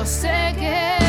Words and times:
yo 0.00 0.06
sé 0.06 0.54
que 0.58 0.99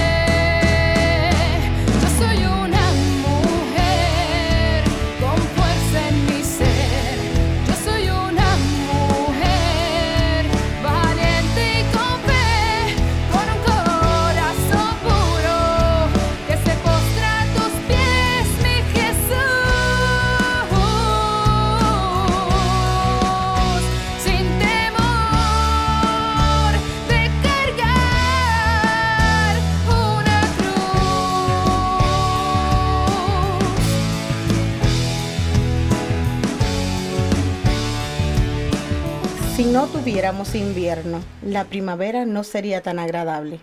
tuviéramos 40.01 40.55
invierno, 40.55 41.21
la 41.43 41.65
primavera 41.65 42.25
no 42.25 42.43
sería 42.43 42.81
tan 42.81 42.97
agradable. 42.97 43.59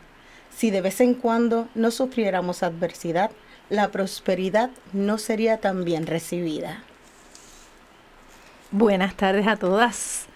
Si 0.56 0.70
de 0.70 0.80
vez 0.80 1.00
en 1.00 1.14
cuando 1.14 1.68
no 1.74 1.90
sufriéramos 1.90 2.62
adversidad, 2.62 3.32
la 3.70 3.90
prosperidad 3.90 4.70
no 4.92 5.18
sería 5.18 5.58
tan 5.58 5.84
bien 5.84 6.06
recibida. 6.06 6.84
Buenas 8.70 9.16
tardes 9.16 9.48
a 9.48 9.56
todas. 9.56 10.26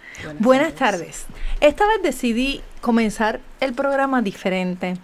Buenas, 0.41 0.75
tardes. 0.75 1.27
Esta 1.61 1.87
vez 1.87 2.03
decidí 2.03 2.62
comenzar 2.80 3.41
el 3.61 3.73
programa 3.73 4.23
diferente. 4.23 4.97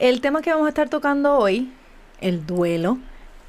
El 0.00 0.20
tema 0.20 0.42
que 0.42 0.50
vamos 0.50 0.66
a 0.66 0.70
estar 0.70 0.88
tocando 0.88 1.38
hoy, 1.38 1.72
el 2.20 2.44
duelo, 2.44 2.98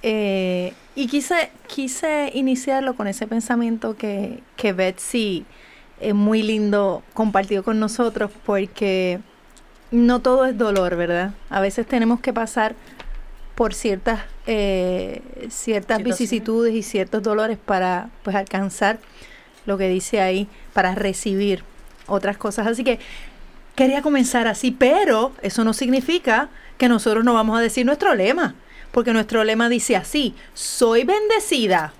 eh, 0.03 0.73
y 0.93 1.07
quise, 1.07 1.49
quise 1.65 2.29
iniciarlo 2.35 2.95
con 2.95 3.07
ese 3.07 3.25
pensamiento 3.25 3.97
que, 3.97 4.43
que 4.55 4.71
Betsy 4.71 5.47
es 5.99 6.13
muy 6.13 6.41
lindo 6.41 7.03
compartió 7.13 7.63
con 7.63 7.79
nosotros 7.79 8.31
porque 8.45 9.19
no 9.91 10.21
todo 10.21 10.45
es 10.45 10.57
dolor, 10.57 10.95
¿verdad? 10.95 11.33
A 11.49 11.61
veces 11.61 11.87
tenemos 11.87 12.19
que 12.19 12.33
pasar 12.33 12.75
por 13.55 13.73
ciertas, 13.73 14.21
eh, 14.47 15.21
ciertas 15.49 16.01
vicisitudes 16.01 16.73
y 16.73 16.83
ciertos 16.83 17.23
dolores 17.23 17.57
para 17.57 18.09
pues 18.23 18.35
alcanzar 18.35 18.99
lo 19.65 19.77
que 19.77 19.89
dice 19.89 20.21
ahí, 20.21 20.47
para 20.73 20.95
recibir 20.95 21.63
otras 22.07 22.37
cosas. 22.37 22.67
Así 22.67 22.83
que 22.83 22.99
quería 23.75 24.01
comenzar 24.01 24.47
así, 24.47 24.71
pero 24.71 25.33
eso 25.41 25.63
no 25.63 25.73
significa 25.73 26.49
que 26.77 26.87
nosotros 26.87 27.25
no 27.25 27.33
vamos 27.33 27.57
a 27.57 27.61
decir 27.61 27.85
nuestro 27.85 28.15
lema, 28.15 28.55
porque 28.91 29.11
nuestro 29.11 29.43
lema 29.43 29.67
dice 29.67 29.95
así, 29.95 30.33
soy 30.53 31.03
bendecida, 31.03 31.93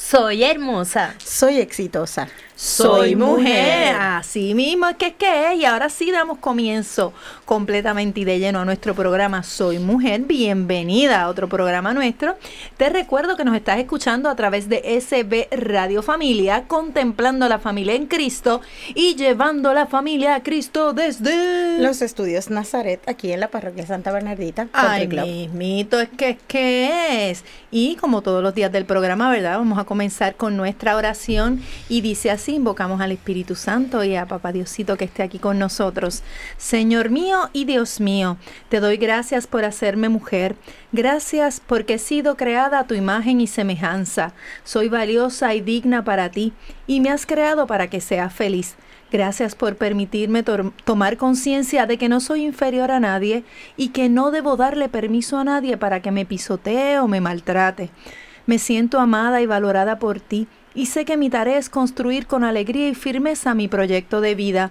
Soy 0.00 0.42
hermosa. 0.44 1.14
Soy 1.22 1.58
exitosa. 1.58 2.26
Soy 2.60 3.16
mujer. 3.16 3.96
Así 3.98 4.54
mismo 4.54 4.86
es 4.86 4.96
que 4.96 5.06
es 5.06 5.14
que 5.14 5.52
es. 5.52 5.60
Y 5.60 5.64
ahora 5.64 5.88
sí 5.88 6.10
damos 6.10 6.38
comienzo 6.38 7.14
completamente 7.46 8.20
y 8.20 8.24
de 8.24 8.38
lleno 8.38 8.60
a 8.60 8.64
nuestro 8.66 8.94
programa 8.94 9.42
Soy 9.42 9.78
Mujer. 9.78 10.20
Bienvenida 10.20 11.22
a 11.22 11.28
otro 11.28 11.48
programa 11.48 11.94
nuestro. 11.94 12.36
Te 12.76 12.90
recuerdo 12.90 13.38
que 13.38 13.46
nos 13.46 13.56
estás 13.56 13.78
escuchando 13.78 14.28
a 14.28 14.36
través 14.36 14.68
de 14.68 15.00
SB 15.00 15.48
Radio 15.56 16.02
Familia, 16.02 16.64
contemplando 16.68 17.48
la 17.48 17.58
familia 17.58 17.94
en 17.94 18.06
Cristo 18.06 18.60
y 18.94 19.14
llevando 19.14 19.72
la 19.72 19.86
familia 19.86 20.34
a 20.34 20.42
Cristo 20.42 20.92
desde 20.92 21.78
Los 21.80 22.02
estudios 22.02 22.50
Nazaret 22.50 23.00
aquí 23.08 23.32
en 23.32 23.40
la 23.40 23.48
parroquia 23.48 23.86
Santa 23.86 24.12
Bernardita. 24.12 24.68
Ay, 24.74 25.08
mismito, 25.08 25.98
es 25.98 26.10
que 26.10 26.30
es 26.30 26.38
que 26.46 27.30
es. 27.30 27.42
Y 27.70 27.96
como 27.96 28.20
todos 28.20 28.42
los 28.42 28.54
días 28.54 28.70
del 28.70 28.84
programa, 28.84 29.30
¿verdad? 29.30 29.56
Vamos 29.56 29.78
a 29.78 29.84
comenzar 29.84 30.34
con 30.34 30.58
nuestra 30.58 30.94
oración 30.96 31.62
y 31.88 32.02
dice 32.02 32.30
así, 32.30 32.49
invocamos 32.50 33.00
al 33.00 33.12
Espíritu 33.12 33.54
Santo 33.54 34.04
y 34.04 34.16
a 34.16 34.26
Papá 34.26 34.52
Diosito 34.52 34.96
que 34.96 35.04
esté 35.04 35.22
aquí 35.22 35.38
con 35.38 35.58
nosotros. 35.58 36.22
Señor 36.56 37.10
mío 37.10 37.50
y 37.52 37.64
Dios 37.64 38.00
mío, 38.00 38.36
te 38.68 38.80
doy 38.80 38.96
gracias 38.96 39.46
por 39.46 39.64
hacerme 39.64 40.08
mujer. 40.08 40.56
Gracias 40.92 41.60
porque 41.66 41.94
he 41.94 41.98
sido 41.98 42.36
creada 42.36 42.80
a 42.80 42.86
tu 42.86 42.94
imagen 42.94 43.40
y 43.40 43.46
semejanza. 43.46 44.32
Soy 44.64 44.88
valiosa 44.88 45.54
y 45.54 45.60
digna 45.60 46.04
para 46.04 46.30
ti 46.30 46.52
y 46.86 47.00
me 47.00 47.10
has 47.10 47.26
creado 47.26 47.66
para 47.66 47.88
que 47.88 48.00
sea 48.00 48.30
feliz. 48.30 48.76
Gracias 49.10 49.56
por 49.56 49.76
permitirme 49.76 50.44
tomar 50.44 51.16
conciencia 51.16 51.86
de 51.86 51.98
que 51.98 52.08
no 52.08 52.20
soy 52.20 52.44
inferior 52.44 52.92
a 52.92 53.00
nadie 53.00 53.42
y 53.76 53.88
que 53.88 54.08
no 54.08 54.30
debo 54.30 54.56
darle 54.56 54.88
permiso 54.88 55.38
a 55.38 55.44
nadie 55.44 55.76
para 55.76 56.00
que 56.00 56.12
me 56.12 56.24
pisotee 56.24 56.98
o 56.98 57.08
me 57.08 57.20
maltrate. 57.20 57.90
Me 58.46 58.58
siento 58.58 59.00
amada 59.00 59.40
y 59.40 59.46
valorada 59.46 59.98
por 59.98 60.20
ti 60.20 60.48
y 60.74 60.86
sé 60.86 61.04
que 61.04 61.16
mi 61.16 61.30
tarea 61.30 61.58
es 61.58 61.68
construir 61.68 62.26
con 62.26 62.44
alegría 62.44 62.88
y 62.88 62.94
firmeza 62.94 63.54
mi 63.54 63.68
proyecto 63.68 64.20
de 64.20 64.34
vida. 64.34 64.70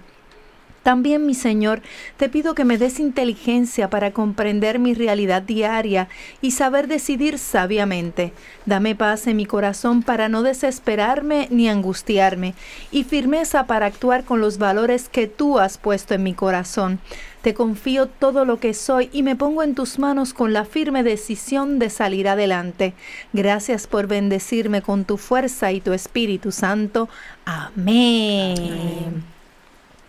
También, 0.82 1.26
mi 1.26 1.34
Señor, 1.34 1.82
te 2.16 2.30
pido 2.30 2.54
que 2.54 2.64
me 2.64 2.78
des 2.78 3.00
inteligencia 3.00 3.90
para 3.90 4.12
comprender 4.12 4.78
mi 4.78 4.94
realidad 4.94 5.42
diaria 5.42 6.08
y 6.40 6.52
saber 6.52 6.88
decidir 6.88 7.38
sabiamente. 7.38 8.32
Dame 8.64 8.94
paz 8.94 9.26
en 9.26 9.36
mi 9.36 9.44
corazón 9.44 10.02
para 10.02 10.30
no 10.30 10.42
desesperarme 10.42 11.48
ni 11.50 11.68
angustiarme 11.68 12.54
y 12.90 13.04
firmeza 13.04 13.66
para 13.66 13.86
actuar 13.86 14.24
con 14.24 14.40
los 14.40 14.56
valores 14.56 15.10
que 15.10 15.26
tú 15.26 15.58
has 15.58 15.76
puesto 15.76 16.14
en 16.14 16.22
mi 16.22 16.32
corazón. 16.32 16.98
Te 17.42 17.54
confío 17.54 18.06
todo 18.06 18.44
lo 18.44 18.60
que 18.60 18.74
soy 18.74 19.08
y 19.12 19.22
me 19.22 19.34
pongo 19.34 19.62
en 19.62 19.74
tus 19.74 19.98
manos 19.98 20.34
con 20.34 20.52
la 20.52 20.66
firme 20.66 21.02
decisión 21.02 21.78
de 21.78 21.88
salir 21.88 22.28
adelante. 22.28 22.92
Gracias 23.32 23.86
por 23.86 24.06
bendecirme 24.06 24.82
con 24.82 25.06
tu 25.06 25.16
fuerza 25.16 25.72
y 25.72 25.80
tu 25.80 25.92
Espíritu 25.94 26.52
Santo. 26.52 27.08
Amén. 27.46 29.24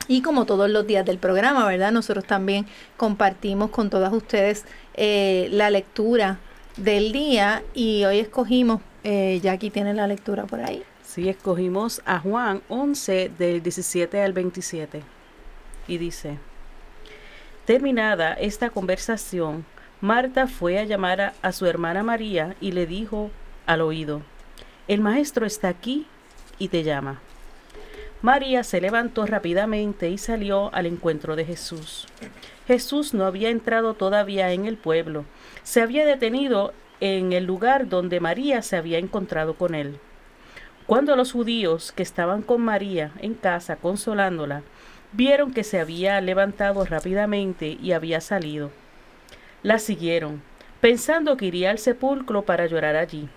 Y 0.09 0.21
como 0.21 0.45
todos 0.45 0.69
los 0.69 0.85
días 0.85 1.05
del 1.05 1.19
programa, 1.19 1.65
¿verdad? 1.65 1.93
Nosotros 1.93 2.25
también 2.25 2.65
compartimos 2.97 3.69
con 3.69 3.89
todas 3.89 4.11
ustedes 4.11 4.65
eh, 4.95 5.47
la 5.51 5.69
lectura 5.69 6.39
del 6.75 7.13
día 7.13 7.63
y 7.73 8.03
hoy 8.03 8.19
escogimos, 8.19 8.81
eh, 9.05 9.41
aquí 9.49 9.69
tiene 9.69 9.93
la 9.93 10.07
lectura 10.07 10.45
por 10.45 10.59
ahí. 10.59 10.83
Sí, 11.01 11.29
escogimos 11.29 12.01
a 12.05 12.19
Juan 12.19 12.61
11 12.67 13.31
del 13.37 13.63
17 13.63 14.21
al 14.21 14.33
27 14.33 15.01
y 15.87 15.97
dice, 15.97 16.37
terminada 17.71 18.33
esta 18.33 18.69
conversación, 18.69 19.63
Marta 20.01 20.47
fue 20.47 20.77
a 20.77 20.83
llamar 20.83 21.33
a, 21.41 21.51
su 21.53 21.65
hermana 21.67 22.03
María 22.03 22.53
y 22.59 22.73
le 22.73 22.85
dijo 22.85 23.31
al 23.65 23.79
oído, 23.79 24.23
el 24.89 24.99
maestro 24.99 25.45
está 25.45 25.69
aquí 25.69 26.05
y 26.59 26.67
te 26.67 26.83
llama. 26.83 27.21
María 28.21 28.65
se 28.65 28.81
levantó 28.81 29.25
rápidamente 29.25 30.09
y 30.09 30.17
salió 30.17 30.69
al 30.75 30.85
encuentro 30.85 31.37
de 31.37 31.45
Jesús. 31.45 32.07
Jesús 32.67 33.13
no 33.13 33.23
había 33.23 33.49
entrado 33.49 33.93
todavía 33.93 34.51
en 34.51 34.65
el 34.65 34.75
pueblo, 34.75 35.23
se 35.63 35.81
había 35.81 36.05
detenido 36.05 36.73
en 36.99 37.31
el 37.31 37.45
lugar 37.45 37.87
donde 37.87 38.19
María 38.19 38.63
se 38.63 38.75
había 38.75 38.97
encontrado 38.97 39.53
con 39.53 39.75
él. 39.75 39.97
Cuando 40.87 41.15
los 41.15 41.31
judíos 41.31 41.93
que 41.93 42.03
estaban 42.03 42.41
con 42.41 42.59
María 42.63 43.13
en 43.21 43.33
casa 43.33 43.77
consolándola, 43.77 44.61
vieron 45.13 45.53
que 45.53 45.63
se 45.63 45.79
había 45.79 46.19
levantado 46.21 46.85
rápidamente 46.85 47.77
y 47.81 47.91
había 47.91 48.21
salido, 48.21 48.71
la 49.63 49.79
siguieron, 49.79 50.41
pensando 50.79 51.37
que 51.37 51.45
iría 51.45 51.69
al 51.69 51.77
sepulcro 51.77 52.43
para 52.43 52.65
llorar 52.65 52.95
allí. 52.95 53.29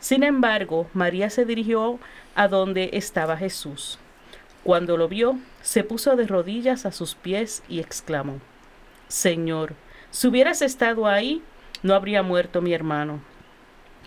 Sin 0.00 0.24
embargo, 0.24 0.88
María 0.94 1.30
se 1.30 1.44
dirigió 1.44 1.98
a 2.34 2.48
donde 2.48 2.90
estaba 2.94 3.36
Jesús. 3.36 3.98
Cuando 4.64 4.96
lo 4.96 5.08
vio, 5.08 5.38
se 5.60 5.84
puso 5.84 6.16
de 6.16 6.26
rodillas 6.26 6.86
a 6.86 6.92
sus 6.92 7.14
pies 7.14 7.62
y 7.68 7.80
exclamó, 7.80 8.40
Señor, 9.08 9.74
si 10.10 10.26
hubieras 10.28 10.62
estado 10.62 11.06
ahí, 11.06 11.42
no 11.82 11.94
habría 11.94 12.22
muerto 12.22 12.60
mi 12.60 12.72
hermano. 12.72 13.20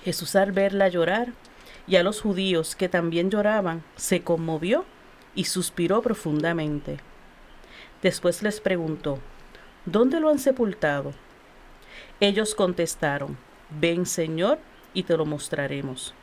Jesús 0.04 0.36
al 0.36 0.52
verla 0.52 0.88
llorar 0.88 1.30
y 1.88 1.96
a 1.96 2.04
los 2.04 2.22
judíos 2.22 2.76
que 2.76 2.90
también 2.90 3.30
lloraban, 3.30 3.84
se 3.96 4.22
conmovió 4.22 4.86
y 5.36 5.46
suspiró 5.46 6.02
profundamente. 6.02 6.98
Después 8.02 8.42
les 8.42 8.60
preguntó, 8.62 9.20
¿Dónde 9.86 10.20
lo 10.20 10.30
han 10.30 10.40
sepultado? 10.40 11.14
Ellos 12.20 12.56
contestaron, 12.56 13.38
Ven 13.70 14.06
Señor, 14.06 14.58
y 14.94 15.04
te 15.04 15.16
lo 15.16 15.26
mostraremos. 15.26 16.16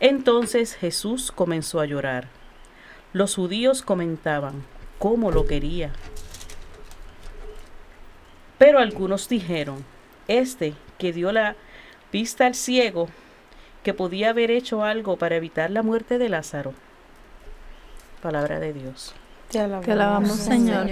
Entonces 0.00 0.74
Jesús 0.74 1.32
comenzó 1.32 1.80
a 1.80 1.86
llorar. 1.86 2.28
Los 3.12 3.36
judíos 3.36 3.80
comentaban 3.82 4.64
cómo 4.98 5.30
lo 5.30 5.46
quería. 5.46 5.92
Pero 8.58 8.78
algunos 8.80 9.28
dijeron, 9.28 9.84
este 10.26 10.74
que 10.98 11.12
dio 11.12 11.32
la 11.32 11.56
vista 12.12 12.46
al 12.46 12.54
ciego, 12.54 13.08
que 13.82 13.94
podía 13.94 14.30
haber 14.30 14.50
hecho 14.50 14.82
algo 14.82 15.16
para 15.16 15.36
evitar 15.36 15.70
la 15.70 15.82
muerte 15.82 16.18
de 16.18 16.28
Lázaro. 16.28 16.74
Palabra 18.22 18.58
de 18.60 18.72
Dios. 18.72 19.14
Te 19.50 19.58
alabamos, 19.60 19.84
Te 19.86 19.92
alabamos, 19.92 20.32
Señor. 20.36 20.86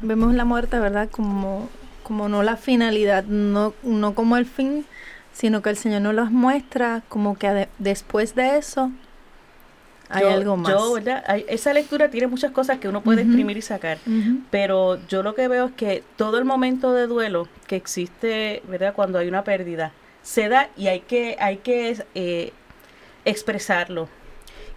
Vemos 0.00 0.34
la 0.34 0.44
muerte, 0.44 0.78
¿verdad? 0.78 1.08
Como, 1.10 1.68
como 2.02 2.28
no 2.28 2.42
la 2.42 2.56
finalidad, 2.56 3.24
no, 3.24 3.74
no 3.82 4.14
como 4.14 4.36
el 4.36 4.46
fin, 4.46 4.84
sino 5.32 5.62
que 5.62 5.70
el 5.70 5.76
Señor 5.76 6.02
nos 6.02 6.14
las 6.14 6.30
muestra 6.30 7.02
como 7.08 7.36
que 7.38 7.68
después 7.78 8.34
de 8.34 8.56
eso 8.56 8.90
hay 10.08 10.22
Yo- 10.22 10.30
algo 10.32 10.56
más. 10.56 10.72
yo, 10.72 10.92
¿verdad? 10.94 11.22
Hay- 11.28 11.44
esa 11.48 11.72
lectura 11.72 12.10
tiene 12.10 12.26
muchas 12.26 12.50
cosas 12.50 12.78
que 12.78 12.88
uno 12.88 13.02
puede 13.02 13.22
exprimir 13.22 13.56
y 13.56 13.62
sacar. 13.62 13.98
Pero 14.50 14.98
yo 15.06 15.22
lo 15.22 15.34
que 15.34 15.46
veo 15.46 15.66
es 15.66 15.72
que 15.72 16.02
todo 16.16 16.38
el 16.38 16.44
momento 16.44 16.92
de 16.92 17.06
duelo 17.06 17.46
que 17.68 17.76
existe, 17.76 18.62
¿verdad? 18.68 18.94
Cuando 18.94 19.18
hay 19.18 19.28
una 19.28 19.44
pérdida, 19.44 19.92
se 20.22 20.48
da 20.48 20.68
y 20.76 20.88
hay 20.88 21.00
que, 21.00 21.36
hay 21.38 21.58
que 21.58 22.02
eh, 22.16 22.52
expresarlo. 23.24 24.08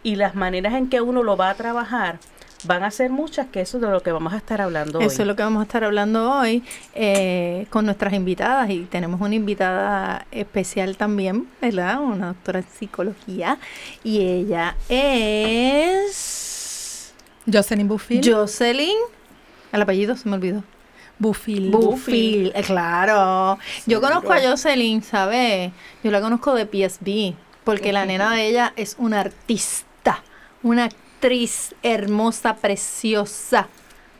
Y 0.03 0.15
las 0.15 0.35
maneras 0.35 0.73
en 0.73 0.89
que 0.89 1.01
uno 1.01 1.23
lo 1.23 1.37
va 1.37 1.49
a 1.49 1.55
trabajar 1.55 2.19
van 2.65 2.83
a 2.83 2.91
ser 2.91 3.09
muchas, 3.09 3.47
que 3.47 3.61
eso 3.61 3.77
es 3.77 3.81
de 3.81 3.89
lo 3.89 4.01
que 4.01 4.11
vamos 4.11 4.33
a 4.33 4.37
estar 4.37 4.61
hablando 4.61 4.99
hoy. 4.99 5.05
Eso 5.05 5.23
es 5.23 5.27
lo 5.27 5.35
que 5.35 5.43
vamos 5.43 5.61
a 5.61 5.63
estar 5.63 5.83
hablando 5.83 6.31
hoy 6.31 6.63
eh, 6.93 7.65
con 7.69 7.85
nuestras 7.85 8.13
invitadas 8.13 8.69
y 8.69 8.83
tenemos 8.83 9.19
una 9.21 9.35
invitada 9.35 10.25
especial 10.31 10.95
también, 10.97 11.47
¿verdad? 11.61 11.99
Una 12.01 12.27
doctora 12.27 12.59
en 12.59 12.65
psicología 12.65 13.57
y 14.03 14.21
ella 14.21 14.75
es 14.89 16.33
Jocelyn 17.51 17.87
Buffil. 17.87 18.21
Jocelyn. 18.23 18.97
El 19.71 19.81
apellido 19.81 20.15
se 20.15 20.29
me 20.29 20.35
olvidó. 20.35 20.63
Buffil. 21.19 21.71
Bufil, 21.71 22.51
eh, 22.55 22.63
claro. 22.63 23.57
Yo 23.85 24.01
conozco 24.01 24.33
a 24.33 24.41
Jocelyn, 24.41 25.03
¿sabes? 25.03 25.71
Yo 26.03 26.11
la 26.11 26.21
conozco 26.21 26.53
de 26.53 26.65
PSB, 26.65 27.35
porque 27.63 27.93
la 27.93 28.05
nena 28.05 28.33
de 28.33 28.47
ella 28.47 28.73
es 28.75 28.95
una 28.97 29.21
artista, 29.21 29.85
una 30.63 30.85
actriz 30.85 31.75
hermosa, 31.83 32.55
preciosa 32.55 33.67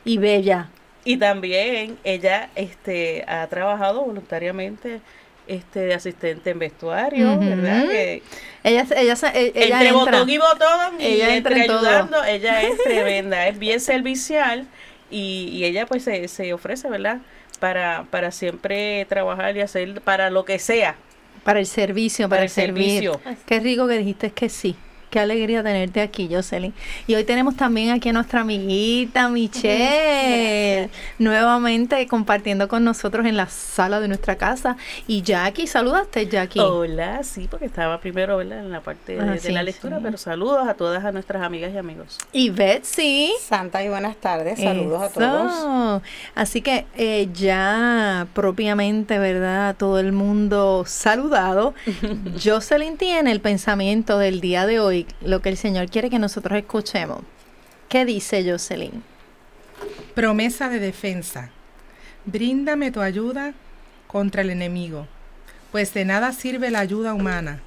y 0.04 0.18
bella. 0.18 0.68
Y 1.04 1.16
también 1.18 1.98
ella 2.04 2.48
este, 2.54 3.24
ha 3.28 3.46
trabajado 3.48 4.02
voluntariamente 4.04 5.00
este, 5.46 5.80
de 5.80 5.94
asistente 5.94 6.50
en 6.50 6.58
vestuario. 6.58 7.38
¿verdad? 7.38 7.84
Que 7.86 8.22
Ella, 8.62 8.86
ella, 8.96 9.14
e- 9.34 9.52
ella 9.54 9.82
entre 9.82 9.88
entra- 9.90 9.92
botón 9.92 10.30
y 10.30 10.38
botón 10.38 11.00
y 11.00 11.04
ella 11.04 11.36
entra 11.36 11.52
entre 11.52 11.60
en 11.62 11.66
todo. 11.66 11.78
ayudando, 11.80 12.24
ella 12.24 12.62
es 12.62 12.78
tremenda, 12.84 13.48
es 13.48 13.58
bien 13.58 13.80
servicial 13.80 14.66
y, 15.10 15.48
y 15.52 15.64
ella 15.64 15.84
pues 15.86 16.04
se, 16.04 16.26
se 16.28 16.54
ofrece, 16.54 16.88
¿verdad? 16.88 17.18
Para, 17.60 18.04
para 18.10 18.30
siempre 18.30 19.04
trabajar 19.08 19.56
y 19.56 19.60
hacer 19.60 20.00
para 20.00 20.30
lo 20.30 20.44
que 20.46 20.58
sea. 20.58 20.96
para 21.44 21.60
el 21.60 21.66
servicio, 21.66 22.28
para, 22.30 22.38
Para 22.38 22.44
el 22.44 22.50
servir. 22.50 23.02
servicio. 23.02 23.20
Qué 23.46 23.60
rico 23.60 23.86
que 23.86 23.98
dijiste 23.98 24.30
que 24.32 24.48
sí. 24.48 24.74
Qué 25.14 25.20
alegría 25.20 25.62
tenerte 25.62 26.00
aquí, 26.00 26.28
Jocelyn. 26.28 26.74
Y 27.06 27.14
hoy 27.14 27.22
tenemos 27.22 27.54
también 27.54 27.90
aquí 27.90 28.08
a 28.08 28.12
nuestra 28.12 28.40
amiguita 28.40 29.28
Michelle, 29.28 30.90
nuevamente 31.20 32.04
compartiendo 32.08 32.66
con 32.66 32.82
nosotros 32.82 33.24
en 33.24 33.36
la 33.36 33.46
sala 33.46 34.00
de 34.00 34.08
nuestra 34.08 34.34
casa. 34.34 34.76
Y 35.06 35.22
Jackie, 35.22 35.68
saludaste, 35.68 36.26
Jackie. 36.26 36.58
Hola, 36.58 37.22
sí, 37.22 37.46
porque 37.48 37.66
estaba 37.66 38.00
primero 38.00 38.38
¿verdad? 38.38 38.58
en 38.58 38.72
la 38.72 38.80
parte 38.80 39.14
de, 39.14 39.20
Ah, 39.20 39.32
de 39.34 39.38
sí, 39.38 39.52
la 39.52 39.62
lectura, 39.62 39.98
sí. 39.98 40.02
pero 40.04 40.18
saludos 40.18 40.66
a 40.66 40.74
todas 40.74 41.04
a 41.04 41.12
nuestras 41.12 41.44
amigas 41.44 41.70
y 41.72 41.78
amigos. 41.78 42.18
Y 42.32 42.50
Betsy. 42.50 43.32
Santa 43.40 43.84
y 43.84 43.88
buenas 43.88 44.16
tardes, 44.16 44.58
saludos 44.58 45.00
a 45.00 45.08
todos. 45.10 46.02
Así 46.34 46.60
que 46.60 46.86
eh, 46.96 47.28
ya 47.32 48.26
propiamente, 48.34 49.20
¿verdad? 49.20 49.76
Todo 49.78 50.00
el 50.00 50.10
mundo 50.10 50.82
saludado. 50.88 51.72
Jocelyn 52.44 52.96
tiene 52.96 53.30
el 53.30 53.40
pensamiento 53.40 54.18
del 54.18 54.40
día 54.40 54.66
de 54.66 54.80
hoy, 54.80 55.03
lo 55.22 55.40
que 55.40 55.48
el 55.48 55.56
Señor 55.56 55.88
quiere 55.88 56.10
que 56.10 56.18
nosotros 56.18 56.58
escuchemos. 56.58 57.20
¿Qué 57.88 58.04
dice 58.04 58.48
Jocelyn? 58.48 59.02
Promesa 60.14 60.68
de 60.68 60.78
defensa. 60.78 61.50
Bríndame 62.24 62.90
tu 62.90 63.00
ayuda 63.00 63.54
contra 64.06 64.42
el 64.42 64.50
enemigo, 64.50 65.06
pues 65.72 65.92
de 65.92 66.04
nada 66.04 66.32
sirve 66.32 66.70
la 66.70 66.78
ayuda 66.80 67.14
humana. 67.14 67.60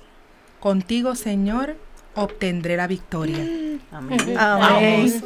Contigo, 0.60 1.16
Señor, 1.16 1.76
obtendré 2.16 2.78
la 2.78 2.88
victoria. 2.88 3.40
Amén. 3.92 4.38
Amén. 4.38 5.24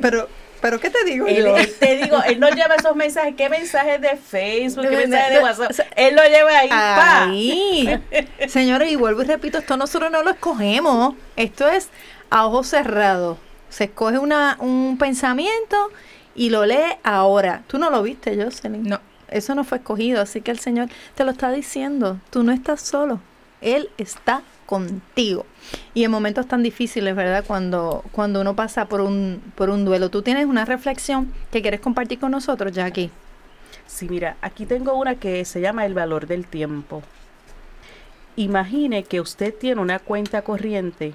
Pero, 0.00 0.28
pero 0.64 0.80
¿qué 0.80 0.88
te 0.88 1.04
digo 1.04 1.26
Él, 1.26 1.44
yo? 1.44 1.56
él- 1.58 1.74
te 1.78 1.96
digo, 1.98 2.22
él 2.24 2.40
no 2.40 2.48
lleva 2.48 2.76
esos 2.76 2.96
mensajes. 2.96 3.34
¿Qué 3.36 3.50
mensajes 3.50 4.00
de 4.00 4.16
Facebook? 4.16 4.88
¿Qué 4.88 4.96
mensajes 4.96 5.30
de- 5.34 5.40
WhatsApp? 5.40 5.86
Él 5.94 6.16
lo 6.16 6.22
lleva 6.24 6.58
ahí. 6.58 6.68
pa. 6.70 7.24
Ahí. 7.24 8.00
Señores, 8.48 8.90
y 8.90 8.96
vuelvo 8.96 9.20
y 9.20 9.26
repito, 9.26 9.58
esto 9.58 9.76
nosotros 9.76 10.10
no 10.10 10.22
lo 10.22 10.30
escogemos. 10.30 11.16
Esto 11.36 11.68
es 11.68 11.90
a 12.30 12.46
ojos 12.46 12.68
cerrados. 12.68 13.36
Se 13.68 13.84
escoge 13.84 14.16
una, 14.16 14.56
un 14.58 14.96
pensamiento 14.98 15.90
y 16.34 16.48
lo 16.48 16.64
lee 16.64 16.96
ahora. 17.02 17.62
Tú 17.66 17.76
no 17.76 17.90
lo 17.90 18.02
viste, 18.02 18.34
Jocelyn. 18.42 18.84
No, 18.84 19.00
Eso 19.28 19.54
no 19.54 19.64
fue 19.64 19.76
escogido, 19.78 20.22
así 20.22 20.40
que 20.40 20.50
el 20.50 20.60
Señor 20.60 20.88
te 21.14 21.24
lo 21.24 21.32
está 21.32 21.52
diciendo. 21.52 22.18
Tú 22.30 22.42
no 22.42 22.52
estás 22.52 22.80
solo. 22.80 23.20
Él 23.60 23.90
está 23.98 24.40
contigo. 24.66 25.46
Y 25.94 26.04
en 26.04 26.10
momentos 26.10 26.46
tan 26.46 26.62
difíciles, 26.62 27.14
¿verdad? 27.14 27.44
Cuando, 27.46 28.04
cuando 28.12 28.40
uno 28.40 28.54
pasa 28.54 28.86
por 28.86 29.00
un, 29.00 29.42
por 29.54 29.70
un 29.70 29.84
duelo. 29.84 30.10
Tú 30.10 30.22
tienes 30.22 30.46
una 30.46 30.64
reflexión 30.64 31.32
que 31.50 31.62
quieres 31.62 31.80
compartir 31.80 32.18
con 32.18 32.30
nosotros, 32.30 32.72
Jackie. 32.72 33.10
Sí, 33.86 34.08
mira, 34.08 34.36
aquí 34.40 34.66
tengo 34.66 34.94
una 34.94 35.16
que 35.16 35.44
se 35.44 35.60
llama 35.60 35.86
el 35.86 35.94
valor 35.94 36.26
del 36.26 36.46
tiempo. 36.46 37.02
Imagine 38.36 39.04
que 39.04 39.20
usted 39.20 39.54
tiene 39.54 39.80
una 39.80 40.00
cuenta 40.00 40.42
corriente 40.42 41.14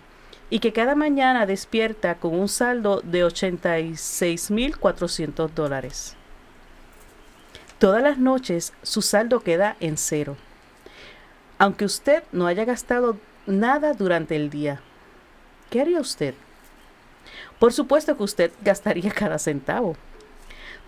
y 0.50 0.60
que 0.60 0.72
cada 0.74 0.96
mañana 0.96 1.46
despierta 1.46 2.16
con 2.16 2.34
un 2.34 2.48
saldo 2.48 3.02
de 3.02 3.26
86.400 3.26 5.50
dólares. 5.50 6.16
Todas 7.78 8.02
las 8.02 8.18
noches 8.18 8.72
su 8.84 9.02
saldo 9.02 9.42
queda 9.42 9.76
en 9.80 9.98
cero, 9.98 10.38
aunque 11.58 11.84
usted 11.86 12.24
no 12.32 12.48
haya 12.48 12.64
gastado 12.66 13.18
nada 13.50 13.94
durante 13.94 14.36
el 14.36 14.50
día. 14.50 14.82
¿Qué 15.70 15.82
haría 15.82 16.00
usted? 16.00 16.34
Por 17.60 17.74
supuesto 17.74 18.16
que 18.16 18.24
usted 18.24 18.52
gastaría 18.62 19.12
cada 19.12 19.40
centavo. 19.40 19.96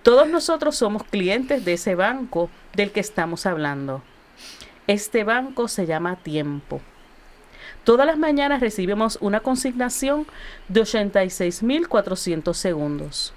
Todos 0.03 0.27
nosotros 0.27 0.75
somos 0.75 1.03
clientes 1.03 1.63
de 1.65 1.73
ese 1.73 1.95
banco 1.95 2.49
del 2.73 2.91
que 2.91 2.99
estamos 2.99 3.45
hablando. 3.45 4.01
Este 4.87 5.23
banco 5.23 5.67
se 5.67 5.85
llama 5.85 6.15
tiempo. 6.15 6.81
Todas 7.83 8.07
las 8.07 8.17
mañanas 8.17 8.61
recibimos 8.61 9.17
una 9.21 9.41
consignación 9.41 10.25
de 10.69 10.81
86.400 10.81 12.53
segundos. 12.53 13.33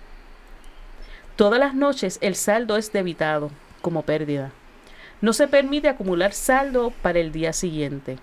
Todas 1.37 1.59
las 1.59 1.75
noches 1.75 2.19
el 2.21 2.35
saldo 2.35 2.77
es 2.77 2.93
debitado 2.93 3.51
como 3.83 4.03
pérdida. 4.03 4.53
No 5.21 5.33
se 5.33 5.49
permite 5.49 5.89
acumular 5.89 6.33
saldo 6.33 6.93
para 7.03 7.19
el 7.19 7.33
día 7.33 7.53
siguiente. 7.53 8.19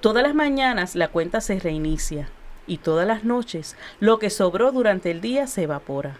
Todas 0.00 0.22
las 0.22 0.34
mañanas 0.34 0.94
la 0.94 1.08
cuenta 1.08 1.40
se 1.40 1.58
reinicia 1.58 2.28
y 2.68 2.78
todas 2.78 3.06
las 3.06 3.24
noches 3.24 3.76
lo 3.98 4.20
que 4.20 4.30
sobró 4.30 4.70
durante 4.70 5.10
el 5.10 5.20
día 5.20 5.48
se 5.48 5.64
evapora. 5.64 6.18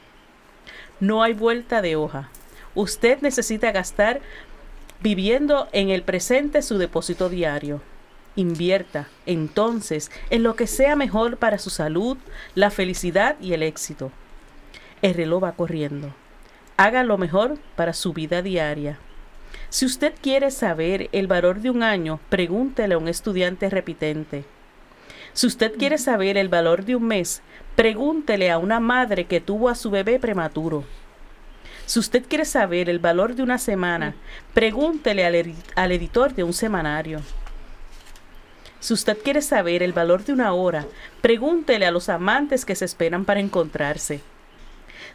No 0.99 1.23
hay 1.23 1.33
vuelta 1.33 1.81
de 1.81 1.95
hoja. 1.95 2.29
Usted 2.75 3.19
necesita 3.21 3.71
gastar 3.71 4.21
viviendo 5.01 5.69
en 5.71 5.91
el 5.91 6.03
presente 6.03 6.63
su 6.63 6.77
depósito 6.79 7.29
diario. 7.29 7.81
Invierta, 8.35 9.09
entonces, 9.27 10.11
en 10.31 10.43
lo 10.43 10.57
que 10.57 10.67
sea 10.67 10.97
mejor 10.97 11.37
para 11.37 11.59
su 11.59 11.71
salud, 11.71 12.17
la 12.57 12.71
felicidad 12.71 13.37
y 13.41 13.53
el 13.53 13.63
éxito. 13.63 14.11
El 15.03 15.15
reloj 15.15 15.45
va 15.45 15.53
corriendo. 15.53 16.13
Haga 16.77 17.05
lo 17.05 17.17
mejor 17.17 17.59
para 17.77 17.93
su 17.93 18.13
vida 18.13 18.43
diaria. 18.43 18.99
Si 19.71 19.85
usted 19.85 20.15
quiere 20.21 20.51
saber 20.51 21.09
el 21.13 21.27
valor 21.27 21.61
de 21.61 21.71
un 21.71 21.83
año, 21.83 22.21
pregúntele 22.31 22.95
a 22.95 22.99
un 22.99 23.09
estudiante 23.09 23.69
repitente. 23.69 24.45
Si 25.35 25.47
usted 25.47 25.77
quiere 25.77 25.99
saber 25.99 26.37
el 26.39 26.49
valor 26.49 26.85
de 26.85 26.97
un 26.97 27.05
mes, 27.05 27.43
pregúntele 27.77 28.51
a 28.51 28.59
una 28.59 28.81
madre 28.81 29.27
que 29.27 29.41
tuvo 29.41 29.69
a 29.69 29.75
su 29.75 29.91
bebé 29.91 30.19
prematuro. 30.19 30.85
Si 31.85 31.99
usted 31.99 32.25
quiere 32.27 32.45
saber 32.45 32.89
el 32.89 32.99
valor 32.99 33.35
de 33.35 33.43
una 33.43 33.59
semana, 33.59 34.15
pregúntele 34.55 35.25
al, 35.25 35.35
edi- 35.35 35.55
al 35.75 35.93
editor 35.93 36.35
de 36.35 36.45
un 36.45 36.53
semanario. 36.53 37.21
Si 38.81 38.95
usted 38.95 39.19
quiere 39.23 39.43
saber 39.43 39.83
el 39.83 39.93
valor 39.93 40.25
de 40.25 40.33
una 40.33 40.53
hora, 40.53 40.87
pregúntele 41.21 41.87
a 41.87 41.91
los 41.91 42.09
amantes 42.09 42.65
que 42.65 42.75
se 42.75 42.85
esperan 42.85 43.25
para 43.25 43.41
encontrarse. 43.41 44.21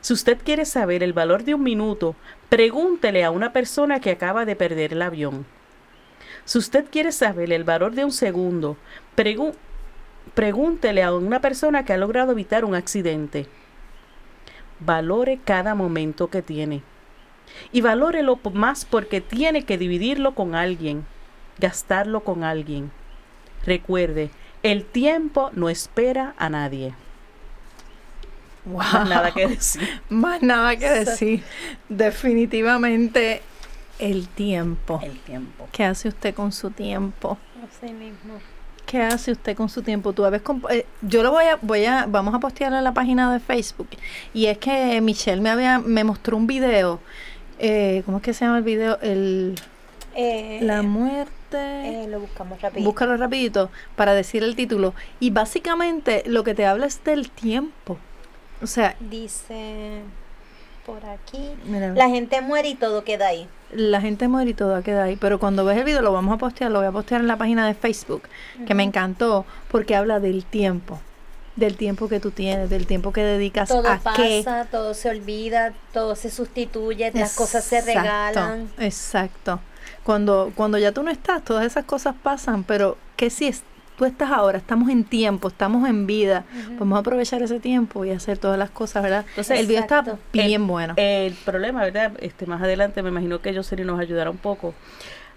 Si 0.01 0.13
usted 0.13 0.37
quiere 0.43 0.65
saber 0.65 1.03
el 1.03 1.13
valor 1.13 1.43
de 1.43 1.55
un 1.55 1.63
minuto, 1.63 2.15
pregúntele 2.49 3.23
a 3.23 3.31
una 3.31 3.53
persona 3.53 3.99
que 3.99 4.11
acaba 4.11 4.45
de 4.45 4.55
perder 4.55 4.93
el 4.93 5.01
avión. 5.01 5.45
Si 6.45 6.57
usted 6.57 6.85
quiere 6.91 7.11
saber 7.11 7.51
el 7.53 7.63
valor 7.63 7.93
de 7.93 8.03
un 8.03 8.11
segundo, 8.11 8.77
pregú- 9.15 9.55
pregúntele 10.33 11.03
a 11.03 11.13
una 11.13 11.39
persona 11.39 11.85
que 11.85 11.93
ha 11.93 11.97
logrado 11.97 12.33
evitar 12.33 12.65
un 12.65 12.75
accidente. 12.75 13.47
Valore 14.79 15.39
cada 15.43 15.75
momento 15.75 16.27
que 16.29 16.41
tiene. 16.41 16.81
Y 17.71 17.81
valórelo 17.81 18.39
más 18.53 18.83
porque 18.85 19.21
tiene 19.21 19.63
que 19.63 19.77
dividirlo 19.77 20.33
con 20.33 20.55
alguien, 20.55 21.05
gastarlo 21.59 22.21
con 22.21 22.43
alguien. 22.43 22.91
Recuerde, 23.65 24.31
el 24.63 24.83
tiempo 24.85 25.51
no 25.53 25.69
espera 25.69 26.33
a 26.37 26.49
nadie. 26.49 26.93
Más 28.93 29.09
nada 29.09 29.31
que 29.31 29.47
decir. 29.47 30.01
Más 30.09 30.41
nada 30.41 30.75
que 30.77 30.89
decir. 30.89 31.43
Definitivamente 31.89 33.41
el 33.99 34.27
tiempo. 34.27 34.99
El 35.03 35.19
tiempo. 35.19 35.67
¿Qué 35.71 35.83
hace 35.83 36.07
usted 36.09 36.33
con 36.33 36.51
su 36.51 36.71
tiempo? 36.71 37.37
Así 37.63 37.91
mismo. 37.93 38.35
¿Qué 38.85 39.01
hace 39.01 39.31
usted 39.31 39.55
con 39.55 39.69
su 39.69 39.81
tiempo? 39.81 40.13
Tú 40.13 40.25
habes 40.25 40.43
comp- 40.43 40.69
eh, 40.71 40.85
yo 41.01 41.23
lo 41.23 41.31
voy 41.31 41.45
a, 41.45 41.57
voy 41.61 41.85
a, 41.85 42.05
vamos 42.07 42.33
a 42.35 42.39
postearlo 42.39 42.77
en 42.77 42.83
la 42.83 42.93
página 42.93 43.31
de 43.33 43.39
Facebook. 43.39 43.87
Y 44.33 44.47
es 44.47 44.57
que 44.57 44.99
Michelle 45.01 45.41
me 45.41 45.49
había, 45.49 45.79
me 45.79 46.03
mostró 46.03 46.37
un 46.37 46.47
video. 46.47 46.99
eh, 47.59 48.03
¿Cómo 48.05 48.17
es 48.17 48.23
que 48.23 48.33
se 48.33 48.45
llama 48.45 48.57
el 48.57 48.63
video? 48.63 48.97
El, 49.01 49.55
Eh, 50.15 50.59
la 50.61 50.81
muerte. 50.83 51.31
eh, 51.57 52.07
lo 52.09 52.19
buscamos 52.19 52.61
rápido. 52.61 52.83
Búscalo 52.85 53.15
rapidito 53.17 53.69
para 53.95 54.13
decir 54.13 54.43
el 54.43 54.55
título. 54.55 54.93
Y 55.19 55.29
básicamente 55.31 56.23
lo 56.25 56.43
que 56.43 56.53
te 56.53 56.65
habla 56.65 56.85
es 56.85 57.03
del 57.03 57.29
tiempo. 57.29 57.97
O 58.63 58.67
sea, 58.67 58.95
Dice 58.99 60.01
por 60.85 61.05
aquí. 61.05 61.51
mira, 61.65 61.89
La 61.93 62.09
gente 62.09 62.41
muere 62.41 62.69
y 62.69 62.75
todo 62.75 63.03
queda 63.03 63.27
ahí. 63.27 63.47
la 63.71 64.01
gente 64.01 64.27
muere 64.27 64.51
y 64.51 64.53
todo 64.53 64.81
queda 64.83 65.03
ahí. 65.03 65.15
Pero 65.15 65.39
cuando 65.39 65.63
ves 65.65 65.77
el 65.77 65.83
video 65.83 66.01
lo 66.01 66.11
vamos 66.13 66.33
a 66.35 66.37
postear, 66.37 66.71
lo 66.71 66.79
voy 66.79 66.87
a 66.87 66.91
postear 66.91 67.21
en 67.21 67.27
la 67.27 67.37
página 67.37 67.65
de 67.67 67.73
Facebook, 67.73 68.23
que 68.67 68.73
me 68.73 68.83
encantó 68.83 69.45
porque 69.69 69.95
habla 69.95 70.19
del 70.19 70.43
tiempo. 70.45 70.99
Del 71.55 71.77
tiempo 71.77 72.09
que 72.09 72.19
tú 72.19 72.31
tienes, 72.31 72.69
del 72.69 72.87
tiempo 72.87 73.13
que 73.13 73.21
dedicas 73.23 73.69
Todo 73.69 73.87
a 73.87 73.99
qué. 74.15 74.41
pasa, 74.43 74.65
todo 74.71 74.93
se 74.95 75.09
olvida, 75.09 75.71
todo 75.93 76.15
se 76.15 76.31
sustituye, 76.31 77.11
las 77.13 77.35
cosas 77.35 77.63
se 77.63 77.79
regalan. 77.81 78.69
Exacto. 78.79 79.59
Cuando, 80.03 80.51
cuando 80.55 80.77
ya 80.79 80.91
tú 80.91 81.03
no 81.03 81.11
estás, 81.11 81.43
todas 81.45 81.65
esas 81.65 81.85
cosas 81.85 82.15
pasan, 82.23 82.63
pero 82.63 82.97
que 83.15 83.29
si 83.29 83.47
es, 83.47 83.61
tú 83.97 84.05
estás 84.05 84.31
ahora, 84.31 84.57
estamos 84.57 84.89
en 84.89 85.03
tiempo, 85.03 85.47
estamos 85.47 85.87
en 85.87 86.07
vida, 86.07 86.45
vamos 86.79 86.95
a 86.97 86.99
aprovechar 86.99 87.41
ese 87.43 87.59
tiempo 87.59 88.05
y 88.05 88.11
hacer 88.11 88.37
todas 88.37 88.57
las 88.57 88.69
cosas, 88.71 89.03
¿verdad? 89.03 89.25
Entonces, 89.29 89.59
el 89.59 89.67
video 89.67 89.81
está 89.81 90.03
bien 90.31 90.61
El- 90.61 90.67
bueno. 90.67 90.93
El 90.97 91.33
problema, 91.45 91.81
¿verdad? 91.83 92.13
Este, 92.19 92.45
más 92.45 92.61
adelante 92.61 93.01
me 93.03 93.09
imagino 93.09 93.41
que 93.41 93.53
Jocelyn 93.55 93.87
nos 93.87 93.99
ayudará 93.99 94.29
un 94.29 94.37
poco. 94.37 94.73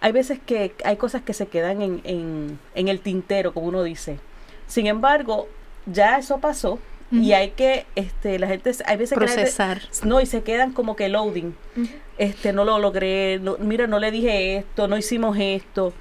Hay 0.01 0.13
veces 0.13 0.39
que 0.45 0.75
hay 0.85 0.97
cosas 0.97 1.23
que 1.23 1.33
se 1.33 1.47
quedan 1.49 1.81
en, 1.83 2.01
en, 2.05 2.59
en 2.75 2.89
el 2.89 3.01
tintero, 3.01 3.53
como 3.55 3.67
uno 3.69 3.83
dice. 3.83 4.19
Sin 4.67 4.87
embargo, 4.87 5.49
ya 5.87 6.19
eso 6.19 6.39
pasó 6.39 6.79
y 7.13 7.33
hay 7.35 7.51
que, 7.51 7.87
este, 7.95 8.39
la 8.41 8.49
gente, 8.49 8.73
hay 8.85 8.97
veces 8.97 9.17
que 9.17 9.27
gente- 9.29 9.43
Procesar. 9.43 9.81
no, 10.03 10.21
y 10.21 10.27
se 10.27 10.43
quedan 10.43 10.73
como 10.73 10.97
que 10.97 11.09
loading. 11.09 11.55
Este, 12.19 12.53
no 12.53 12.65
lo 12.65 12.79
logré, 12.81 13.39
no- 13.41 13.57
mira, 13.59 13.87
no 13.87 13.99
le 14.01 14.11
dije 14.11 14.57
esto, 14.57 14.89
no 14.89 14.97
hicimos 14.99 15.37
esto. 15.39 15.93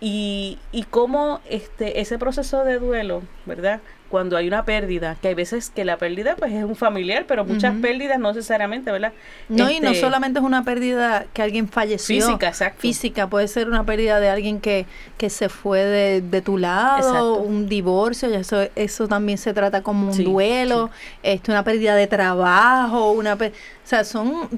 Y, 0.00 0.58
y 0.72 0.82
cómo 0.84 1.40
este, 1.48 2.00
ese 2.00 2.18
proceso 2.18 2.64
de 2.64 2.78
duelo, 2.78 3.22
¿verdad? 3.46 3.80
Cuando 4.10 4.36
hay 4.36 4.46
una 4.46 4.64
pérdida, 4.64 5.16
que 5.20 5.28
hay 5.28 5.34
veces 5.34 5.70
que 5.70 5.84
la 5.84 5.96
pérdida 5.96 6.36
pues 6.36 6.52
es 6.52 6.62
un 6.64 6.76
familiar, 6.76 7.24
pero 7.26 7.44
muchas 7.44 7.74
pérdidas 7.80 8.18
no 8.20 8.28
necesariamente, 8.32 8.92
¿verdad? 8.92 9.12
No, 9.48 9.68
y 9.70 9.80
no 9.80 9.88
Este, 9.90 10.00
solamente 10.02 10.38
es 10.38 10.44
una 10.44 10.62
pérdida 10.64 11.24
que 11.32 11.42
alguien 11.42 11.66
falleció. 11.68 12.24
Física, 12.26 12.46
exacto. 12.48 12.80
Física, 12.82 13.26
puede 13.26 13.48
ser 13.48 13.68
una 13.68 13.84
pérdida 13.84 14.20
de 14.20 14.28
alguien 14.28 14.60
que, 14.60 14.86
que 15.16 15.28
se 15.30 15.48
fue 15.48 15.82
de, 15.84 16.20
de 16.20 16.40
tu 16.42 16.56
lado, 16.58 16.98
Exacto. 16.98 17.34
un 17.40 17.68
divorcio, 17.68 18.30
y 18.30 18.34
eso, 18.34 18.68
eso 18.76 19.08
también 19.08 19.38
se 19.38 19.52
trata 19.54 19.82
como 19.82 20.08
un 20.08 20.14
Sí, 20.14 20.24
duelo, 20.24 20.90
este, 21.24 21.50
una 21.50 21.64
pérdida 21.64 21.96
de 21.96 22.06
trabajo, 22.06 23.10
una 23.10 23.32
o 23.34 23.38
sea, 23.82 24.04
son, 24.04 24.48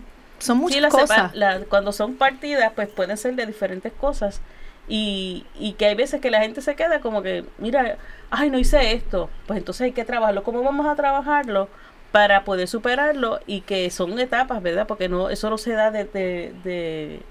son 0.41 0.57
Sí, 0.59 0.61
muchas 0.63 0.81
la 0.83 0.91
sepa- 0.91 1.01
cosas. 1.01 1.35
la- 1.35 1.61
cuando 1.61 1.93
son 1.93 2.17
partidas, 2.17 2.73
pues 2.75 2.89
pueden 2.89 3.17
ser 3.17 3.35
de 3.35 3.47
diferentes 3.47 3.93
cosas. 3.95 4.41
Y, 4.89 5.47
y 5.59 5.75
que 5.75 5.87
hay 5.87 5.95
veces 5.95 6.21
que 6.21 6.31
la 6.31 6.41
gente 6.41 6.63
se 6.63 6.75
queda 6.77 7.01
como 7.01 7.23
que, 7.23 7.45
mira, 7.59 7.99
ay, 8.31 8.51
no 8.51 8.59
hice 8.59 8.93
esto. 8.93 9.31
Pues 9.47 9.59
entonces 9.59 9.83
hay 9.83 9.93
que 9.93 10.05
trabajarlo. 10.05 10.43
¿Cómo 10.45 10.63
vamos 10.63 10.87
a 10.87 10.97
trabajarlo 10.97 11.69
para 12.13 12.45
poder 12.45 12.69
superarlo? 12.69 13.41
Y 13.47 13.63
que 13.63 13.91
son 13.91 14.19
etapas, 14.19 14.63
¿verdad? 14.63 14.87
Porque 14.87 15.09
no 15.09 15.31
eso 15.31 15.51
no 15.51 15.59
se 15.59 15.73
da 15.73 15.91
de, 15.91 16.05
de, 16.05 16.55
de, 16.65 17.23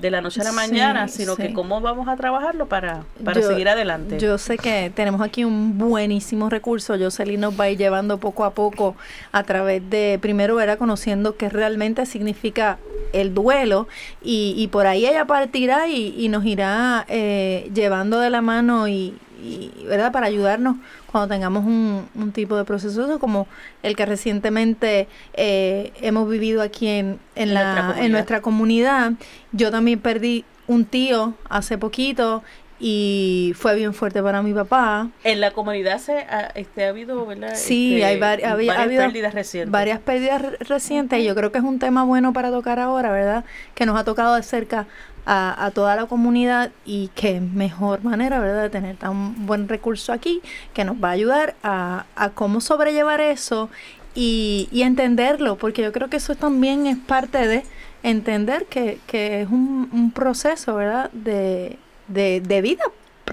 de 0.00 0.10
la 0.10 0.20
noche 0.20 0.40
a 0.40 0.44
la 0.44 0.50
Sí, 0.50 0.56
mañana, 0.56 1.08
sino 1.08 1.34
sí. 1.34 1.42
que 1.42 1.52
cómo 1.52 1.80
vamos 1.80 2.06
a 2.08 2.16
trabajarlo 2.16 2.66
para, 2.66 3.02
para 3.24 3.40
Yo- 3.40 3.48
seguir 3.48 3.68
adelante. 3.68 4.18
Yo 4.18 4.38
sé 4.38 4.56
que 4.56 4.92
tenemos 4.94 5.20
aquí 5.20 5.44
un 5.44 5.76
buenísimo 5.78 6.48
recurso. 6.48 6.96
Jocelyn 6.98 7.40
nos 7.40 7.58
va 7.58 7.64
a 7.64 7.70
ir 7.70 7.78
llevando 7.78 8.18
poco 8.18 8.44
a 8.44 8.50
poco 8.54 8.94
a 9.32 9.42
través 9.42 9.88
de, 9.90 10.18
primero 10.20 10.60
era 10.60 10.76
conociendo 10.76 11.36
qué 11.36 11.48
realmente 11.48 12.06
significa 12.06 12.78
el 13.12 13.34
duelo 13.34 13.88
y, 14.22 14.54
y 14.56 14.68
por 14.68 14.86
ahí 14.86 15.06
ella 15.06 15.24
partirá 15.24 15.88
y, 15.88 16.14
y 16.16 16.28
nos 16.28 16.44
irá 16.44 17.04
eh, 17.08 17.70
llevando 17.74 18.20
de 18.20 18.30
la 18.30 18.42
mano 18.42 18.86
y, 18.88 19.14
y, 19.42 19.84
¿verdad? 19.86 20.12
Para 20.12 20.26
ayudarnos 20.26 20.76
cuando 21.10 21.28
tengamos 21.34 21.64
un, 21.64 22.08
un 22.14 22.32
tipo 22.32 22.56
de 22.56 22.64
proceso 22.64 23.18
como 23.18 23.46
el 23.82 23.96
que 23.96 24.04
recientemente 24.06 25.08
eh, 25.34 25.92
hemos 26.00 26.28
vivido 26.28 26.62
aquí 26.62 26.88
en, 26.88 27.18
en, 27.34 27.48
En 27.48 27.54
la, 27.54 27.82
nuestra 27.82 28.04
en 28.04 28.12
nuestra 28.12 28.40
comunidad. 28.42 29.12
Yo 29.52 29.70
también 29.70 30.00
perdí 30.00 30.44
un 30.66 30.84
tío 30.84 31.34
hace 31.48 31.78
poquito 31.78 32.42
y 32.80 33.52
fue 33.56 33.74
bien 33.74 33.92
fuerte 33.92 34.22
para 34.22 34.40
mi 34.42 34.52
papá. 34.54 35.08
en 35.24 35.40
la 35.40 35.50
comunidad 35.50 35.98
se 35.98 36.18
ha, 36.18 36.52
este, 36.54 36.84
ha 36.84 36.90
habido, 36.90 37.26
¿verdad? 37.26 37.54
Sí, 37.56 37.94
Este, 37.94 38.04
hay 38.04 38.20
vari- 38.20 38.44
había- 38.44 38.68
varias 38.72 38.78
habido 38.78 39.02
pérdidas 39.04 39.34
recientes. 39.34 39.70
Varias 39.72 39.98
pérdidas 39.98 40.42
re- 40.42 40.56
recientes 40.60 41.18
y 41.18 41.24
yo 41.24 41.34
creo 41.34 41.50
que 41.50 41.58
es 41.58 41.64
un 41.64 41.78
tema 41.80 42.04
bueno 42.04 42.32
para 42.32 42.50
tocar 42.50 42.78
ahora, 42.78 43.10
¿verdad? 43.10 43.44
Que 43.74 43.84
nos 43.84 43.98
ha 43.98 44.04
tocado 44.04 44.36
de 44.36 44.42
cerca 44.44 44.86
a, 45.30 45.66
a 45.66 45.70
toda 45.72 45.94
la 45.94 46.06
comunidad 46.06 46.72
y 46.86 47.10
qué 47.14 47.38
mejor 47.40 48.02
manera, 48.02 48.40
¿verdad? 48.40 48.62
De 48.62 48.70
tener 48.70 48.96
tan 48.96 49.46
buen 49.46 49.68
recurso 49.68 50.14
aquí 50.14 50.40
que 50.72 50.84
nos 50.84 50.96
va 50.96 51.10
a 51.10 51.12
ayudar 51.12 51.54
a, 51.62 52.06
a 52.16 52.30
cómo 52.30 52.62
sobrellevar 52.62 53.20
eso 53.20 53.68
y, 54.14 54.68
y 54.72 54.82
entenderlo, 54.82 55.56
porque 55.56 55.82
yo 55.82 55.92
creo 55.92 56.08
que 56.08 56.16
eso 56.16 56.34
también 56.34 56.86
es 56.86 56.96
parte 56.96 57.46
de 57.46 57.62
entender 58.02 58.64
que, 58.66 59.00
que 59.06 59.42
es 59.42 59.48
un, 59.50 59.90
un 59.92 60.12
proceso, 60.12 60.74
¿verdad? 60.74 61.10
De, 61.12 61.76
de, 62.08 62.40
de 62.40 62.62
vida, 62.62 62.84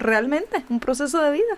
realmente, 0.06 0.64
un 0.68 0.80
proceso 0.80 1.20
de 1.20 1.32
vida. 1.32 1.56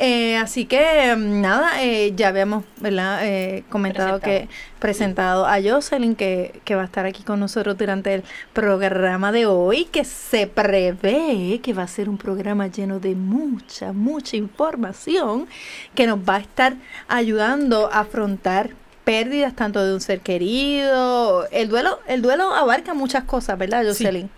Eh, 0.00 0.36
así 0.36 0.64
que 0.64 1.16
mm, 1.16 1.40
nada, 1.40 1.82
eh, 1.82 2.12
ya 2.14 2.28
habíamos 2.28 2.64
¿verdad? 2.76 3.26
Eh, 3.26 3.64
comentado 3.68 4.20
que 4.20 4.48
presentado 4.78 5.44
a 5.44 5.60
Jocelyn 5.60 6.14
que, 6.14 6.60
que 6.64 6.76
va 6.76 6.82
a 6.82 6.84
estar 6.84 7.04
aquí 7.04 7.24
con 7.24 7.40
nosotros 7.40 7.76
durante 7.76 8.14
el 8.14 8.22
programa 8.52 9.32
de 9.32 9.46
hoy, 9.46 9.86
que 9.86 10.04
se 10.04 10.46
prevé 10.46 11.60
que 11.60 11.72
va 11.72 11.82
a 11.82 11.88
ser 11.88 12.08
un 12.08 12.16
programa 12.16 12.68
lleno 12.68 13.00
de 13.00 13.16
mucha, 13.16 13.92
mucha 13.92 14.36
información 14.36 15.48
que 15.96 16.06
nos 16.06 16.20
va 16.20 16.36
a 16.36 16.40
estar 16.40 16.76
ayudando 17.08 17.90
a 17.92 18.00
afrontar 18.00 18.70
pérdidas 19.02 19.56
tanto 19.56 19.84
de 19.84 19.94
un 19.94 20.00
ser 20.00 20.20
querido. 20.20 21.48
El 21.50 21.68
duelo, 21.68 21.98
el 22.06 22.22
duelo 22.22 22.54
abarca 22.54 22.94
muchas 22.94 23.24
cosas, 23.24 23.58
¿verdad, 23.58 23.84
Jocelyn? 23.84 24.30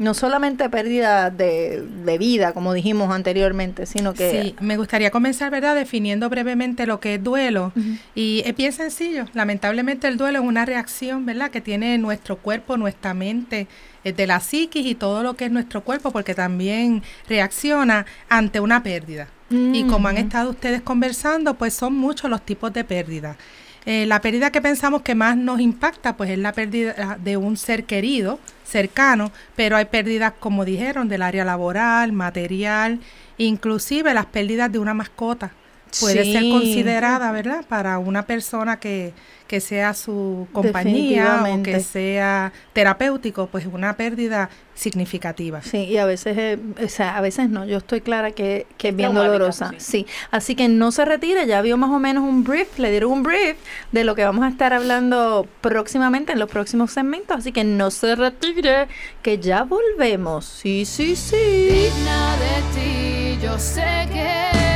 No 0.00 0.14
solamente 0.14 0.70
pérdida 0.70 1.28
de, 1.28 1.82
de 1.82 2.16
vida, 2.16 2.54
como 2.54 2.72
dijimos 2.72 3.12
anteriormente, 3.14 3.84
sino 3.84 4.14
que 4.14 4.30
Sí, 4.30 4.56
me 4.58 4.78
gustaría 4.78 5.10
comenzar, 5.10 5.50
¿verdad?, 5.50 5.74
definiendo 5.76 6.30
brevemente 6.30 6.86
lo 6.86 7.00
que 7.00 7.16
es 7.16 7.22
duelo. 7.22 7.74
Y 8.14 8.42
es 8.46 8.56
bien 8.56 8.72
sencillo. 8.72 9.26
Lamentablemente 9.34 10.08
el 10.08 10.16
duelo 10.16 10.38
es 10.38 10.44
una 10.46 10.64
reacción, 10.64 11.26
¿verdad?, 11.26 11.50
que 11.50 11.60
tiene 11.60 11.98
nuestro 11.98 12.38
cuerpo, 12.38 12.78
nuestra 12.78 13.12
mente, 13.12 13.66
eh, 14.02 14.14
de 14.14 14.26
la 14.26 14.40
psiquis 14.40 14.86
y 14.86 14.94
todo 14.94 15.22
lo 15.22 15.34
que 15.34 15.44
es 15.44 15.50
nuestro 15.52 15.82
cuerpo, 15.84 16.10
porque 16.12 16.34
también 16.34 17.02
reacciona 17.28 18.06
ante 18.30 18.58
una 18.58 18.82
pérdida. 18.82 19.28
Y 19.50 19.82
como 19.84 20.08
han 20.08 20.16
Ujú. 20.16 20.24
estado 20.24 20.50
ustedes 20.50 20.80
conversando, 20.80 21.54
pues 21.54 21.74
son 21.74 21.94
muchos 21.94 22.30
los 22.30 22.40
tipos 22.46 22.72
de 22.72 22.84
pérdida. 22.84 23.36
Eh, 23.86 24.06
la 24.06 24.20
pérdida 24.20 24.50
que 24.50 24.60
pensamos 24.60 25.02
que 25.02 25.14
más 25.14 25.36
nos 25.36 25.60
impacta, 25.60 26.16
pues 26.16 26.30
es 26.30 26.38
la 26.38 26.52
pérdida 26.52 27.18
de 27.22 27.36
un 27.36 27.56
ser 27.56 27.84
querido, 27.84 28.38
cercano, 28.64 29.32
pero 29.56 29.76
hay 29.76 29.86
pérdidas, 29.86 30.34
como 30.38 30.64
dijeron, 30.64 31.08
del 31.08 31.22
área 31.22 31.44
laboral, 31.44 32.12
material, 32.12 33.00
inclusive 33.38 34.12
las 34.12 34.26
pérdidas 34.26 34.70
de 34.70 34.78
una 34.78 34.94
mascota. 34.94 35.52
Puede 35.98 36.24
ser 36.24 36.48
considerada, 36.50 37.32
¿verdad? 37.32 37.64
Para 37.68 37.98
una 37.98 38.26
persona 38.26 38.78
que, 38.78 39.12
que 39.50 39.60
sea 39.60 39.94
su 39.94 40.46
compañía 40.52 41.44
o 41.44 41.62
que 41.64 41.80
sea 41.80 42.52
terapéutico, 42.72 43.48
pues 43.48 43.66
una 43.66 43.96
pérdida 43.96 44.48
significativa. 44.74 45.60
Sí, 45.60 45.78
y 45.78 45.96
a 45.98 46.06
veces, 46.06 46.38
eh, 46.38 46.58
o 46.82 46.88
sea, 46.88 47.16
a 47.16 47.20
veces 47.20 47.50
no, 47.50 47.64
yo 47.66 47.78
estoy 47.78 48.00
clara 48.00 48.30
que, 48.30 48.66
que 48.78 48.90
es 48.90 48.96
bien 48.96 49.12
dolorosa. 49.12 49.72
sí. 49.78 49.90
Sí. 49.90 50.06
así 50.30 50.54
que 50.54 50.68
no 50.68 50.92
se 50.92 51.04
retire, 51.04 51.46
ya 51.46 51.62
vio 51.62 51.76
más 51.76 51.90
o 51.90 51.98
menos 51.98 52.22
un 52.22 52.44
brief, 52.44 52.78
le 52.78 52.92
dieron 52.92 53.10
un 53.10 53.22
brief 53.24 53.56
de 53.90 54.04
lo 54.04 54.14
que 54.14 54.24
vamos 54.24 54.44
a 54.44 54.48
estar 54.48 54.72
hablando 54.72 55.48
próximamente 55.60 56.32
en 56.32 56.38
los 56.38 56.48
próximos 56.48 56.92
segmentos, 56.92 57.36
así 57.36 57.50
que 57.50 57.64
no 57.64 57.90
se 57.90 58.14
retire, 58.14 58.86
que 59.20 59.38
ya 59.38 59.64
volvemos. 59.64 60.44
Sí, 60.44 60.84
sí, 60.84 61.16
sí. 61.16 61.36
digna 61.36 62.36
de 62.36 63.36
ti, 63.36 63.38
yo 63.42 63.58
sé 63.58 64.08
que 64.12 64.69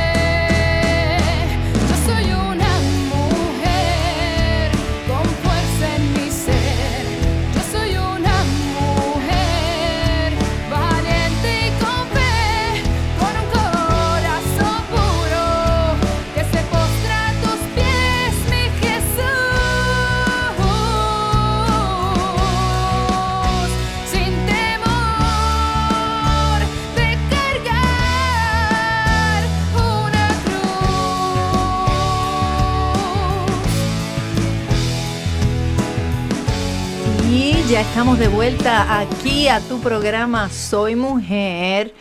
estamos 37.89 38.19
de 38.19 38.27
vuelta 38.27 38.99
aquí 38.99 39.47
a 39.47 39.59
tu 39.59 39.79
programa 39.79 40.49
Soy 40.49 40.95
Mujer. 40.95 41.93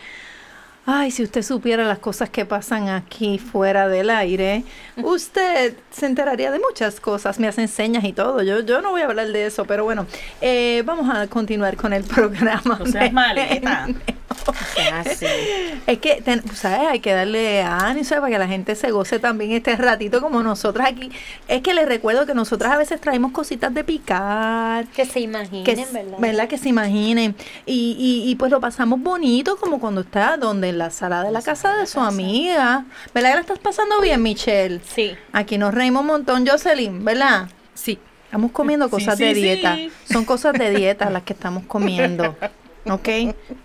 Ay, 0.86 1.10
si 1.10 1.22
usted 1.22 1.42
supiera 1.42 1.84
las 1.84 1.98
cosas 1.98 2.28
que 2.28 2.44
pasan 2.44 2.88
aquí 2.88 3.38
fuera 3.38 3.88
del 3.88 4.10
aire, 4.10 4.64
usted 4.96 5.74
se 5.90 6.06
enteraría 6.06 6.50
de 6.50 6.58
muchas 6.58 7.00
cosas, 7.00 7.38
me 7.38 7.48
hacen 7.48 7.68
señas 7.68 8.04
y 8.04 8.12
todo. 8.12 8.42
Yo, 8.42 8.60
yo 8.60 8.82
no 8.82 8.90
voy 8.90 9.02
a 9.02 9.06
hablar 9.06 9.28
de 9.28 9.46
eso, 9.46 9.64
pero 9.64 9.84
bueno, 9.84 10.06
eh, 10.40 10.82
vamos 10.84 11.08
a 11.14 11.26
continuar 11.28 11.76
con 11.76 11.92
el 11.92 12.04
programa. 12.14 12.78
No 12.78 12.86
seas 12.86 13.12
maleta. 13.12 13.86
Es 15.86 15.98
que, 15.98 16.22
ten- 16.22 16.42
¿sabes? 16.54 16.88
Hay 16.88 17.00
que 17.00 17.12
darle 17.12 17.62
ánimo 17.62 18.04
¿sabes? 18.04 18.20
para 18.22 18.32
que 18.32 18.38
la 18.38 18.48
gente 18.48 18.74
se 18.74 18.90
goce 18.90 19.18
también 19.18 19.52
este 19.52 19.76
ratito 19.76 20.20
como 20.20 20.42
nosotras 20.42 20.88
aquí. 20.88 21.10
Es 21.48 21.62
que 21.62 21.74
les 21.74 21.86
recuerdo 21.86 22.26
que 22.26 22.34
nosotras 22.34 22.72
a 22.72 22.76
veces 22.76 23.00
traemos 23.00 23.32
cositas 23.32 23.72
de 23.74 23.84
picar, 23.84 24.86
Que 24.88 25.04
se 25.04 25.20
imaginen, 25.20 25.64
que, 25.64 25.72
s- 25.72 26.04
¿verdad? 26.18 26.48
Que 26.48 26.58
se 26.58 26.68
imaginen. 26.68 27.34
Y, 27.66 27.96
y, 27.98 28.30
y 28.30 28.34
pues 28.36 28.50
lo 28.50 28.60
pasamos 28.60 29.00
bonito 29.00 29.56
como 29.56 29.78
cuando 29.80 30.00
está 30.02 30.36
donde 30.36 30.68
en 30.70 30.78
la 30.78 30.90
sala 30.90 31.22
de 31.22 31.30
la 31.32 31.42
casa 31.42 31.76
de 31.76 31.86
su 31.86 32.00
amiga. 32.00 32.84
¿Verdad 33.14 33.30
que 33.30 33.34
la 33.36 33.40
estás 33.42 33.58
pasando 33.58 34.00
bien, 34.00 34.22
Michelle? 34.22 34.80
Sí. 34.94 35.14
Aquí 35.32 35.58
nos 35.58 35.74
reímos 35.74 36.00
un 36.02 36.06
montón, 36.08 36.46
Jocelyn, 36.46 37.04
¿verdad? 37.04 37.48
Sí. 37.74 37.98
Estamos 38.26 38.50
comiendo 38.52 38.88
cosas 38.90 39.16
sí, 39.16 39.24
de 39.24 39.34
sí. 39.34 39.40
dieta. 39.42 39.76
Son 40.10 40.24
cosas 40.24 40.54
de 40.54 40.70
dieta 40.70 41.08
las 41.10 41.22
que 41.22 41.32
estamos 41.34 41.64
comiendo. 41.66 42.36
¿Ok? 42.86 43.08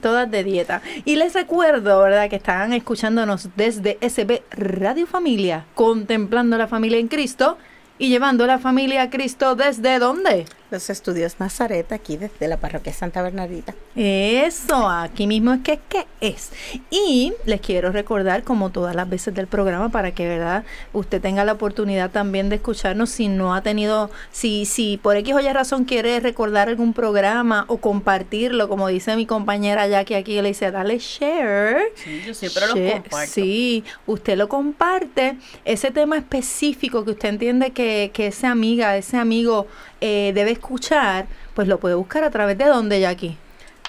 Todas 0.01 0.29
de 0.31 0.43
dieta. 0.43 0.81
Y 1.05 1.15
les 1.15 1.33
recuerdo, 1.33 2.01
¿verdad? 2.01 2.29
Que 2.29 2.37
están 2.37 2.73
escuchándonos 2.73 3.49
desde 3.55 3.97
SB 4.01 4.43
Radio 4.51 5.05
Familia, 5.07 5.65
contemplando 5.75 6.57
la 6.57 6.67
familia 6.67 6.99
en 6.99 7.07
Cristo 7.07 7.57
y 7.97 8.09
llevando 8.09 8.47
la 8.47 8.59
familia 8.59 9.03
a 9.03 9.09
Cristo 9.09 9.55
desde 9.55 9.99
dónde? 9.99 10.45
Los 10.71 10.91
estudios 10.91 11.39
Nazaret, 11.39 11.91
aquí 11.91 12.17
desde 12.17 12.47
la 12.47 12.57
parroquia 12.57 12.93
Santa 12.93 13.23
Bernardita. 13.23 13.73
Eso, 13.95 14.87
aquí 14.87 15.25
mismo 15.25 15.51
es 15.53 15.61
que 15.61 15.73
es 15.73 15.79
que 15.89 16.05
es. 16.21 16.51
Y 16.91 17.33
les 17.45 17.59
quiero 17.59 17.91
recordar, 17.91 18.43
como 18.43 18.69
todas 18.69 18.95
las 18.95 19.09
veces 19.09 19.33
del 19.33 19.47
programa, 19.47 19.89
para 19.89 20.11
que 20.11 20.27
verdad 20.27 20.63
usted 20.93 21.21
tenga 21.21 21.43
la 21.43 21.53
oportunidad 21.53 22.11
también 22.11 22.49
de 22.49 22.57
escucharnos 22.57 23.09
si 23.09 23.29
no 23.29 23.55
ha 23.55 23.63
tenido, 23.63 24.11
si, 24.31 24.65
si 24.65 24.97
por 24.97 25.17
X 25.17 25.33
o 25.33 25.39
Y 25.39 25.51
razón 25.51 25.85
quiere 25.85 26.19
recordar 26.19 26.69
algún 26.69 26.93
programa 26.93 27.65
o 27.67 27.77
compartirlo, 27.77 28.69
como 28.69 28.87
dice 28.89 29.15
mi 29.15 29.25
compañera 29.25 29.87
Jackie 29.87 30.13
aquí, 30.13 30.39
le 30.39 30.49
dice, 30.49 30.69
dale 30.69 30.99
share. 30.99 31.91
Sí, 31.95 32.21
yo 32.27 32.33
siempre 32.35 32.61
Share, 32.67 33.01
comparto. 33.01 33.31
Sí, 33.31 33.83
usted 34.05 34.37
lo 34.37 34.47
comparte. 34.47 35.37
Ese 35.65 35.89
tema 35.89 36.17
específico 36.17 37.03
que 37.05 37.11
usted 37.11 37.29
entiende 37.29 37.71
que, 37.71 38.11
que 38.13 38.27
esa 38.27 38.51
amiga, 38.51 38.95
ese 38.97 39.17
amigo 39.17 39.65
eh, 40.01 40.31
debe 40.33 40.51
escuchar, 40.51 41.27
pues 41.53 41.67
lo 41.67 41.79
puede 41.79 41.95
buscar 41.95 42.23
a 42.23 42.29
través 42.29 42.57
de 42.57 42.65
dónde, 42.65 42.99
Jackie. 42.99 43.37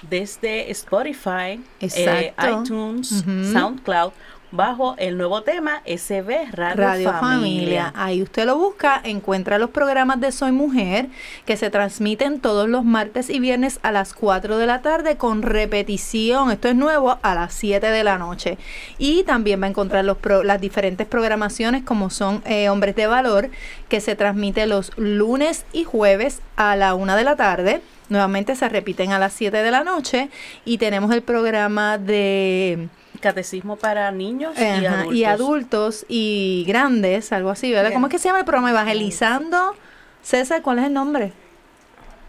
Desde 0.03 0.71
Spotify, 0.71 1.61
eh, 1.81 2.33
iTunes. 2.39 3.23
SoundCloud, 3.53 4.13
bajo 4.53 4.95
el 4.99 5.17
nuevo 5.17 5.43
tema 5.43 5.83
SB 5.87 6.51
Radio, 6.53 6.77
Radio 6.77 7.13
Familia. 7.13 7.21
Familia. 7.21 7.93
Ahí 7.95 8.23
usted 8.23 8.47
lo 8.47 8.57
busca, 8.59 9.01
encuentra 9.05 9.59
los 9.59 9.71
programas 9.71 10.21
de 10.21 10.33
Soy 10.33 10.53
Mujer 10.53 11.07
que 11.47 11.57
se 11.57 11.71
transmiten 11.71 12.41
todos 12.41 12.69
los 12.69 12.85
martes 12.85 13.31
y 13.31 13.39
viernes 13.41 13.79
a 13.83 13.93
las 13.93 14.13
4 14.15 14.59
de 14.59 14.67
la 14.67 14.83
tarde 14.83 15.17
con 15.17 15.43
repetición. 15.43 16.51
Esto 16.51 16.69
es 16.69 16.75
nuevo 16.75 17.19
a 17.23 17.35
las 17.35 17.55
7 17.55 17.87
de 17.91 18.05
la 18.05 18.19
noche. 18.19 18.59
Y 18.99 19.23
también 19.25 19.61
va 19.63 19.67
a 19.67 19.71
encontrar 19.71 20.05
los 20.05 20.17
pro- 20.19 20.43
las 20.43 20.61
diferentes 20.61 21.07
programaciones 21.07 21.83
como 21.85 22.11
son 22.11 22.43
eh, 22.45 22.69
Hombres 22.69 22.97
de 22.97 23.07
Valor 23.07 23.51
que 23.89 24.01
se 24.01 24.17
transmite 24.17 24.67
los 24.67 24.93
lunes 24.97 25.65
y 25.73 25.85
jueves 25.85 26.41
a 26.57 26.77
la 26.77 26.95
1 26.95 27.17
de 27.17 27.25
la 27.25 27.37
tarde. 27.37 27.81
Nuevamente 28.09 28.57
se 28.57 28.69
repiten 28.69 29.13
a 29.13 29.19
las 29.21 29.33
7 29.33 29.57
de 29.59 29.71
la 29.71 29.85
noche 29.85 30.31
y 30.65 30.79
tenemos 30.79 31.13
el 31.15 31.23
programa 31.23 31.97
de 31.97 32.89
Catecismo 33.21 33.77
para 33.77 34.11
niños 34.11 34.55
y, 34.59 34.87
adultos. 34.87 35.15
y 35.15 35.25
adultos 35.25 36.07
y 36.09 36.65
grandes, 36.67 37.33
algo 37.33 37.51
así, 37.51 37.71
¿verdad? 37.71 37.93
¿Cómo 37.93 38.07
es 38.07 38.11
que 38.11 38.19
se 38.19 38.29
llama 38.29 38.41
el 38.41 38.45
programa? 38.45 38.71
Evangelizando. 38.71 39.75
César, 40.23 40.63
¿cuál 40.63 40.79
es 40.79 40.87
el 40.87 40.93
nombre? 40.93 41.33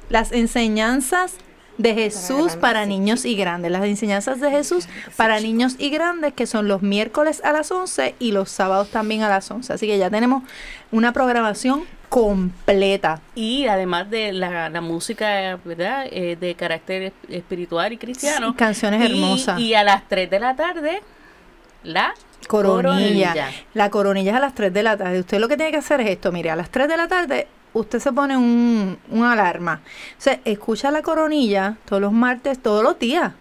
Las 0.10 0.32
enseñanzas 0.32 1.36
de 1.78 1.94
Jesús 1.94 2.28
grandes, 2.28 2.56
para 2.58 2.86
niños 2.86 3.26
y 3.26 3.36
grandes. 3.36 3.72
Las 3.72 3.86
enseñanzas 3.86 4.40
de 4.40 4.52
Jesús 4.52 4.88
para 5.16 5.40
niños 5.40 5.76
y 5.80 5.90
grandes, 5.90 6.34
que 6.34 6.46
son 6.46 6.68
los 6.68 6.82
miércoles 6.82 7.42
a 7.44 7.52
las 7.52 7.72
11 7.72 8.16
y 8.20 8.32
los 8.32 8.50
sábados 8.50 8.90
también 8.90 9.22
a 9.24 9.30
las 9.30 9.50
11. 9.50 9.74
Así 9.74 9.88
que 9.88 9.98
ya 9.98 10.10
tenemos 10.10 10.44
una 10.92 11.14
programación 11.14 11.84
completa. 12.12 13.22
Y 13.36 13.68
además 13.68 14.10
de 14.10 14.34
la, 14.34 14.70
la 14.70 14.82
música, 14.82 15.58
¿verdad? 15.64 16.06
Eh, 16.12 16.36
de 16.40 16.56
carácter 16.56 17.02
es- 17.04 17.14
espiritual 17.30 17.94
y 17.94 17.98
cristiano. 17.98 18.50
Sí, 18.52 18.56
canciones 18.58 19.02
Y- 19.02 19.06
hermosas. 19.06 19.60
Y 19.62 19.74
a 19.76 19.84
las 19.84 20.06
3 20.10 20.30
de 20.30 20.40
la 20.42 20.56
tarde, 20.58 21.02
la 21.84 22.14
Coronilla. 22.48 23.30
Coronilla. 23.30 23.50
La 23.74 23.90
coronilla 23.90 24.32
es 24.32 24.38
a 24.38 24.42
las 24.42 24.54
3 24.56 24.74
de 24.74 24.84
la 24.84 24.98
tarde. 24.98 25.20
Usted 25.22 25.40
lo 25.40 25.48
que 25.48 25.56
tiene 25.56 25.72
que 25.72 25.78
hacer 25.78 26.02
es 26.02 26.10
esto, 26.10 26.32
mire, 26.34 26.50
a 26.52 26.56
las 26.58 26.70
3 26.70 26.90
de 26.90 26.98
la 26.98 27.08
tarde 27.08 27.48
usted 27.74 28.00
se 28.00 28.12
pone 28.12 28.36
un, 28.36 28.98
un 29.10 29.24
alarma. 29.24 29.80
O 29.86 30.22
sea, 30.22 30.38
escucha 30.44 30.92
la 30.92 31.02
coronilla 31.02 31.78
todos 31.86 32.02
los 32.02 32.12
martes, 32.12 32.62
todos 32.62 32.84
los 32.84 33.00
días. 33.00 33.32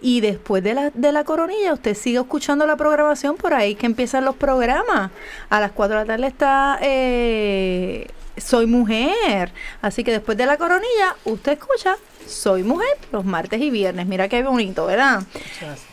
Y 0.00 0.20
después 0.20 0.62
de 0.62 0.74
la, 0.74 0.90
de 0.90 1.12
la 1.12 1.24
coronilla, 1.24 1.72
usted 1.74 1.94
sigue 1.94 2.18
escuchando 2.18 2.66
la 2.66 2.76
programación 2.76 3.36
por 3.36 3.54
ahí 3.54 3.74
que 3.74 3.86
empiezan 3.86 4.24
los 4.24 4.36
programas. 4.36 5.10
A 5.48 5.60
las 5.60 5.72
4 5.72 5.98
de 5.98 6.02
la 6.02 6.06
tarde 6.06 6.26
está 6.26 6.78
eh, 6.82 8.08
Soy 8.36 8.66
Mujer. 8.66 9.52
Así 9.80 10.04
que 10.04 10.10
después 10.10 10.36
de 10.38 10.46
la 10.46 10.56
coronilla, 10.56 11.16
usted 11.24 11.52
escucha 11.52 11.96
Soy 12.26 12.62
Mujer 12.62 12.96
los 13.12 13.24
martes 13.24 13.60
y 13.60 13.70
viernes. 13.70 14.06
Mira 14.06 14.28
qué 14.28 14.42
bonito, 14.42 14.86
¿verdad? 14.86 15.22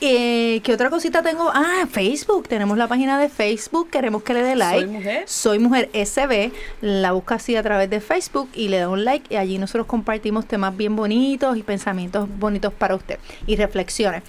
Eh, 0.02 0.62
¿Qué 0.64 0.74
otra 0.74 0.90
cosita 0.90 1.22
tengo? 1.22 1.52
Ah, 1.54 1.86
Facebook. 1.92 2.48
Tenemos 2.48 2.78
la 2.78 2.88
página 2.88 3.20
de 3.20 3.30
Facebook. 3.30 3.90
Queremos 3.90 4.24
que 4.24 4.34
le 4.34 4.44
dé 4.44 4.56
like. 4.56 4.80
Soy 4.80 4.90
mujer. 4.90 5.24
Soy 5.28 5.60
Mujer 5.60 5.90
SB. 5.94 6.52
La 6.82 7.12
busca 7.12 7.36
así 7.36 7.56
a 7.56 7.64
través 7.64 7.90
de 7.90 8.00
Facebook 8.00 8.50
y 8.54 8.70
le 8.70 8.80
da 8.80 8.90
un 8.90 9.04
like. 9.04 9.34
Y 9.34 9.38
allí 9.38 9.58
nosotros 9.58 9.88
compartimos 9.88 10.46
temas 10.46 10.76
bien 10.76 10.96
bonitos 10.96 11.58
y 11.58 11.64
pensamientos 11.64 12.28
bonitos 12.40 12.74
para 12.74 12.96
usted. 12.96 13.20
Y 13.46 13.56
reflexiones. 13.56 14.24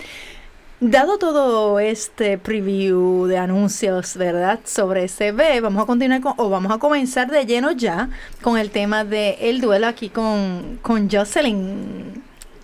Dado 0.80 1.18
todo 1.18 1.78
este 1.78 2.38
preview 2.38 3.26
de 3.26 3.36
anuncios, 3.36 4.16
¿verdad? 4.16 4.60
Sobre 4.64 5.08
SB, 5.08 5.60
vamos 5.60 5.82
a 5.82 5.86
continuar 5.86 6.22
con, 6.22 6.32
o 6.38 6.48
vamos 6.48 6.72
a 6.72 6.78
comenzar 6.78 7.30
de 7.30 7.44
lleno 7.44 7.72
ya 7.72 8.08
con 8.40 8.56
el 8.56 8.70
tema 8.70 9.04
del 9.04 9.36
el 9.40 9.60
duelo 9.60 9.86
aquí 9.86 10.08
con, 10.08 10.78
con 10.80 11.10
Jocelyn. 11.10 12.22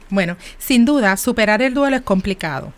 Bueno, 0.08 0.38
sin 0.56 0.86
duda, 0.86 1.18
superar 1.18 1.60
el 1.60 1.74
duelo 1.74 1.96
es 1.96 2.02
complicado, 2.02 2.72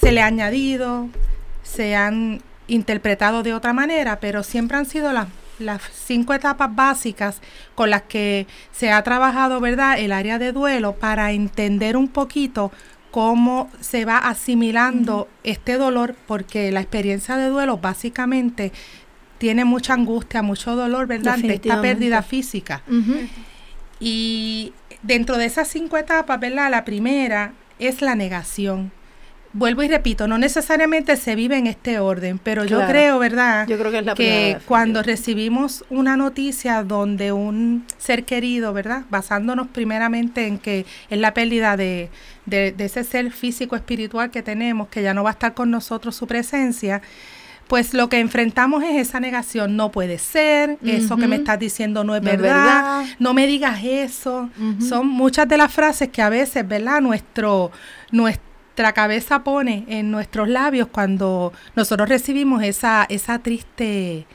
se 0.00 0.12
le 0.12 0.22
ha 0.22 0.26
añadido, 0.26 1.08
se 1.62 1.96
han 1.96 2.42
interpretado 2.68 3.42
de 3.42 3.54
otra 3.54 3.72
manera, 3.72 4.20
pero 4.20 4.42
siempre 4.42 4.76
han 4.76 4.86
sido 4.86 5.12
las, 5.12 5.28
las 5.58 5.82
cinco 5.92 6.32
etapas 6.32 6.74
básicas 6.74 7.40
con 7.74 7.90
las 7.90 8.02
que 8.02 8.46
se 8.72 8.90
ha 8.92 9.02
trabajado, 9.02 9.60
¿verdad?, 9.60 9.98
el 9.98 10.12
área 10.12 10.38
de 10.38 10.52
duelo 10.52 10.94
para 10.94 11.32
entender 11.32 11.96
un 11.96 12.08
poquito 12.08 12.72
cómo 13.10 13.70
se 13.80 14.04
va 14.04 14.18
asimilando 14.18 15.28
este 15.44 15.76
dolor, 15.76 16.16
porque 16.26 16.72
la 16.72 16.80
experiencia 16.80 17.36
de 17.36 17.48
duelo 17.48 17.76
básicamente 17.76 18.72
tiene 19.38 19.64
mucha 19.64 19.92
angustia, 19.94 20.40
mucho 20.42 20.76
dolor, 20.76 21.06
¿verdad?, 21.06 21.34
ante 21.34 21.54
esta 21.54 21.82
pérdida 21.82 22.22
física. 22.22 22.82
Y 24.00 24.72
dentro 25.02 25.36
de 25.38 25.46
esas 25.46 25.68
cinco 25.68 25.96
etapas, 25.96 26.38
¿verdad? 26.40 26.70
La 26.70 26.84
primera 26.84 27.52
es 27.78 28.02
la 28.02 28.14
negación. 28.14 28.90
vuelvo 29.54 29.82
y 29.82 29.88
repito, 29.88 30.26
no 30.26 30.38
necesariamente 30.38 31.14
se 31.18 31.34
vive 31.34 31.58
en 31.58 31.66
este 31.66 31.98
orden, 31.98 32.38
pero 32.38 32.64
yo 32.64 32.78
creo, 32.86 33.18
¿verdad? 33.18 33.66
Yo 33.68 33.76
creo 33.78 33.90
que 33.90 33.98
es 33.98 34.06
la 34.06 34.14
primera 34.14 34.58
que 34.58 34.64
cuando 34.66 35.02
recibimos 35.02 35.84
una 35.90 36.16
noticia 36.16 36.82
donde 36.84 37.32
un 37.32 37.84
ser 37.98 38.24
querido, 38.24 38.72
¿verdad? 38.72 39.02
Basándonos 39.10 39.66
primeramente 39.68 40.46
en 40.46 40.56
que 40.58 40.86
es 41.10 41.18
la 41.18 41.34
pérdida 41.34 41.76
de, 41.76 42.08
de- 42.46 42.72
de 42.72 42.84
ese 42.86 43.04
ser 43.04 43.30
físico 43.30 43.76
espiritual 43.76 44.30
que 44.30 44.42
tenemos, 44.42 44.88
que 44.88 45.02
ya 45.02 45.12
no 45.12 45.22
va 45.22 45.28
a 45.30 45.34
estar 45.34 45.52
con 45.52 45.70
nosotros 45.70 46.16
su 46.16 46.26
presencia, 46.26 47.02
pues 47.72 47.94
lo 47.94 48.10
que 48.10 48.20
enfrentamos 48.20 48.84
es 48.84 48.96
esa 49.08 49.18
negación, 49.18 49.76
no 49.78 49.90
puede 49.90 50.18
ser, 50.18 50.76
eso 50.84 51.16
que 51.16 51.26
me 51.26 51.36
estás 51.36 51.58
diciendo 51.58 52.04
no 52.04 52.14
es 52.14 52.20
No 52.22 52.30
verdad, 52.30 52.98
verdad. 53.00 53.04
no 53.18 53.32
me 53.32 53.46
digas 53.46 53.80
eso. 53.82 54.50
Son 54.86 55.08
muchas 55.08 55.48
de 55.48 55.56
las 55.56 55.72
frases 55.72 56.10
que 56.10 56.20
a 56.20 56.28
veces, 56.28 56.68
¿verdad? 56.68 57.00
Nuestro, 57.00 57.70
nuestra 58.10 58.92
cabeza 58.92 59.42
pone 59.42 59.86
en 59.88 60.10
nuestros 60.10 60.50
labios 60.50 60.88
cuando 60.88 61.54
nosotros 61.74 62.10
recibimos 62.10 62.62
esa, 62.62 63.06
esa 63.08 63.38
triste 63.38 64.26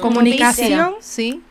comunicación 0.00 0.94
Sí. 1.00 1.42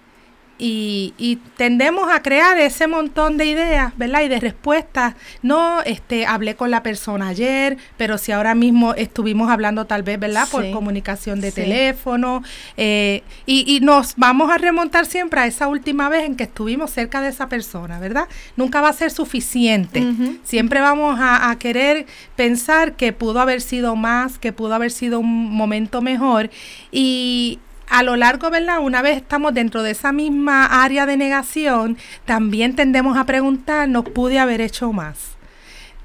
Y, 0.60 1.14
y 1.18 1.38
tendemos 1.58 2.10
a 2.12 2.22
crear 2.22 2.58
ese 2.60 2.88
montón 2.88 3.38
de 3.38 3.46
ideas, 3.48 3.92
¿verdad? 3.98 4.22
Y 4.22 4.28
de 4.28 4.40
respuestas. 4.40 5.16
No, 5.42 5.82
este, 5.82 6.26
hablé 6.26 6.56
con 6.56 6.72
la 6.72 6.84
persona 6.84 7.30
ayer, 7.30 7.78
pero 7.98 8.18
si 8.18 8.32
ahora 8.32 8.56
mismo 8.56 8.94
estuvimos 8.94 9.50
hablando 9.50 9.86
tal 9.86 10.04
vez, 10.04 10.20
¿verdad? 10.20 10.48
Por 10.50 10.64
Sí. 10.64 10.72
comunicación 10.72 11.42
de 11.42 11.50
Sí. 11.52 11.56
teléfono. 11.56 12.44
eh, 12.78 13.24
y, 13.46 13.76
y 13.76 13.80
nos 13.82 14.14
vamos 14.16 14.50
a 14.52 14.58
remontar 14.58 15.06
siempre 15.06 15.40
a 15.42 15.46
esa 15.48 15.68
última 15.68 16.08
vez 16.10 16.26
en 16.26 16.36
que 16.36 16.44
estuvimos 16.44 16.92
cerca 16.92 17.22
de 17.22 17.30
esa 17.30 17.50
persona, 17.50 18.00
¿verdad? 18.00 18.28
Nunca 18.56 18.82
va 18.82 18.90
a 18.90 18.94
ser 18.94 19.12
suficiente. 19.12 20.06
Siempre 20.44 20.80
vamos 20.82 21.20
a, 21.20 21.50
a 21.50 21.58
querer 21.58 22.06
pensar 22.36 22.94
que 22.94 23.12
pudo 23.14 23.40
haber 23.42 23.62
sido 23.62 23.96
más, 23.96 24.40
que 24.40 24.54
pudo 24.54 24.74
haber 24.76 24.92
sido 24.92 25.20
un 25.20 25.52
momento 25.52 26.02
mejor. 26.02 26.50
Y 26.92 27.60
a 27.90 28.04
lo 28.04 28.16
largo, 28.16 28.50
¿verdad? 28.50 28.80
Una 28.80 29.02
vez 29.02 29.18
estamos 29.18 29.54
dentro 29.54 29.84
de 29.84 29.92
esa 29.92 30.12
misma 30.12 30.66
área 30.84 31.06
de 31.06 31.18
negación, 31.18 31.98
también 32.26 32.76
tendemos 32.76 33.18
a 33.18 33.26
preguntarnos, 33.26 34.06
¿pude 34.10 34.40
haber 34.40 34.62
hecho 34.62 34.92
más? 34.92 35.34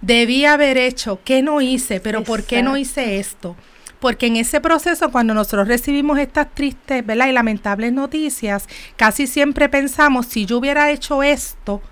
Debí 0.00 0.44
haber 0.44 0.76
hecho, 0.76 1.20
¿qué 1.24 1.42
no 1.42 1.60
hice? 1.60 2.00
Pero 2.00 2.22
¿por 2.22 2.44
qué 2.44 2.62
no 2.62 2.76
hice 2.76 3.18
esto? 3.18 3.56
Porque 4.00 4.26
en 4.26 4.36
ese 4.36 4.60
proceso, 4.60 5.10
cuando 5.10 5.34
nosotros 5.34 5.66
recibimos 5.66 6.18
estas 6.18 6.54
tristes, 6.54 7.04
¿verdad? 7.04 7.26
Y 7.26 7.32
lamentables 7.32 7.92
noticias, 7.92 8.68
casi 8.96 9.26
siempre 9.26 9.68
pensamos, 9.68 10.26
si 10.26 10.46
yo 10.46 10.58
hubiera 10.58 10.90
hecho 10.92 11.24
esto, 11.24 11.82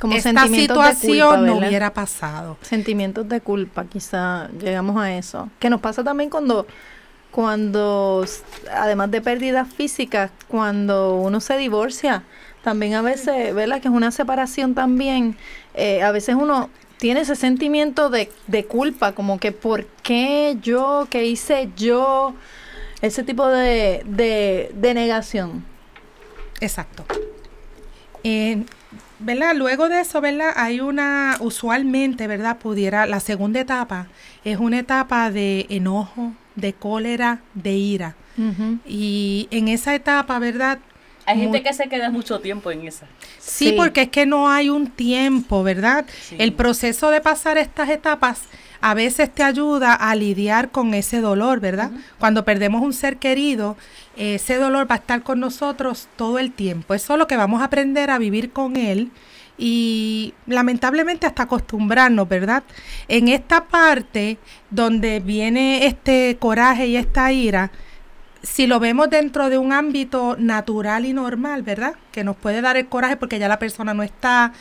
Como 0.00 0.14
esta 0.14 0.46
situación 0.46 1.40
culpa, 1.40 1.46
no 1.46 1.56
hubiera 1.56 1.92
pasado. 1.92 2.58
Sentimientos 2.62 3.28
de 3.28 3.40
culpa, 3.40 3.86
quizá 3.86 4.48
llegamos 4.60 4.96
a 5.02 5.12
eso. 5.16 5.50
Que 5.58 5.68
nos 5.68 5.80
pasa 5.80 6.04
también 6.04 6.30
cuando, 6.30 6.66
cuando, 7.32 8.24
además 8.70 9.10
de 9.10 9.20
pérdidas 9.20 9.66
físicas, 9.72 10.30
cuando 10.46 11.16
uno 11.16 11.40
se 11.40 11.56
divorcia, 11.56 12.22
también 12.62 12.94
a 12.94 13.02
veces, 13.02 13.52
¿verdad? 13.54 13.80
Que 13.80 13.88
es 13.88 13.94
una 13.94 14.12
separación 14.12 14.74
también, 14.74 15.36
eh, 15.74 16.02
a 16.02 16.12
veces 16.12 16.36
uno 16.36 16.70
tiene 16.98 17.22
ese 17.22 17.34
sentimiento 17.34 18.10
de, 18.10 18.30
de 18.46 18.66
culpa, 18.66 19.12
como 19.12 19.40
que 19.40 19.50
¿por 19.50 19.86
qué 20.04 20.56
yo? 20.62 21.08
¿Qué 21.10 21.24
hice 21.24 21.70
yo? 21.76 22.34
Ese 23.00 23.24
tipo 23.24 23.48
de, 23.48 24.02
de, 24.06 24.70
de 24.74 24.94
negación. 24.94 25.64
Exacto. 26.60 27.04
Eh, 28.22 28.62
¿Verdad? 29.18 29.54
Luego 29.54 29.88
de 29.88 30.00
eso, 30.00 30.20
¿verdad? 30.20 30.52
Hay 30.56 30.80
una, 30.80 31.36
usualmente, 31.40 32.26
¿verdad? 32.26 32.58
Pudiera, 32.58 33.06
la 33.06 33.20
segunda 33.20 33.60
etapa 33.60 34.08
es 34.44 34.58
una 34.58 34.80
etapa 34.80 35.30
de 35.30 35.66
enojo, 35.70 36.32
de 36.56 36.72
cólera, 36.72 37.40
de 37.54 37.72
ira. 37.72 38.14
Y 38.86 39.48
en 39.50 39.68
esa 39.68 39.94
etapa, 39.94 40.38
¿verdad? 40.38 40.78
Hay 41.24 41.38
gente 41.38 41.62
que 41.62 41.72
se 41.72 41.88
queda 41.88 42.10
mucho 42.10 42.40
tiempo 42.40 42.70
en 42.72 42.86
esa. 42.88 43.06
Sí, 43.38 43.68
Sí. 43.68 43.74
porque 43.76 44.02
es 44.02 44.08
que 44.08 44.26
no 44.26 44.48
hay 44.50 44.70
un 44.70 44.88
tiempo, 44.88 45.62
¿verdad? 45.62 46.04
Sí. 46.20 46.36
El 46.38 46.52
proceso 46.52 47.10
de 47.10 47.20
pasar 47.20 47.58
estas 47.58 47.88
etapas 47.90 48.40
a 48.80 48.94
veces 48.94 49.32
te 49.32 49.44
ayuda 49.44 49.94
a 49.94 50.12
lidiar 50.16 50.70
con 50.72 50.92
ese 50.94 51.20
dolor, 51.20 51.60
¿verdad? 51.60 51.92
Cuando 52.18 52.44
perdemos 52.44 52.82
un 52.82 52.92
ser 52.92 53.18
querido, 53.18 53.76
ese 54.16 54.56
dolor 54.56 54.90
va 54.90 54.96
a 54.96 54.98
estar 54.98 55.22
con 55.22 55.38
nosotros 55.38 56.08
todo 56.16 56.40
el 56.40 56.50
tiempo. 56.50 56.92
Es 56.94 57.02
solo 57.02 57.28
que 57.28 57.36
vamos 57.36 57.62
a 57.62 57.66
aprender 57.66 58.10
a 58.10 58.18
vivir 58.18 58.50
con 58.50 58.76
él 58.76 59.12
y 59.64 60.34
lamentablemente 60.48 61.24
hasta 61.24 61.44
acostumbrarnos, 61.44 62.28
¿verdad? 62.28 62.64
En 63.06 63.28
esta 63.28 63.66
parte 63.66 64.38
donde 64.70 65.20
viene 65.20 65.86
este 65.86 66.36
coraje 66.40 66.88
y 66.88 66.96
esta 66.96 67.30
ira, 67.30 67.70
si 68.42 68.66
lo 68.66 68.80
vemos 68.80 69.08
dentro 69.08 69.48
de 69.50 69.58
un 69.58 69.72
ámbito 69.72 70.34
natural 70.36 71.06
y 71.06 71.12
normal, 71.12 71.62
¿verdad? 71.62 71.94
Que 72.10 72.24
nos 72.24 72.34
puede 72.36 72.60
dar 72.60 72.76
el 72.76 72.88
coraje 72.88 73.16
porque 73.16 73.38
ya 73.38 73.46
la 73.46 73.60
persona 73.60 73.94
no 73.94 74.02
está. 74.02 74.52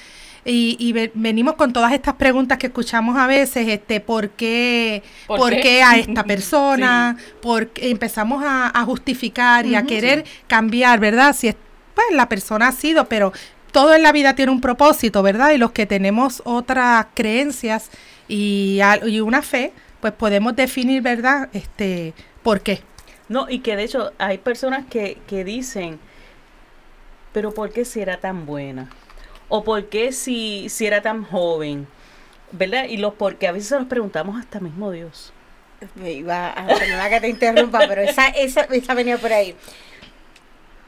Y, 0.45 0.75
y 0.79 0.93
ve- 0.93 1.11
venimos 1.15 1.55
con 1.55 1.73
todas 1.73 1.93
estas 1.93 2.15
preguntas 2.15 2.59
que 2.59 2.67
escuchamos 2.67 3.17
a 3.17 3.25
veces, 3.27 3.67
este, 3.67 3.99
¿por 4.01 4.29
qué, 4.31 5.01
¿Por 5.25 5.39
¿por 5.39 5.49
qué? 5.51 5.61
qué 5.61 5.83
a 5.83 5.97
esta 5.97 6.23
persona? 6.23 7.17
Porque 7.41 7.89
empezamos 7.89 8.43
a, 8.45 8.67
a 8.79 8.83
justificar 8.85 9.65
y 9.65 9.73
a 9.75 9.83
querer 9.83 10.25
cambiar, 10.47 10.99
¿verdad? 10.99 11.35
Si 11.35 11.47
es, 11.47 11.55
pues 11.95 12.07
la 12.13 12.29
persona 12.29 12.69
ha 12.69 12.71
sido, 12.71 13.05
pero 13.05 13.33
todo 13.71 13.93
en 13.95 14.03
la 14.03 14.11
vida 14.11 14.35
tiene 14.35 14.51
un 14.51 14.61
propósito, 14.61 15.23
¿verdad? 15.23 15.51
Y 15.51 15.57
los 15.57 15.71
que 15.71 15.85
tenemos 15.85 16.41
otras 16.45 17.07
creencias 17.13 17.89
y, 18.27 18.81
una 19.21 19.41
fe, 19.41 19.73
pues 19.99 20.13
podemos 20.13 20.55
definir, 20.55 21.01
¿verdad? 21.01 21.49
Este, 21.53 22.13
¿por 22.43 22.61
qué? 22.61 22.81
No, 23.29 23.49
y 23.49 23.59
que 23.59 23.75
de 23.75 23.83
hecho 23.83 24.11
hay 24.17 24.37
personas 24.37 24.85
que, 24.89 25.17
que 25.27 25.43
dicen, 25.43 25.99
pero 27.33 27.53
¿por 27.53 27.71
qué 27.71 27.85
si 27.85 28.01
era 28.01 28.17
tan 28.17 28.45
buena? 28.45 28.89
¿O 29.47 29.63
por 29.63 29.85
qué 29.89 30.11
si, 30.11 30.67
si 30.69 30.85
era 30.85 31.01
tan 31.01 31.23
joven? 31.23 31.87
¿Verdad? 32.51 32.85
Y 32.85 32.97
los 32.97 33.13
porque 33.13 33.47
a 33.47 33.51
veces 33.51 33.69
se 33.69 33.77
los 33.77 33.87
preguntamos 33.87 34.39
hasta 34.39 34.59
mismo 34.59 34.91
Dios. 34.91 35.33
Me 35.95 36.11
iba 36.11 36.49
a 36.49 36.67
perdona 36.67 37.09
que 37.09 37.21
te 37.21 37.29
interrumpa, 37.29 37.79
pero 37.87 38.01
esa, 38.01 38.27
esa, 38.27 38.61
esa 38.61 38.93
venía 38.93 39.17
por 39.17 39.31
ahí. 39.31 39.55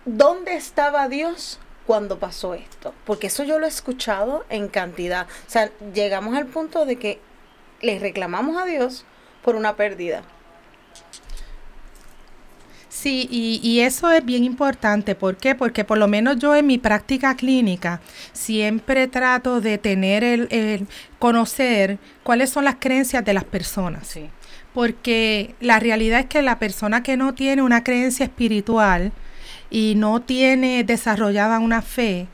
¿Dónde 0.06 0.56
estaba 0.56 1.08
Dios 1.08 1.60
cuando 1.86 2.20
pasó 2.20 2.54
esto? 2.54 2.94
Porque 3.06 3.28
eso 3.28 3.44
yo 3.44 3.60
lo 3.60 3.66
he 3.66 3.70
escuchado 3.70 4.46
en 4.50 4.68
cantidad. 4.68 5.28
O 5.48 5.50
sea, 5.50 5.72
llegamos 5.94 6.36
al 6.36 6.48
punto 6.48 6.86
de 6.86 6.98
que 6.98 7.20
le 7.82 8.00
reclamamos 8.00 8.62
a 8.62 8.66
Dios 8.66 9.06
por 9.44 9.56
una 9.56 9.76
pérdida. 9.76 10.24
Sí, 12.90 13.28
y, 13.30 13.60
y 13.64 13.82
eso 13.82 14.12
es 14.12 14.24
bien 14.24 14.44
importante. 14.44 15.16
¿Por 15.16 15.36
qué? 15.36 15.56
Porque 15.56 15.84
por 15.84 15.98
lo 15.98 16.08
menos 16.08 16.38
yo 16.38 16.56
en 16.56 16.68
mi 16.68 16.78
práctica 16.78 17.36
clínica 17.36 18.00
siempre 18.32 19.08
trato 19.08 19.62
de 19.62 19.78
tener 19.78 20.24
el, 20.24 20.48
el 20.52 20.88
conocer 21.20 21.98
cuáles 22.22 22.52
son 22.52 22.66
las 22.66 22.76
creencias 22.80 23.26
de 23.26 23.34
las 23.34 23.44
personas. 23.44 24.08
Sí. 24.08 24.30
Porque 24.74 25.56
la 25.60 25.80
realidad 25.80 26.22
es 26.22 26.26
que 26.28 26.42
la 26.42 26.60
persona 26.60 27.04
que 27.04 27.18
no 27.18 27.34
tiene 27.34 27.62
una 27.62 27.84
creencia 27.84 28.26
espiritual 28.26 29.12
y 29.74 29.96
no 29.96 30.22
tiene 30.22 30.84
desarrollada 30.84 31.58
una 31.58 31.82
fe, 31.82 32.28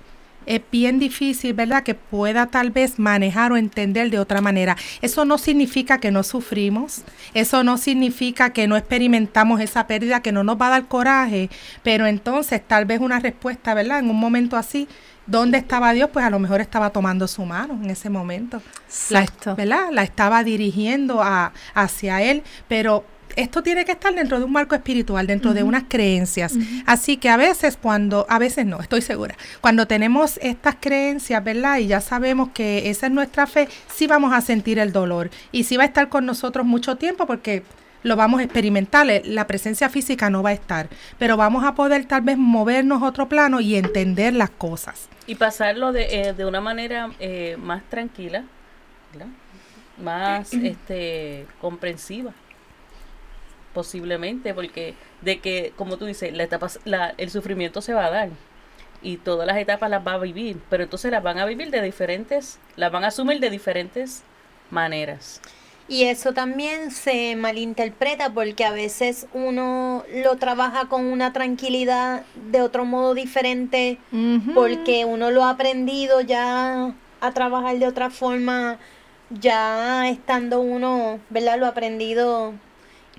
es 0.45 0.61
bien 0.71 0.99
difícil, 0.99 1.53
¿verdad? 1.53 1.83
Que 1.83 1.95
pueda 1.95 2.47
tal 2.47 2.69
vez 2.69 2.99
manejar 2.99 3.53
o 3.53 3.57
entender 3.57 4.09
de 4.09 4.19
otra 4.19 4.41
manera. 4.41 4.75
Eso 5.01 5.23
no 5.23 5.37
significa 5.37 5.99
que 5.99 6.11
no 6.11 6.23
sufrimos, 6.23 7.03
eso 7.33 7.63
no 7.63 7.77
significa 7.77 8.49
que 8.49 8.67
no 8.67 8.75
experimentamos 8.75 9.61
esa 9.61 9.87
pérdida, 9.87 10.21
que 10.21 10.33
no 10.33 10.43
nos 10.43 10.59
va 10.59 10.67
a 10.67 10.71
dar 10.71 10.87
coraje, 10.87 11.49
pero 11.81 12.07
entonces 12.07 12.61
tal 12.67 12.85
vez 12.85 12.99
una 12.99 13.19
respuesta, 13.19 13.73
¿verdad? 13.73 13.99
En 13.99 14.09
un 14.09 14.19
momento 14.19 14.57
así, 14.57 14.89
¿dónde 15.25 15.59
estaba 15.59 15.93
Dios? 15.93 16.09
Pues 16.11 16.25
a 16.25 16.29
lo 16.29 16.39
mejor 16.39 16.59
estaba 16.59 16.89
tomando 16.89 17.25
su 17.29 17.45
mano 17.45 17.79
en 17.81 17.89
ese 17.89 18.09
momento. 18.09 18.61
La, 19.11 19.21
Exacto. 19.21 19.55
¿verdad? 19.55 19.91
La 19.93 20.03
estaba 20.03 20.43
dirigiendo 20.43 21.23
a, 21.23 21.53
hacia 21.73 22.21
Él, 22.21 22.43
pero 22.67 23.05
esto 23.35 23.63
tiene 23.63 23.85
que 23.85 23.91
estar 23.91 24.13
dentro 24.13 24.39
de 24.39 24.45
un 24.45 24.51
marco 24.51 24.75
espiritual, 24.75 25.27
dentro 25.27 25.53
de 25.53 25.63
unas 25.63 25.83
creencias. 25.87 26.55
Así 26.85 27.17
que 27.17 27.29
a 27.29 27.37
veces 27.37 27.77
cuando, 27.81 28.25
a 28.29 28.39
veces 28.39 28.65
no, 28.65 28.79
estoy 28.79 29.01
segura, 29.01 29.35
cuando 29.61 29.87
tenemos 29.87 30.37
estas 30.41 30.75
creencias, 30.79 31.43
¿verdad? 31.43 31.77
Y 31.77 31.87
ya 31.87 32.01
sabemos 32.01 32.49
que 32.53 32.89
esa 32.89 33.07
es 33.07 33.11
nuestra 33.11 33.47
fe, 33.47 33.67
sí 33.93 34.07
vamos 34.07 34.33
a 34.33 34.41
sentir 34.41 34.79
el 34.79 34.91
dolor 34.91 35.29
y 35.51 35.63
sí 35.63 35.77
va 35.77 35.83
a 35.83 35.87
estar 35.87 36.09
con 36.09 36.25
nosotros 36.25 36.65
mucho 36.65 36.95
tiempo 36.97 37.25
porque 37.25 37.63
lo 38.03 38.15
vamos 38.15 38.39
a 38.39 38.43
experimentar, 38.43 39.09
eh, 39.09 39.21
la 39.25 39.45
presencia 39.45 39.89
física 39.89 40.29
no 40.29 40.41
va 40.41 40.51
a 40.51 40.53
estar, 40.53 40.87
pero 41.17 41.35
vamos 41.35 41.65
a 41.65 41.75
poder 41.75 42.05
tal 42.05 42.21
vez 42.21 42.37
movernos 42.37 43.03
a 43.03 43.07
otro 43.07 43.27
plano 43.27 43.59
y 43.59 43.75
entender 43.75 44.33
las 44.33 44.49
cosas. 44.49 45.09
Y 45.27 45.35
pasarlo 45.35 45.91
de, 45.91 46.29
eh, 46.29 46.33
de 46.33 46.45
una 46.45 46.61
manera 46.61 47.11
eh, 47.19 47.57
más 47.59 47.83
tranquila, 47.89 48.43
¿verdad? 49.11 49.27
más 50.01 50.53
este 50.53 51.45
comprensiva 51.59 52.33
posiblemente 53.73 54.53
porque 54.53 54.95
de 55.21 55.39
que 55.39 55.73
como 55.75 55.97
tú 55.97 56.05
dices 56.05 56.33
la 56.33 56.43
etapa 56.43 56.67
la, 56.85 57.13
el 57.17 57.29
sufrimiento 57.29 57.81
se 57.81 57.93
va 57.93 58.05
a 58.05 58.11
dar 58.11 58.29
y 59.01 59.17
todas 59.17 59.47
las 59.47 59.57
etapas 59.57 59.89
las 59.89 60.05
va 60.05 60.13
a 60.13 60.17
vivir 60.17 60.57
pero 60.69 60.83
entonces 60.83 61.11
las 61.11 61.23
van 61.23 61.39
a 61.39 61.45
vivir 61.45 61.71
de 61.71 61.81
diferentes 61.81 62.59
las 62.75 62.91
van 62.91 63.03
a 63.03 63.07
asumir 63.07 63.39
de 63.39 63.49
diferentes 63.49 64.23
maneras 64.71 65.41
Y 65.87 66.03
eso 66.03 66.33
también 66.33 66.91
se 66.91 67.35
malinterpreta 67.35 68.31
porque 68.31 68.63
a 68.63 68.71
veces 68.71 69.25
uno 69.33 70.03
lo 70.23 70.35
trabaja 70.37 70.87
con 70.87 71.05
una 71.05 71.33
tranquilidad 71.33 72.25
de 72.51 72.61
otro 72.61 72.85
modo 72.85 73.15
diferente 73.15 73.97
porque 74.53 75.05
uno 75.05 75.31
lo 75.31 75.43
ha 75.43 75.49
aprendido 75.51 76.21
ya 76.21 76.93
a 77.21 77.31
trabajar 77.33 77.77
de 77.79 77.87
otra 77.87 78.09
forma, 78.11 78.77
ya 79.29 80.07
estando 80.09 80.59
uno, 80.61 81.19
¿verdad? 81.29 81.57
Lo 81.59 81.65
ha 81.65 81.69
aprendido 81.69 82.53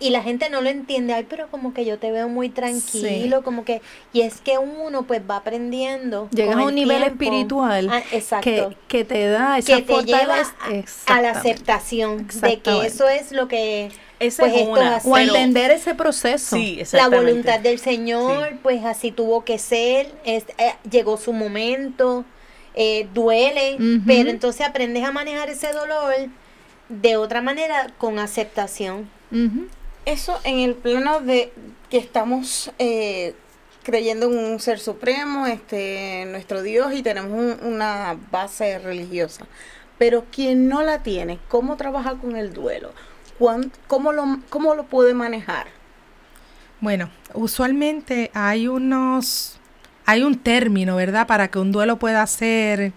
y 0.01 0.11
la 0.11 0.23
gente 0.23 0.49
no 0.51 0.61
lo 0.63 0.71
entiende, 0.71 1.13
ay, 1.13 1.27
pero 1.29 1.49
como 1.51 1.75
que 1.75 1.85
yo 1.85 1.99
te 1.99 2.11
veo 2.11 2.29
muy 2.29 2.49
tranquilo, 2.49 3.43
como 3.43 3.65
que, 3.65 3.83
y 4.15 4.23
es 4.23 4.41
que 4.41 4.57
uno 4.59 5.03
pues 5.03 5.21
va 5.29 5.37
aprendiendo. 5.37 6.29
Llegas 6.33 6.55
con 6.55 6.61
a 6.63 6.65
un 6.65 6.69
el 6.71 6.75
nivel 6.77 7.03
tiempo. 7.03 7.23
espiritual 7.25 7.89
Ah, 7.93 8.03
exacto. 8.11 8.45
que, 8.51 8.77
que 8.89 9.05
te 9.05 9.27
da 9.29 9.59
esa 9.59 9.77
que 9.77 9.83
te 9.83 10.03
lleva 10.05 10.37
a- 11.07 11.21
la 11.21 11.31
aceptación 11.33 12.27
de 12.41 12.61
que 12.61 12.87
eso 12.87 13.09
es 13.09 13.31
lo 13.33 13.47
que 13.47 13.91
Esa 14.19 14.43
pues 14.45 14.55
es 14.55 14.59
esto 14.61 14.73
una. 14.73 15.01
O 15.05 15.19
entender 15.19 15.71
ese 15.71 15.95
proceso. 15.95 16.57
Sí, 16.57 16.83
la 16.93 17.09
voluntad 17.09 17.61
del 17.61 17.79
Señor, 17.79 18.49
Sí. 18.51 18.59
pues 18.63 18.85
así 18.85 19.11
tuvo 19.13 19.45
que 19.45 19.59
ser, 19.59 20.11
es- 20.25 20.45
eh, 20.59 20.75
llegó 20.91 21.17
su 21.19 21.33
momento, 21.33 22.25
eh, 22.75 23.07
duele, 23.13 23.77
pero 24.07 24.31
entonces 24.31 24.67
aprendes 24.67 25.05
a 25.05 25.13
manejar 25.13 25.51
ese 25.51 25.73
dolor 25.73 26.15
de 26.89 27.17
otra 27.17 27.41
manera 27.43 27.89
con 27.99 28.19
aceptación. 28.19 29.09
Ujú. 29.33 29.67
Eso 30.11 30.41
en 30.45 30.59
el 30.59 30.75
plano 30.75 31.21
de 31.21 31.53
que 31.89 31.99
estamos 31.99 32.73
eh, 32.79 33.35
creyendo 33.85 34.27
en 34.27 34.39
un 34.39 34.59
ser 34.61 34.79
supremo, 34.81 35.47
este, 35.47 36.25
nuestro 36.29 36.63
Dios, 36.63 36.93
y 36.95 37.03
tenemos 37.03 37.31
un- 37.33 37.59
una 37.75 38.17
base 38.31 38.79
religiosa. 38.79 39.47
Pero 39.99 40.25
quien 40.33 40.69
no 40.69 40.83
la 40.83 41.03
tiene, 41.03 41.39
¿cómo 41.49 41.77
trabaja 41.77 42.15
con 42.17 42.37
el 42.37 42.53
duelo? 42.53 42.93
¿Cuán- 43.39 43.71
¿Cómo 43.87 44.13
lo, 44.13 44.25
cómo 44.49 44.75
lo 44.75 44.85
puede 44.85 45.15
manejar? 45.15 45.67
Bueno, 46.81 47.11
usualmente 47.35 48.31
hay 48.35 48.67
unos, 48.67 49.59
hay 50.07 50.23
un 50.23 50.39
término, 50.39 50.97
¿verdad? 50.97 51.27
Para 51.27 51.49
que 51.49 51.59
un 51.59 51.71
duelo 51.73 51.99
pueda 51.99 52.27
ser, 52.27 52.93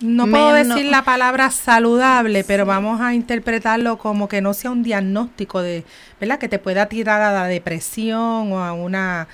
no 0.00 0.26
puedo 0.26 0.52
Menos- 0.52 0.74
decir 0.76 0.90
la 0.90 1.02
palabra 1.04 1.50
saludable, 1.50 2.44
pero 2.44 2.66
vamos 2.66 3.00
a 3.00 3.14
interpretarlo 3.14 3.96
como 3.98 4.28
que 4.28 4.40
no 4.42 4.52
sea 4.54 4.70
un 4.70 4.82
diagnóstico 4.82 5.62
de, 5.62 5.84
¿verdad? 6.20 6.38
Que 6.38 6.48
te 6.48 6.58
pueda 6.58 6.86
tirar 6.86 7.22
a 7.22 7.32
la 7.32 7.46
depresión 7.46 8.52
o 8.52 8.62
a 8.62 8.72
una, 8.74 9.26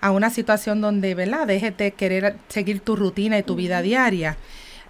a 0.00 0.10
una 0.12 0.30
situación 0.30 0.80
donde, 0.80 1.14
¿verdad? 1.14 1.46
Dejes 1.46 1.76
de 1.76 1.90
querer 1.92 2.36
seguir 2.48 2.80
tu 2.80 2.94
rutina 2.96 3.36
y 3.38 3.42
tu 3.42 3.56
vida 3.56 3.82
diaria. 3.82 4.36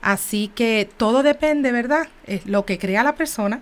Así 0.03 0.51
que 0.55 0.89
todo 0.97 1.23
depende, 1.23 1.73
¿verdad? 1.73 2.09
Es 2.27 2.47
lo 2.47 2.67
que 2.67 2.79
crea 2.79 3.03
la 3.03 3.15
persona, 3.15 3.61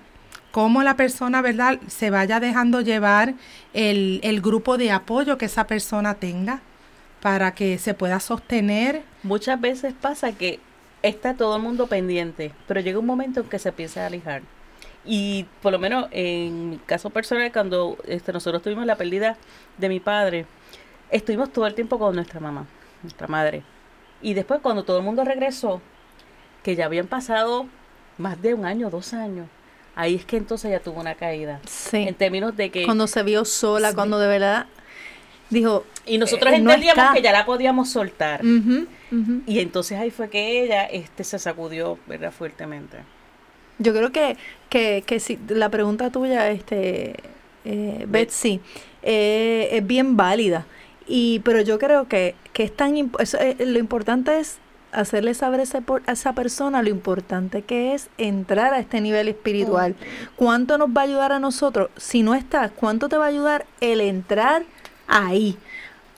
cómo 0.50 0.82
la 0.82 0.96
persona, 0.96 1.40
¿verdad? 1.40 1.78
Se 1.86 2.10
vaya 2.10 2.40
dejando 2.40 2.80
llevar 2.80 3.34
el, 3.72 4.18
el 4.24 4.40
grupo 4.40 4.76
de 4.76 4.90
apoyo 4.90 5.38
que 5.38 5.46
esa 5.46 5.66
persona 5.68 6.14
tenga 6.14 6.60
para 7.22 7.54
que 7.54 7.78
se 7.78 7.94
pueda 7.94 8.18
sostener. 8.20 9.02
Muchas 9.22 9.60
veces 9.60 9.94
pasa 9.98 10.32
que 10.32 10.58
está 11.04 11.34
todo 11.34 11.54
el 11.56 11.62
mundo 11.62 11.86
pendiente, 11.86 12.52
pero 12.66 12.80
llega 12.80 12.98
un 12.98 13.06
momento 13.06 13.40
en 13.40 13.48
que 13.48 13.58
se 13.58 13.68
empieza 13.68 14.02
a 14.02 14.06
alejar. 14.06 14.42
Y 15.04 15.46
por 15.60 15.70
lo 15.70 15.78
menos 15.78 16.08
en 16.10 16.70
mi 16.70 16.78
caso 16.78 17.10
personal, 17.10 17.52
cuando 17.52 17.98
este, 18.06 18.32
nosotros 18.32 18.62
tuvimos 18.62 18.86
la 18.86 18.96
pérdida 18.96 19.36
de 19.76 19.88
mi 19.90 20.00
padre, 20.00 20.46
estuvimos 21.10 21.52
todo 21.52 21.66
el 21.66 21.74
tiempo 21.74 21.98
con 21.98 22.14
nuestra 22.14 22.40
mamá, 22.40 22.66
nuestra 23.02 23.26
madre. 23.26 23.62
Y 24.22 24.32
después 24.32 24.60
cuando 24.62 24.84
todo 24.84 24.96
el 24.96 25.04
mundo 25.04 25.24
regresó, 25.24 25.82
que 26.62 26.74
ya 26.74 26.86
habían 26.86 27.06
pasado 27.06 27.66
más 28.16 28.40
de 28.40 28.54
un 28.54 28.64
año, 28.64 28.88
dos 28.88 29.12
años, 29.12 29.46
ahí 29.94 30.14
es 30.14 30.24
que 30.24 30.38
entonces 30.38 30.70
ya 30.70 30.80
tuvo 30.80 31.00
una 31.00 31.14
caída. 31.16 31.60
Sí. 31.66 31.98
En 32.08 32.14
términos 32.14 32.56
de 32.56 32.70
que... 32.70 32.86
Cuando 32.86 33.06
se 33.06 33.22
vio 33.22 33.44
sola, 33.44 33.92
cuando 33.92 34.18
de 34.18 34.26
verdad 34.26 34.66
dijo. 35.54 35.84
y 36.04 36.18
nosotros 36.18 36.52
eh, 36.52 36.56
entendíamos 36.56 37.14
que 37.14 37.22
ya 37.22 37.32
la 37.32 37.46
podíamos 37.46 37.88
soltar. 37.88 38.42
Y 39.46 39.60
entonces 39.60 39.98
ahí 39.98 40.10
fue 40.10 40.28
que 40.28 40.62
ella 40.64 40.84
este, 40.84 41.24
se 41.24 41.38
sacudió, 41.38 41.98
¿verdad? 42.06 42.32
Fuertemente. 42.32 42.98
Yo 43.78 43.92
creo 43.94 44.12
que, 44.12 44.36
que, 44.68 45.02
que 45.06 45.18
si 45.20 45.38
la 45.48 45.68
pregunta 45.68 46.10
tuya, 46.10 46.50
este, 46.50 47.14
eh, 47.64 48.04
Betsy, 48.08 48.60
eh, 49.02 49.68
es 49.72 49.86
bien 49.86 50.16
válida. 50.16 50.66
Y, 51.06 51.40
pero 51.40 51.60
yo 51.60 51.78
creo 51.78 52.08
que, 52.08 52.34
que 52.52 52.62
es 52.64 52.74
tan 52.76 52.94
imp- 52.96 53.20
eso, 53.20 53.38
eh, 53.38 53.56
lo 53.66 53.78
importante 53.78 54.38
es 54.38 54.58
hacerle 54.92 55.34
saber 55.34 55.60
a, 55.60 55.62
ese 55.64 55.80
por- 55.82 56.02
a 56.06 56.12
esa 56.12 56.34
persona 56.34 56.82
lo 56.82 56.88
importante 56.88 57.62
que 57.62 57.94
es 57.94 58.08
entrar 58.16 58.72
a 58.74 58.78
este 58.78 59.00
nivel 59.00 59.26
espiritual. 59.28 59.96
¿Cuánto 60.36 60.78
nos 60.78 60.88
va 60.90 61.00
a 61.02 61.04
ayudar 61.04 61.32
a 61.32 61.38
nosotros? 61.40 61.90
Si 61.96 62.22
no 62.22 62.34
estás, 62.34 62.70
¿cuánto 62.70 63.08
te 63.08 63.16
va 63.16 63.24
a 63.24 63.28
ayudar 63.28 63.66
el 63.80 64.00
entrar 64.00 64.62
ahí? 65.06 65.56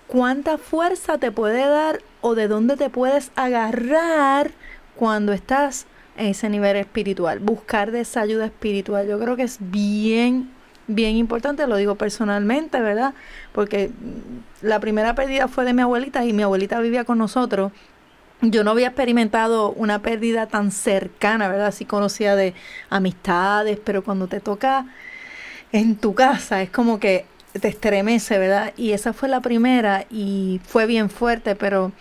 ¿Cuánta 0.07 0.57
fuerza 0.57 1.19
te 1.19 1.33
puede 1.33 1.67
dar 1.67 2.01
o 2.21 2.35
de 2.35 2.47
dónde 2.47 2.77
te 2.77 2.91
puedes 2.91 3.33
agarrar 3.35 4.53
cuando 4.95 5.33
estás 5.33 5.87
en 6.17 6.27
ese 6.27 6.49
nivel 6.49 6.77
espiritual? 6.77 7.41
Buscar 7.41 7.91
de 7.91 8.01
esa 8.01 8.21
ayuda 8.21 8.47
espiritual. 8.47 9.09
Yo 9.09 9.19
creo 9.19 9.37
que 9.37 9.43
es 9.43 9.59
bien, 9.61 10.51
bien 10.87 11.17
importante, 11.17 11.67
lo 11.67 11.77
digo 11.77 11.97
personalmente, 11.97 12.81
¿verdad? 12.81 13.15
Porque 13.53 13.91
la 14.63 14.79
primera 14.79 15.15
pérdida 15.17 15.49
fue 15.49 15.65
de 15.65 15.73
mi 15.73 15.83
abuelita 15.83 16.25
y 16.25 16.33
mi 16.33 16.45
abuelita 16.45 16.79
vivía 16.81 17.05
con 17.05 17.19
nosotros. 17.19 17.73
Yo 18.43 18.63
no 18.65 18.73
había 18.73 18.89
experimentado 18.89 19.73
una 19.73 20.03
pérdida 20.03 20.47
tan 20.47 20.71
cercana, 20.71 21.49
¿verdad? 21.49 21.73
Sí 21.73 21.85
conocía 21.85 22.37
de 22.37 22.55
amistades, 22.91 23.79
pero 23.83 24.05
cuando 24.05 24.29
te 24.29 24.41
toca 24.41 24.87
en 25.73 25.97
tu 25.97 26.15
casa 26.15 26.63
es 26.63 26.71
como 26.71 27.01
que 27.01 27.25
te 27.59 27.69
estremece, 27.69 28.39
¿verdad? 28.39 28.73
Y 28.77 28.93
esa 28.93 29.13
fue 29.13 29.29
la 29.29 29.41
primera 29.41 30.07
y 30.11 30.61
fue 30.65 30.87
bien 30.87 31.11
fuerte, 31.11 31.57
pero 31.57 31.93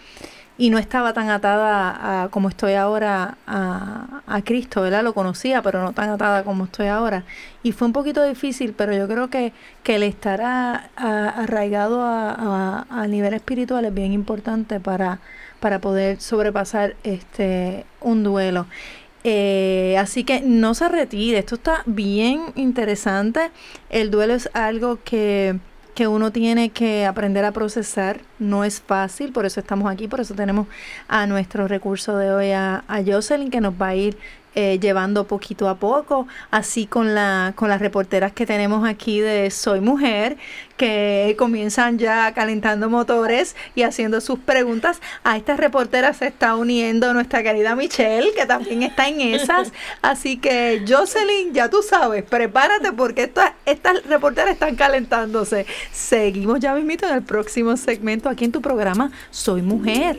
y 0.58 0.70
no 0.70 0.78
estaba 0.78 1.12
tan 1.12 1.30
atada 1.30 2.24
a, 2.24 2.30
como 2.30 2.48
estoy 2.48 2.74
ahora 2.74 3.38
a, 3.46 4.22
a 4.26 4.42
Cristo, 4.42 4.82
¿verdad? 4.82 5.04
Lo 5.04 5.14
conocía, 5.14 5.62
pero 5.62 5.82
no 5.84 5.92
tan 5.92 6.10
atada 6.10 6.44
como 6.44 6.66
estoy 6.66 6.88
ahora. 6.88 7.26
Y 7.62 7.74
fue 7.74 7.88
un 7.88 7.94
poquito 7.94 8.24
difícil, 8.24 8.74
pero 8.74 8.94
yo 8.94 9.08
creo 9.08 9.30
que, 9.30 9.52
que 9.84 9.96
el 9.96 10.04
estar 10.04 10.42
arraigado 10.96 12.02
a 12.02 13.06
nivel 13.10 13.34
espiritual 13.34 13.84
es 13.84 13.94
bien 13.94 14.14
importante 14.14 14.80
para, 14.80 15.20
para 15.60 15.80
poder 15.80 16.22
sobrepasar 16.22 16.96
este 17.04 17.86
un 18.00 18.24
duelo. 18.24 18.68
Eh, 19.28 19.98
así 19.98 20.24
que 20.24 20.42
no 20.42 20.76
se 20.76 20.88
retire, 20.88 21.40
esto 21.40 21.56
está 21.56 21.82
bien 21.88 22.44
interesante. 22.54 23.50
El 23.90 24.12
duelo 24.12 24.36
es 24.36 24.52
algo 24.54 25.00
que, 25.04 25.58
que 25.96 26.08
uno 26.08 26.32
tiene 26.32 26.70
que 26.70 27.08
aprender 27.08 27.44
a 27.44 27.52
procesar, 27.52 28.20
no 28.38 28.64
es 28.64 28.80
fácil, 28.80 29.32
por 29.32 29.48
eso 29.48 29.60
estamos 29.60 29.92
aquí, 29.92 30.08
por 30.08 30.20
eso 30.20 30.36
tenemos 30.36 30.68
a 31.08 31.26
nuestro 31.26 31.68
recurso 31.68 32.16
de 32.18 32.32
hoy 32.32 32.52
a, 32.52 32.84
a 32.88 33.04
Jocelyn 33.04 33.50
que 33.50 33.62
nos 33.62 33.74
va 33.82 33.88
a 33.88 33.96
ir 33.96 34.16
eh, 34.58 34.80
llevando 34.80 35.28
poquito 35.28 35.68
a 35.68 35.76
poco, 35.76 36.28
así 36.50 36.86
con, 36.86 37.14
la, 37.14 37.52
con 37.58 37.68
las 37.68 37.82
reporteras 37.82 38.32
que 38.32 38.46
tenemos 38.46 38.88
aquí 38.88 39.20
de 39.20 39.52
Soy 39.52 39.82
Mujer, 39.82 40.38
que 40.78 41.36
comienzan 41.38 41.98
ya 41.98 42.34
calentando 42.34 42.90
motores 42.90 43.56
y 43.76 43.84
haciendo 43.84 44.22
sus 44.22 44.40
preguntas. 44.40 45.00
A 45.24 45.38
estas 45.38 45.60
reporteras 45.60 46.18
se 46.18 46.28
está 46.28 46.56
uniendo 46.56 47.14
nuestra 47.14 47.44
querida 47.44 47.76
Michelle, 47.76 48.34
que 48.34 48.46
también 48.46 48.84
está 48.84 49.08
en 49.08 49.22
esas. 49.22 49.72
Así 50.02 50.38
que, 50.38 50.84
Jocelyn, 50.88 51.54
ya 51.54 51.70
tú 51.70 51.82
sabes, 51.82 52.24
prepárate 52.24 52.92
porque 52.92 53.24
estas, 53.24 53.52
estas 53.66 54.04
reporteras 54.06 54.52
están 54.52 54.76
calentándose. 54.76 55.66
Seguimos 55.92 56.60
ya 56.60 56.74
mismito 56.74 57.08
en 57.08 57.16
el 57.16 57.24
próximo 57.24 57.78
segmento 57.78 58.30
aquí 58.30 58.46
en 58.46 58.52
tu 58.52 58.62
programa 58.62 59.12
Soy 59.32 59.62
Mujer. 59.62 60.18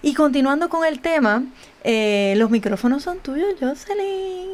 Y 0.01 0.13
continuando 0.13 0.69
con 0.69 0.85
el 0.85 0.99
tema, 0.99 1.43
eh, 1.83 2.33
los 2.37 2.49
micrófonos 2.49 3.03
son 3.03 3.19
tuyos, 3.19 3.55
Jocelyn. 3.59 4.49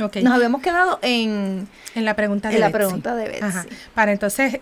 Ok. 0.00 0.16
Nos 0.16 0.32
habíamos 0.34 0.62
quedado 0.62 0.98
en, 1.02 1.68
En 1.94 2.04
la 2.04 2.16
pregunta 2.16 2.48
de 2.48 2.54
en 2.54 2.60
la 2.60 2.66
Betsy. 2.68 2.78
pregunta 2.78 3.14
de 3.14 3.24
Betsy. 3.28 3.44
Ajá. 3.44 3.66
Para 3.94 4.12
entonces 4.12 4.58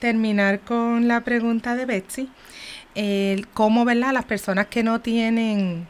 terminar 0.00 0.60
con 0.60 1.08
la 1.08 1.22
pregunta 1.22 1.74
de 1.76 1.86
Betsy, 1.86 2.28
cómo, 3.54 3.84
¿verdad? 3.84 4.12
Las 4.12 4.24
personas 4.24 4.66
que 4.66 4.82
no 4.82 5.00
tienen 5.00 5.86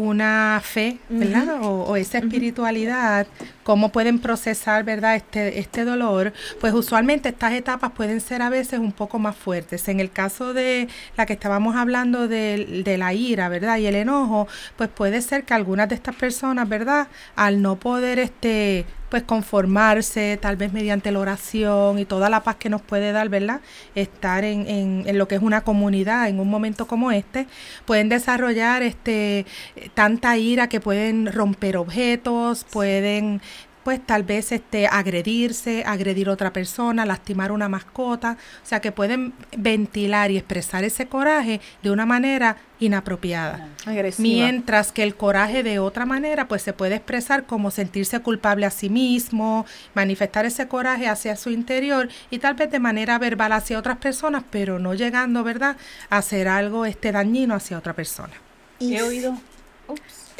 una 0.00 0.60
fe, 0.64 0.98
¿verdad? 1.08 1.62
o, 1.62 1.84
o 1.84 1.96
esa 1.96 2.18
espiritualidad, 2.18 3.26
cómo 3.62 3.90
pueden 3.90 4.18
procesar, 4.18 4.84
¿verdad? 4.84 5.16
Este, 5.16 5.58
este 5.58 5.84
dolor, 5.84 6.32
pues 6.60 6.72
usualmente 6.72 7.28
estas 7.28 7.52
etapas 7.52 7.92
pueden 7.92 8.20
ser 8.20 8.42
a 8.42 8.50
veces 8.50 8.78
un 8.78 8.92
poco 8.92 9.18
más 9.18 9.36
fuertes. 9.36 9.88
En 9.88 10.00
el 10.00 10.10
caso 10.10 10.54
de 10.54 10.88
la 11.16 11.26
que 11.26 11.34
estábamos 11.34 11.76
hablando 11.76 12.28
de, 12.28 12.82
de 12.84 12.98
la 12.98 13.12
ira, 13.12 13.48
¿verdad? 13.48 13.78
Y 13.78 13.86
el 13.86 13.94
enojo, 13.94 14.48
pues 14.76 14.88
puede 14.88 15.20
ser 15.22 15.44
que 15.44 15.54
algunas 15.54 15.88
de 15.88 15.94
estas 15.94 16.16
personas, 16.16 16.68
¿verdad? 16.68 17.08
Al 17.36 17.62
no 17.62 17.76
poder, 17.76 18.18
este, 18.18 18.86
pues 19.10 19.24
conformarse, 19.24 20.38
tal 20.40 20.56
vez 20.56 20.72
mediante 20.72 21.10
la 21.12 21.18
oración 21.18 21.98
y 21.98 22.04
toda 22.04 22.30
la 22.30 22.42
paz 22.42 22.56
que 22.56 22.70
nos 22.70 22.80
puede 22.80 23.12
dar, 23.12 23.28
¿verdad? 23.28 23.60
Estar 23.94 24.44
en, 24.44 24.66
en, 24.68 25.02
en 25.06 25.18
lo 25.18 25.28
que 25.28 25.34
es 25.34 25.42
una 25.42 25.62
comunidad 25.62 26.28
en 26.28 26.40
un 26.40 26.48
momento 26.48 26.86
como 26.86 27.10
este, 27.10 27.46
pueden 27.84 28.08
desarrollar 28.08 28.82
este 28.82 29.46
tanta 29.94 30.36
ira 30.38 30.68
que 30.68 30.80
pueden 30.80 31.30
romper 31.32 31.76
objetos, 31.76 32.64
pueden 32.70 33.40
pues 33.84 34.04
tal 34.04 34.22
vez 34.22 34.52
este 34.52 34.86
agredirse, 34.86 35.84
agredir 35.86 36.28
a 36.28 36.32
otra 36.32 36.52
persona, 36.52 37.06
lastimar 37.06 37.52
una 37.52 37.68
mascota, 37.68 38.36
o 38.62 38.66
sea 38.66 38.80
que 38.80 38.92
pueden 38.92 39.32
ventilar 39.56 40.30
y 40.30 40.36
expresar 40.36 40.84
ese 40.84 41.06
coraje 41.06 41.60
de 41.82 41.90
una 41.90 42.06
manera 42.06 42.56
inapropiada. 42.78 43.68
Agresiva. 43.86 44.22
Mientras 44.22 44.92
que 44.92 45.02
el 45.02 45.14
coraje 45.14 45.62
de 45.62 45.78
otra 45.78 46.06
manera, 46.06 46.48
pues 46.48 46.62
se 46.62 46.72
puede 46.72 46.96
expresar 46.96 47.44
como 47.44 47.70
sentirse 47.70 48.20
culpable 48.20 48.66
a 48.66 48.70
sí 48.70 48.88
mismo, 48.88 49.66
manifestar 49.94 50.46
ese 50.46 50.68
coraje 50.68 51.08
hacia 51.08 51.36
su 51.36 51.50
interior 51.50 52.08
y 52.30 52.38
tal 52.38 52.54
vez 52.54 52.70
de 52.70 52.80
manera 52.80 53.18
verbal 53.18 53.52
hacia 53.52 53.78
otras 53.78 53.98
personas, 53.98 54.44
pero 54.50 54.78
no 54.78 54.94
llegando, 54.94 55.44
¿verdad?, 55.44 55.76
a 56.08 56.18
hacer 56.18 56.48
algo 56.48 56.86
este 56.86 57.12
dañino 57.12 57.54
hacia 57.54 57.78
otra 57.78 57.92
persona. 57.92 58.32
He 58.80 59.02
oído. 59.02 59.36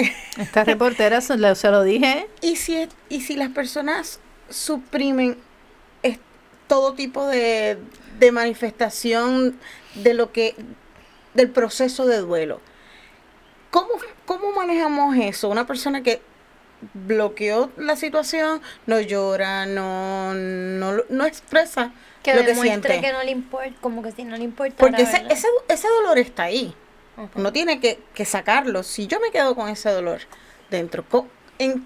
Esta 0.38 0.64
reportera 0.64 1.20
se 1.20 1.36
lo, 1.36 1.54
se 1.54 1.70
lo 1.70 1.82
dije. 1.82 2.28
¿Y 2.40 2.56
si, 2.56 2.88
y 3.08 3.20
si 3.22 3.36
las 3.36 3.50
personas 3.50 4.20
suprimen 4.48 5.36
es- 6.02 6.18
todo 6.66 6.94
tipo 6.94 7.26
de, 7.26 7.78
de 8.18 8.32
manifestación 8.32 9.58
de 9.94 10.14
lo 10.14 10.32
que 10.32 10.54
del 11.34 11.50
proceso 11.50 12.06
de 12.06 12.18
duelo? 12.18 12.60
¿Cómo, 13.70 13.88
¿Cómo 14.26 14.52
manejamos 14.52 15.16
eso? 15.16 15.48
Una 15.48 15.66
persona 15.66 16.02
que 16.02 16.20
bloqueó 16.94 17.70
la 17.76 17.94
situación, 17.96 18.60
no 18.86 19.00
llora, 19.00 19.66
no, 19.66 20.34
no, 20.34 21.02
no 21.08 21.26
expresa 21.26 21.92
Que 22.22 22.34
lo 22.34 22.44
que 22.44 22.54
siente. 22.54 23.00
que 23.00 23.12
no 23.12 23.22
le 23.22 23.30
importa, 23.32 23.72
como 23.80 24.02
que 24.02 24.12
si 24.12 24.24
no 24.24 24.36
le 24.36 24.44
importa. 24.44 24.74
Porque 24.78 25.02
ese, 25.02 25.22
ese, 25.28 25.46
ese 25.68 25.86
dolor 25.88 26.18
está 26.18 26.44
ahí. 26.44 26.74
Uno 27.34 27.52
tiene 27.52 27.80
que, 27.80 27.98
que 28.14 28.24
sacarlo. 28.24 28.82
Si 28.82 29.06
yo 29.06 29.20
me 29.20 29.30
quedo 29.30 29.54
con 29.54 29.68
ese 29.68 29.90
dolor 29.90 30.20
dentro, 30.70 31.04
¿en, 31.58 31.84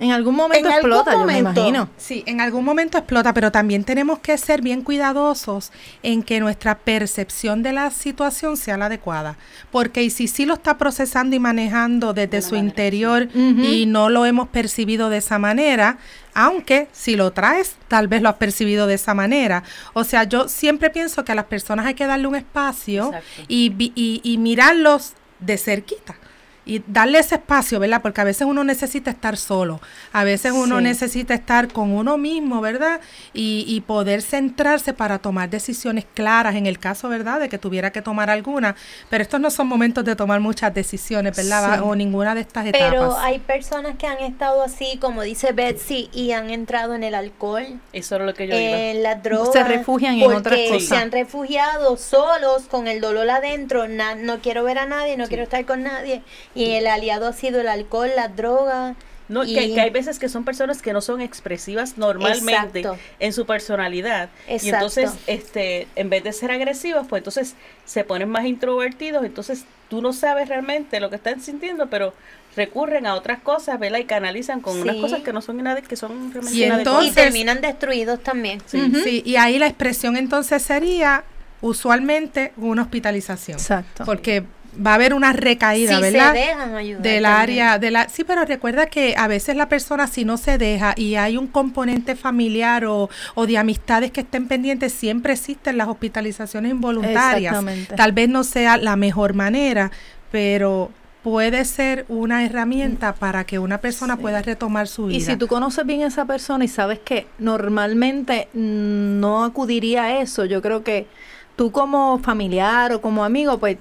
En 0.00 0.12
algún 0.12 0.34
momento 0.34 0.66
En 0.66 0.74
algún 0.74 0.90
explota, 0.92 1.12
yo 1.12 1.18
me 1.26 1.40
momento. 1.40 1.60
imagino. 1.60 1.90
Sí, 1.98 2.24
en 2.26 2.40
algún 2.40 2.64
momento 2.64 2.96
explota, 2.96 3.34
pero 3.34 3.52
también 3.52 3.84
tenemos 3.84 4.18
que 4.18 4.36
ser 4.38 4.62
bien 4.62 4.82
cuidadosos 4.82 5.70
en 6.02 6.22
que 6.22 6.40
nuestra 6.40 6.78
percepción 6.78 7.62
de 7.62 7.72
la 7.72 7.90
situación 7.90 8.56
sea 8.56 8.78
la 8.78 8.86
adecuada. 8.86 9.36
Porque 9.70 10.02
y 10.02 10.08
si 10.08 10.26
sí 10.26 10.46
lo 10.46 10.54
está 10.54 10.78
procesando 10.78 11.36
y 11.36 11.38
manejando 11.38 12.14
desde 12.14 12.40
su 12.40 12.56
interior 12.56 13.28
y 13.34 13.84
no 13.86 14.08
lo 14.08 14.24
hemos 14.24 14.48
percibido 14.48 15.10
de 15.10 15.18
esa 15.18 15.38
manera, 15.38 15.98
aunque 16.32 16.88
si 16.92 17.14
lo 17.14 17.32
traes, 17.32 17.76
tal 17.88 18.08
vez 18.08 18.22
lo 18.22 18.30
has 18.30 18.36
percibido 18.36 18.86
de 18.86 18.94
esa 18.94 19.12
manera. 19.12 19.64
O 19.92 20.04
sea, 20.04 20.24
yo 20.24 20.48
siempre 20.48 20.88
pienso 20.88 21.24
que 21.24 21.32
a 21.32 21.34
las 21.34 21.44
personas 21.44 21.84
hay 21.84 21.94
que 21.94 22.06
darle 22.06 22.26
un 22.26 22.36
espacio 22.36 23.12
y, 23.48 23.92
y 23.94 24.38
mirarlos 24.38 25.12
de 25.40 25.58
cerquita. 25.58 26.16
Y 26.66 26.82
darle 26.86 27.18
ese 27.18 27.36
espacio, 27.36 27.80
¿verdad? 27.80 28.02
Porque 28.02 28.20
a 28.20 28.24
veces 28.24 28.46
uno 28.46 28.62
necesita 28.64 29.10
estar 29.10 29.36
solo, 29.36 29.80
a 30.12 30.24
veces 30.24 30.52
uno 30.52 30.76
Sí. 30.78 30.84
necesita 30.84 31.34
estar 31.34 31.68
con 31.68 31.90
uno 31.92 32.18
mismo, 32.18 32.60
¿verdad? 32.60 33.00
Y, 33.32 33.64
y 33.66 33.80
poder 33.80 34.20
centrarse 34.22 34.92
para 34.92 35.18
tomar 35.18 35.48
decisiones 35.50 36.04
claras 36.14 36.54
en 36.56 36.66
el 36.66 36.78
caso, 36.78 37.08
¿verdad? 37.08 37.40
De 37.40 37.48
que 37.48 37.58
tuviera 37.58 37.90
que 37.92 38.02
tomar 38.02 38.28
alguna. 38.30 38.76
Pero 39.08 39.22
estos 39.22 39.40
no 39.40 39.50
son 39.50 39.68
momentos 39.68 40.04
de 40.04 40.14
tomar 40.16 40.40
muchas 40.40 40.72
decisiones, 40.74 41.36
¿verdad? 41.36 41.76
Sí. 41.78 41.82
O 41.84 41.94
ninguna 41.96 42.34
de 42.34 42.42
estas 42.42 42.66
etapas. 42.66 42.88
Pero 42.90 43.18
hay 43.18 43.38
personas 43.38 43.96
que 43.96 44.06
han 44.06 44.18
estado 44.18 44.62
así, 44.62 44.98
como 45.00 45.22
dice 45.22 45.52
Betsy, 45.52 46.10
y 46.12 46.32
han 46.32 46.50
entrado 46.50 46.94
en 46.94 47.04
el 47.04 47.14
alcohol, 47.14 47.64
Eso 47.92 48.16
era 48.16 48.26
lo 48.26 48.34
que 48.34 48.46
yo 48.46 48.54
iba. 48.54 48.78
en 48.78 49.02
las 49.02 49.22
drogas. 49.22 49.52
Se 49.52 49.64
refugian 49.64 50.14
en 50.14 50.20
porque 50.22 50.36
otras 50.36 50.58
se 50.60 50.68
cosas. 50.68 50.92
han 51.02 51.10
refugiado 51.10 51.96
solos 51.96 52.64
con 52.70 52.86
el 52.86 53.00
dolor 53.00 53.28
adentro. 53.30 53.88
na- 53.88 54.14
no 54.14 54.40
quiero 54.40 54.62
ver 54.62 54.78
a 54.78 54.86
nadie, 54.86 55.16
no 55.16 55.26
quiero 55.26 55.42
estar 55.44 55.64
con 55.64 55.82
nadie. 55.82 56.22
Y 56.54 56.70
el 56.72 56.86
aliado 56.86 57.26
ha 57.28 57.32
sido 57.32 57.60
el 57.60 57.68
alcohol, 57.68 58.10
las 58.16 58.34
drogas. 58.36 58.96
No, 59.28 59.44
y- 59.44 59.54
que, 59.54 59.72
que 59.74 59.80
hay 59.80 59.90
veces 59.90 60.18
que 60.18 60.28
son 60.28 60.44
personas 60.44 60.82
que 60.82 60.92
no 60.92 61.00
son 61.00 61.20
expresivas 61.20 61.96
normalmente 61.96 62.80
Exacto. 62.80 62.98
en 63.20 63.32
su 63.32 63.46
personalidad. 63.46 64.28
Y 64.48 64.54
Exacto. 64.54 64.74
entonces, 64.76 65.10
este, 65.28 65.86
en 65.94 66.10
vez 66.10 66.24
de 66.24 66.32
ser 66.32 66.50
agresivos, 66.50 67.06
pues 67.08 67.20
entonces 67.20 67.54
se 67.84 68.02
ponen 68.02 68.28
más 68.28 68.44
introvertidos. 68.46 69.24
Entonces 69.24 69.64
tú 69.88 70.02
no 70.02 70.12
sabes 70.12 70.48
realmente 70.48 70.98
lo 70.98 71.10
que 71.10 71.16
están 71.16 71.40
sintiendo, 71.40 71.88
pero 71.88 72.12
recurren 72.56 73.06
a 73.06 73.14
otras 73.14 73.38
cosas, 73.38 73.78
¿verdad? 73.78 74.00
Y 74.00 74.04
canalizan 74.04 74.60
con 74.60 74.80
unas 74.80 74.96
cosas 74.96 75.20
que 75.20 75.32
no 75.32 75.40
son 75.40 75.60
inadecuadas, 75.60 75.88
que 75.88 75.94
son 75.96 76.32
realmente 76.32 76.90
Y 77.04 77.06
y 77.06 77.10
terminan 77.12 77.60
destruidos 77.60 78.20
también. 78.24 78.60
Sí. 78.66 78.92
Sí, 79.04 79.22
y 79.24 79.36
ahí 79.36 79.60
la 79.60 79.68
expresión 79.68 80.16
entonces 80.16 80.60
sería 80.60 81.22
usualmente 81.60 82.52
una 82.56 82.82
hospitalización. 82.82 83.58
Exacto. 83.58 84.04
Porque 84.04 84.42
va 84.74 84.92
a 84.92 84.94
haber 84.94 85.14
una 85.14 85.32
recaída, 85.32 85.96
Si 85.96 86.00
¿verdad? 86.02 86.32
se 86.32 86.38
dejan 86.38 86.74
ayudar. 86.74 87.02
del 87.02 87.24
área 87.26 87.78
de 87.78 87.90
la 87.90 88.08
sí 88.08 88.24
pero 88.24 88.44
recuerda 88.44 88.86
que 88.86 89.14
a 89.16 89.26
veces 89.28 89.56
la 89.56 89.68
persona 89.68 90.06
si 90.06 90.24
no 90.24 90.36
se 90.36 90.58
deja 90.58 90.94
y 90.96 91.16
hay 91.16 91.36
un 91.36 91.46
componente 91.48 92.14
familiar 92.16 92.84
o, 92.84 93.10
o 93.34 93.46
de 93.46 93.58
amistades 93.58 94.10
que 94.10 94.20
estén 94.20 94.46
pendientes 94.48 94.92
siempre 94.92 95.32
existen 95.32 95.76
las 95.76 95.88
hospitalizaciones 95.88 96.70
involuntarias 96.70 97.52
Exactamente. 97.52 97.94
tal 97.96 98.12
vez 98.12 98.28
no 98.28 98.44
sea 98.44 98.76
la 98.76 98.96
mejor 98.96 99.34
manera 99.34 99.90
pero 100.30 100.90
puede 101.22 101.64
ser 101.66 102.06
una 102.08 102.44
herramienta 102.46 103.12
para 103.14 103.44
que 103.44 103.58
una 103.58 103.78
persona 103.78 104.16
pueda 104.16 104.40
retomar 104.40 104.88
su 104.88 105.06
vida 105.06 105.18
Y 105.18 105.20
si 105.20 105.36
tú 105.36 105.48
conoces 105.48 105.84
bien 105.84 106.02
a 106.02 106.06
esa 106.06 106.24
persona 106.24 106.64
y 106.64 106.68
sabes 106.68 106.98
que 107.00 107.26
normalmente 107.38 108.48
mm, 108.54 109.20
no 109.20 109.44
acudiría 109.44 110.04
a 110.04 110.20
eso, 110.22 110.44
yo 110.46 110.62
creo 110.62 110.82
que 110.82 111.06
tú 111.60 111.70
como 111.70 112.18
familiar 112.20 112.90
o 112.94 113.02
como 113.02 113.22
amigo, 113.22 113.58
pues 113.58 113.76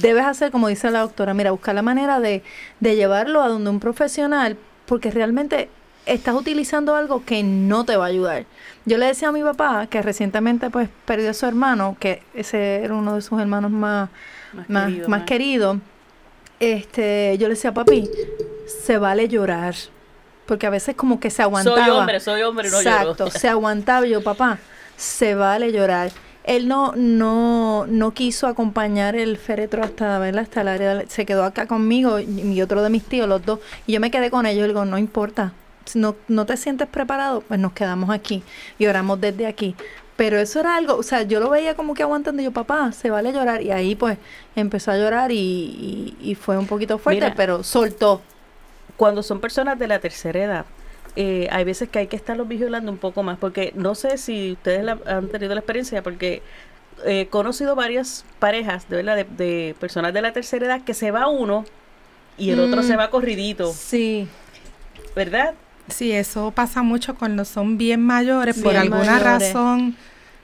debes 0.00 0.24
hacer 0.24 0.52
como 0.52 0.68
dice 0.68 0.92
la 0.92 1.00
doctora, 1.00 1.34
mira, 1.34 1.50
buscar 1.50 1.74
la 1.74 1.82
manera 1.82 2.20
de, 2.20 2.44
de 2.78 2.94
llevarlo 2.94 3.42
a 3.42 3.48
donde 3.48 3.68
un 3.68 3.80
profesional, 3.80 4.56
porque 4.86 5.10
realmente 5.10 5.68
estás 6.04 6.36
utilizando 6.36 6.94
algo 6.94 7.24
que 7.24 7.42
no 7.42 7.84
te 7.84 7.96
va 7.96 8.04
a 8.04 8.08
ayudar. 8.10 8.44
Yo 8.84 8.96
le 8.96 9.06
decía 9.06 9.30
a 9.30 9.32
mi 9.32 9.42
papá 9.42 9.88
que 9.88 10.02
recientemente 10.02 10.70
pues 10.70 10.88
perdió 11.04 11.30
a 11.30 11.34
su 11.34 11.46
hermano, 11.46 11.96
que 11.98 12.22
ese 12.32 12.84
era 12.84 12.94
uno 12.94 13.16
de 13.16 13.22
sus 13.22 13.40
hermanos 13.40 13.72
más, 13.72 14.08
Más 14.52 14.70
más, 14.70 14.84
querido, 14.86 15.08
más 15.08 15.18
más. 15.18 15.26
querido, 15.26 15.80
este, 16.60 17.36
yo 17.40 17.48
le 17.48 17.54
decía, 17.54 17.74
papi, 17.74 18.08
se 18.68 18.98
vale 18.98 19.26
llorar. 19.26 19.74
Porque 20.46 20.68
a 20.68 20.70
veces 20.70 20.94
como 20.94 21.18
que 21.18 21.30
se 21.30 21.42
aguantaba. 21.42 21.76
Soy 21.86 21.90
hombre, 21.90 22.20
soy 22.20 22.42
hombre, 22.42 22.70
no 22.70 22.80
lloro. 22.80 23.00
Exacto, 23.00 23.30
se 23.32 23.48
aguantaba. 23.48 24.06
Yo, 24.06 24.22
papá, 24.22 24.60
se 24.96 25.34
vale 25.34 25.72
llorar. 25.72 26.12
Él 26.46 26.68
no, 26.68 26.92
no, 26.94 27.86
no 27.88 28.12
quiso 28.14 28.46
acompañar 28.46 29.16
el 29.16 29.36
féretro 29.36 29.82
hasta, 29.82 30.18
¿verdad? 30.20 30.42
hasta 30.42 30.60
el 30.62 30.68
área, 30.68 30.94
de- 30.94 31.06
se 31.08 31.26
quedó 31.26 31.44
acá 31.44 31.66
conmigo 31.66 32.20
y, 32.20 32.62
otro 32.62 32.82
de 32.82 32.88
mis 32.90 33.04
tíos, 33.04 33.28
los 33.28 33.44
dos. 33.44 33.58
Y 33.86 33.92
yo 33.92 34.00
me 34.00 34.10
quedé 34.12 34.30
con 34.30 34.46
ellos 34.46 34.64
y 34.64 34.68
digo, 34.68 34.84
no 34.84 34.96
importa, 34.96 35.52
si 35.84 35.98
no, 35.98 36.14
no 36.28 36.46
te 36.46 36.56
sientes 36.56 36.86
preparado, 36.88 37.40
pues 37.40 37.58
nos 37.58 37.72
quedamos 37.72 38.10
aquí 38.10 38.42
y 38.78 38.86
oramos 38.86 39.20
desde 39.20 39.46
aquí. 39.46 39.74
Pero 40.16 40.38
eso 40.38 40.60
era 40.60 40.76
algo, 40.76 40.96
o 40.96 41.02
sea, 41.02 41.22
yo 41.22 41.40
lo 41.40 41.50
veía 41.50 41.74
como 41.74 41.92
que 41.94 42.02
aguantando, 42.02 42.40
y 42.40 42.44
yo, 42.46 42.52
papá, 42.52 42.90
se 42.92 43.10
vale 43.10 43.32
llorar. 43.32 43.60
Y 43.62 43.70
ahí 43.72 43.94
pues 43.96 44.16
empezó 44.54 44.92
a 44.92 44.96
llorar 44.96 45.30
y, 45.32 45.36
y- 45.36 46.16
y 46.30 46.34
fue 46.36 46.56
un 46.56 46.66
poquito 46.66 46.96
fuerte, 46.98 47.22
Mira. 47.22 47.34
pero 47.36 47.62
soltó. 47.64 48.22
Cuando 48.96 49.22
son 49.22 49.40
personas 49.40 49.78
de 49.78 49.88
la 49.88 49.98
tercera 49.98 50.42
edad, 50.44 50.64
eh, 51.16 51.48
hay 51.50 51.64
veces 51.64 51.88
que 51.88 51.98
hay 52.00 52.06
que 52.06 52.16
estarlos 52.16 52.46
vigilando 52.46 52.90
un 52.92 52.98
poco 52.98 53.22
más, 53.22 53.38
porque 53.38 53.72
no 53.74 53.94
sé 53.94 54.18
si 54.18 54.52
ustedes 54.52 54.84
la- 54.84 54.98
han 55.06 55.28
tenido 55.28 55.54
la 55.54 55.60
experiencia, 55.60 56.02
porque 56.02 56.42
eh, 57.04 57.22
he 57.22 57.26
conocido 57.28 57.74
varias 57.74 58.24
parejas 58.38 58.88
de, 58.88 58.96
verdad, 58.96 59.16
de, 59.16 59.24
de 59.24 59.74
personas 59.80 60.12
de 60.14 60.22
la 60.22 60.32
tercera 60.32 60.66
edad 60.66 60.82
que 60.82 60.94
se 60.94 61.10
va 61.10 61.28
uno 61.28 61.64
y 62.38 62.50
el 62.50 62.60
otro 62.60 62.82
Mm. 62.82 62.84
se 62.84 62.96
va 62.96 63.10
corridito, 63.10 63.72
Sí, 63.72 64.28
¿verdad? 65.14 65.54
Sí, 65.88 66.12
eso 66.12 66.50
pasa 66.50 66.82
mucho 66.82 67.14
cuando 67.14 67.44
son 67.44 67.78
bien 67.78 68.00
mayores, 68.04 68.58
por 68.58 68.76
alguna 68.76 69.04
mayores. 69.18 69.22
razón, 69.52 69.96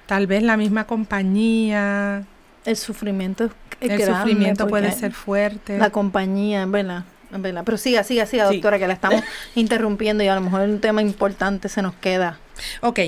tal 0.06 0.26
vez 0.26 0.42
la 0.42 0.56
misma 0.56 0.86
compañía, 0.86 2.24
el 2.64 2.76
sufrimiento 2.76 3.50
es 3.80 3.90
el 3.90 3.98
grande, 3.98 4.14
sufrimiento 4.14 4.68
puede 4.68 4.92
ser 4.92 5.12
fuerte. 5.12 5.78
La 5.78 5.90
compañía, 5.90 6.64
verdad, 6.66 7.04
en 7.32 7.42
verdad. 7.42 7.62
Pero 7.64 7.76
siga, 7.78 8.04
siga, 8.04 8.26
siga, 8.26 8.48
Sí. 8.48 8.54
doctora, 8.56 8.78
que 8.78 8.86
la 8.86 8.94
estamos 8.94 9.22
interrumpiendo 9.54 10.22
y 10.24 10.28
a 10.28 10.34
lo 10.34 10.40
mejor 10.40 10.60
un 10.62 10.80
tema 10.80 11.02
importante 11.02 11.68
se 11.68 11.82
nos 11.82 11.94
queda. 11.94 12.38
Ok, 12.80 12.98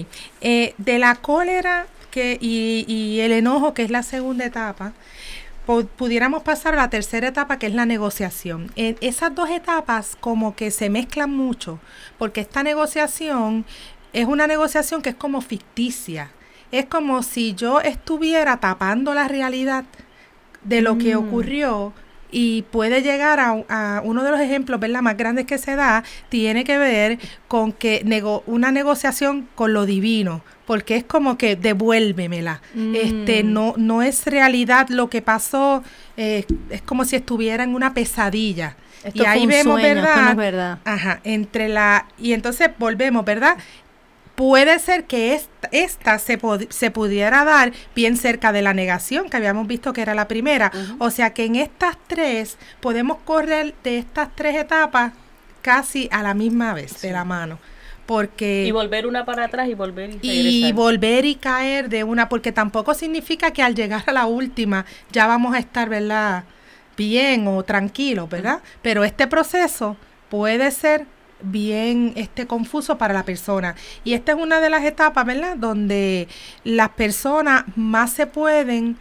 eh, 0.40 0.74
de 0.78 0.98
la 0.98 1.14
cólera 1.16 1.86
que, 2.10 2.38
y, 2.40 2.84
y 2.88 3.20
el 3.20 3.32
enojo, 3.32 3.74
que 3.74 3.82
es 3.82 3.90
la 3.90 4.02
segunda 4.02 4.44
etapa, 4.44 4.92
pu- 5.66 5.86
pudiéramos 5.86 6.42
pasar 6.42 6.74
a 6.74 6.76
la 6.78 6.90
tercera 6.90 7.28
etapa, 7.28 7.58
que 7.58 7.66
es 7.66 7.74
la 7.74 7.86
negociación. 7.86 8.70
En 8.76 8.96
esas 9.00 9.34
dos 9.34 9.50
etapas 9.50 10.16
como 10.20 10.54
que 10.56 10.70
se 10.70 10.90
mezclan 10.90 11.30
mucho, 11.34 11.78
porque 12.18 12.40
esta 12.40 12.62
negociación 12.62 13.64
es 14.12 14.26
una 14.26 14.46
negociación 14.46 15.02
que 15.02 15.10
es 15.10 15.16
como 15.16 15.40
ficticia. 15.40 16.30
Es 16.70 16.86
como 16.86 17.22
si 17.22 17.54
yo 17.54 17.80
estuviera 17.80 18.56
tapando 18.58 19.12
la 19.14 19.26
realidad 19.28 19.84
de 20.62 20.82
lo 20.82 20.98
que 20.98 21.14
Mm. 21.16 21.18
ocurrió 21.18 21.92
y 22.36 22.62
puede 22.62 23.00
llegar 23.02 23.38
a, 23.38 23.64
a 23.68 24.00
uno 24.04 24.24
de 24.24 24.30
los 24.32 24.40
ejemplos 24.40 24.80
¿verdad? 24.80 25.02
más 25.02 25.16
grandes 25.16 25.46
que 25.46 25.56
se 25.56 25.76
da, 25.76 26.02
tiene 26.28 26.64
que 26.64 26.76
ver 26.76 27.18
con 27.46 27.72
que 27.72 28.02
nego- 28.04 28.42
una 28.46 28.72
negociación 28.72 29.48
con 29.54 29.72
lo 29.72 29.86
divino, 29.86 30.42
porque 30.66 30.96
es 30.96 31.04
como 31.04 31.38
que 31.38 31.54
devuélvemela. 31.54 32.60
Este 32.94 33.44
Mm. 33.44 33.52
no, 33.52 33.74
no 33.76 34.02
es 34.02 34.26
realidad 34.26 34.88
lo 34.88 35.08
que 35.08 35.22
pasó, 35.22 35.84
eh, 36.16 36.44
es 36.70 36.82
como 36.82 37.04
si 37.04 37.14
estuviera 37.16 37.62
en 37.62 37.74
una 37.74 37.94
pesadilla. 37.94 38.76
Esto 39.04 39.22
y 39.22 39.26
ahí 39.26 39.46
vemos, 39.46 39.80
sueño, 39.80 39.94
¿verdad? 40.02 40.22
no 40.22 40.30
es 40.30 40.36
verdad. 40.36 40.78
Ajá, 40.86 41.20
entre 41.24 41.68
la... 41.68 42.06
Y 42.18 42.32
entonces 42.32 42.70
volvemos, 42.78 43.22
¿verdad? 43.24 43.58
Puede 44.34 44.78
ser 44.80 45.04
que 45.04 45.34
esta, 45.34 45.68
esta 45.70 46.18
se, 46.18 46.38
se 46.70 46.90
pudiera 46.90 47.44
dar 47.44 47.72
bien 47.94 48.16
cerca 48.16 48.52
de 48.52 48.62
la 48.62 48.74
negación, 48.74 49.30
que 49.30 49.36
habíamos 49.36 49.66
visto 49.66 49.92
que 49.92 50.02
era 50.02 50.14
la 50.14 50.26
primera. 50.26 50.72
O 50.98 51.10
sea 51.10 51.32
que 51.32 51.44
en 51.44 51.56
estas 51.56 51.96
tres 52.08 52.58
podemos 52.80 53.18
correr 53.24 53.74
de 53.84 53.98
estas 53.98 54.34
tres 54.34 54.56
etapas 54.56 55.12
casi 55.62 56.08
a 56.10 56.22
la 56.22 56.34
misma 56.34 56.74
vez, 56.74 57.00
de 57.00 57.12
la 57.12 57.24
mano. 57.24 57.58
Porque... 58.06 58.64
Y 58.66 58.70
volver 58.70 59.06
una 59.06 59.24
para 59.24 59.44
atrás 59.44 59.68
y 59.68 59.74
volver 59.74 60.18
y 60.20 60.66
y 60.66 60.72
volver 60.72 61.24
y 61.24 61.36
caer 61.36 61.88
de 61.88 62.04
una, 62.04 62.28
porque 62.28 62.52
tampoco 62.52 62.92
significa 62.92 63.50
que 63.50 63.62
al 63.62 63.74
llegar 63.74 64.02
a 64.06 64.12
la 64.12 64.26
última 64.26 64.84
ya 65.10 65.26
vamos 65.26 65.54
a 65.54 65.58
estar, 65.58 65.88
¿verdad? 65.88 66.44
Bien 66.98 67.46
o 67.48 67.62
tranquilos, 67.62 68.28
¿verdad? 68.28 68.60
Pero 68.82 69.04
este 69.04 69.26
proceso 69.26 69.96
puede 70.28 70.70
ser 70.70 71.06
bien 71.50 72.12
este 72.16 72.46
confuso 72.46 72.98
para 72.98 73.14
la 73.14 73.24
persona. 73.24 73.74
Y 74.04 74.14
esta 74.14 74.32
es 74.32 74.38
una 74.38 74.60
de 74.60 74.70
las 74.70 74.84
etapas, 74.84 75.24
¿verdad? 75.24 75.56
Donde 75.56 76.28
las 76.64 76.90
personas 76.90 77.64
más 77.76 78.12
se 78.12 78.26
pueden 78.26 78.96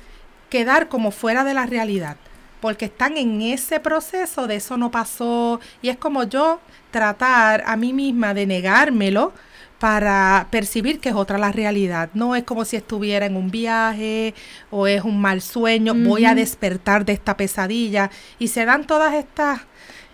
quedar 0.50 0.88
como 0.88 1.12
fuera 1.12 1.44
de 1.44 1.56
la 1.56 1.66
realidad, 1.66 2.18
porque 2.62 2.86
están 2.86 3.18
en 3.18 3.42
ese 3.42 3.80
proceso 3.80 4.46
de 4.46 4.58
eso 4.58 4.78
no 4.78 4.92
pasó 4.92 5.60
y 5.82 5.90
es 5.90 5.98
como 5.98 6.26
yo 6.26 6.60
tratar 6.92 7.64
a 7.66 7.76
mí 7.76 7.92
misma 7.92 8.36
de 8.36 8.46
negármelo 8.46 9.34
para 9.80 10.48
percibir 10.50 11.00
que 11.00 11.10
es 11.10 11.16
otra 11.16 11.38
la 11.38 11.52
realidad. 11.52 12.10
No 12.14 12.36
es 12.36 12.44
como 12.44 12.64
si 12.64 12.78
estuviera 12.78 13.26
en 13.26 13.36
un 13.36 13.52
viaje 13.52 14.34
o 14.70 14.88
es 14.88 15.04
un 15.04 15.20
mal 15.20 15.42
sueño, 15.42 15.94
voy 15.94 16.24
a 16.24 16.36
despertar 16.36 17.04
de 17.04 17.14
esta 17.14 17.36
pesadilla 17.36 18.10
y 18.40 18.48
se 18.48 18.64
dan 18.64 18.86
todas 18.86 19.14
estas 19.16 19.62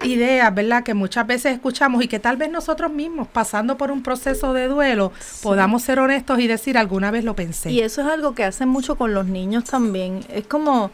ideas, 0.03 0.53
¿verdad? 0.53 0.83
Que 0.83 0.93
muchas 0.93 1.27
veces 1.27 1.53
escuchamos 1.53 2.03
y 2.03 2.07
que 2.07 2.19
tal 2.19 2.37
vez 2.37 2.49
nosotros 2.49 2.91
mismos, 2.91 3.27
pasando 3.27 3.77
por 3.77 3.91
un 3.91 4.03
proceso 4.03 4.53
de 4.53 4.67
duelo, 4.67 5.11
podamos 5.41 5.83
ser 5.83 5.99
honestos 5.99 6.39
y 6.39 6.47
decir, 6.47 6.77
alguna 6.77 7.11
vez 7.11 7.23
lo 7.23 7.35
pensé. 7.35 7.71
Y 7.71 7.81
eso 7.81 8.01
es 8.01 8.07
algo 8.07 8.35
que 8.35 8.43
hacen 8.43 8.69
mucho 8.69 8.95
con 8.95 9.13
los 9.13 9.25
niños 9.27 9.65
también. 9.65 10.21
Es 10.29 10.47
como, 10.47 10.91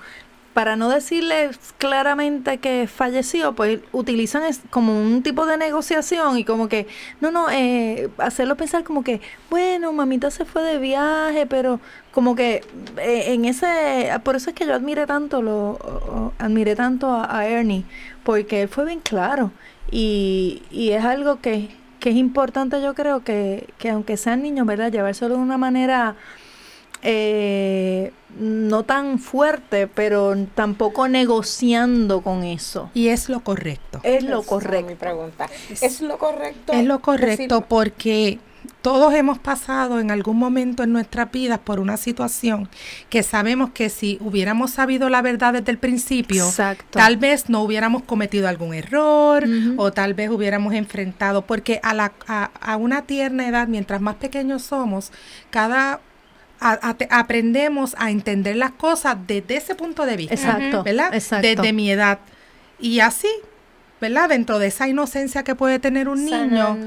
para 0.55 0.77
no 0.77 0.87
decirles 0.87 1.59
claramente 1.77 2.59
que 2.59 2.87
falleció, 2.87 3.53
pues 3.55 3.81
utilizan 3.91 4.43
es 4.43 4.61
como 4.69 4.97
un 4.97 5.21
tipo 5.21 5.45
de 5.45 5.57
negociación 5.57 6.37
y 6.37 6.45
como 6.45 6.69
que, 6.69 6.87
no, 7.19 7.29
no, 7.29 7.49
eh, 7.51 8.09
hacerlo 8.19 8.55
pensar 8.55 8.85
como 8.85 9.03
que, 9.03 9.19
bueno, 9.49 9.91
mamita 9.91 10.31
se 10.31 10.45
fue 10.45 10.63
de 10.63 10.77
viaje, 10.77 11.45
pero 11.45 11.81
como 12.13 12.37
que 12.37 12.63
eh, 12.97 13.33
en 13.33 13.43
ese, 13.43 14.09
por 14.23 14.37
eso 14.37 14.51
es 14.51 14.55
que 14.55 14.65
yo 14.65 14.73
admiré 14.73 15.05
tanto, 15.05 15.41
lo, 15.41 16.31
admiré 16.39 16.77
tanto 16.77 17.11
a, 17.11 17.37
a 17.37 17.47
Ernie, 17.49 17.83
porque 18.25 18.63
él 18.63 18.67
fue 18.67 18.83
bien 18.85 18.99
claro 18.99 19.51
y, 19.89 20.63
y 20.71 20.89
es 20.91 21.05
algo 21.05 21.39
que, 21.39 21.69
que 22.01 22.09
es 22.09 22.15
importante 22.17 22.81
yo 22.81 22.93
creo 22.93 23.23
que, 23.23 23.69
que 23.77 23.89
aunque 23.91 24.17
sean 24.17 24.41
niños, 24.43 24.65
¿verdad? 24.67 24.91
Llevárselo 24.91 25.35
de 25.35 25.41
una 25.41 25.57
manera 25.57 26.15
eh, 27.01 28.11
no 28.39 28.83
tan 28.83 29.19
fuerte, 29.19 29.87
pero 29.87 30.35
tampoco 30.55 31.07
negociando 31.07 32.21
con 32.21 32.43
eso. 32.43 32.89
Y 32.93 33.09
es 33.09 33.29
lo 33.29 33.41
correcto. 33.41 33.99
Es 34.03 34.23
lo 34.23 34.29
Esa 34.29 34.39
es 34.41 34.47
correcto. 34.47 34.87
mi 34.89 34.95
pregunta. 34.95 35.47
¿Es 35.81 36.01
lo 36.01 36.17
correcto? 36.17 36.73
Es 36.73 36.83
lo 36.85 36.99
correcto 36.99 37.55
decir- 37.57 37.65
porque 37.69 38.39
todos 38.85 39.15
hemos 39.15 39.39
pasado 39.39 39.99
en 39.99 40.11
algún 40.11 40.37
momento 40.37 40.83
en 40.83 40.93
nuestras 40.93 41.31
vidas 41.31 41.57
por 41.57 41.79
una 41.79 41.97
situación 41.97 42.69
que 43.09 43.23
sabemos 43.23 43.71
que 43.71 43.89
si 43.89 44.19
hubiéramos 44.21 44.69
sabido 44.71 45.09
la 45.09 45.23
verdad 45.23 45.53
desde 45.53 45.71
el 45.71 45.79
principio, 45.79 46.45
Exacto. 46.47 46.85
tal 46.99 47.17
vez 47.17 47.49
no 47.49 47.61
hubiéramos 47.63 48.03
cometido 48.03 48.47
algún 48.47 48.75
error 48.75 49.43
o 49.77 49.91
tal 49.91 50.13
vez 50.13 50.29
hubiéramos 50.29 50.73
enfrentado, 50.75 51.41
porque 51.47 51.79
a, 51.81 51.95
la, 51.95 52.13
a, 52.27 52.51
a 52.61 52.77
una 52.77 53.01
tierna 53.07 53.47
edad, 53.47 53.67
mientras 53.67 54.01
más 54.01 54.15
pequeños 54.15 54.61
somos, 54.61 55.11
cada... 55.49 55.99
a- 56.59 56.79
a- 56.89 56.93
te- 56.93 57.07
aprendemos 57.09 57.95
a 57.97 58.11
entender 58.11 58.55
las 58.55 58.71
cosas 58.71 59.17
desde 59.25 59.57
ese 59.57 59.73
punto 59.73 60.05
de 60.05 60.15
vista, 60.15 60.35
Exacto, 60.35 60.83
¿verdad? 60.83 61.11
exacto. 61.13 61.47
Desde 61.47 61.73
mi 61.73 61.89
edad. 61.89 62.19
Y 62.79 62.99
así, 62.99 63.29
¿verdad? 63.99 64.29
Dentro 64.29 64.59
de 64.59 64.67
esa 64.67 64.87
inocencia 64.87 65.43
que 65.43 65.55
puede 65.55 65.79
tener 65.79 66.07
un 66.07 66.23
niño. 66.23 66.77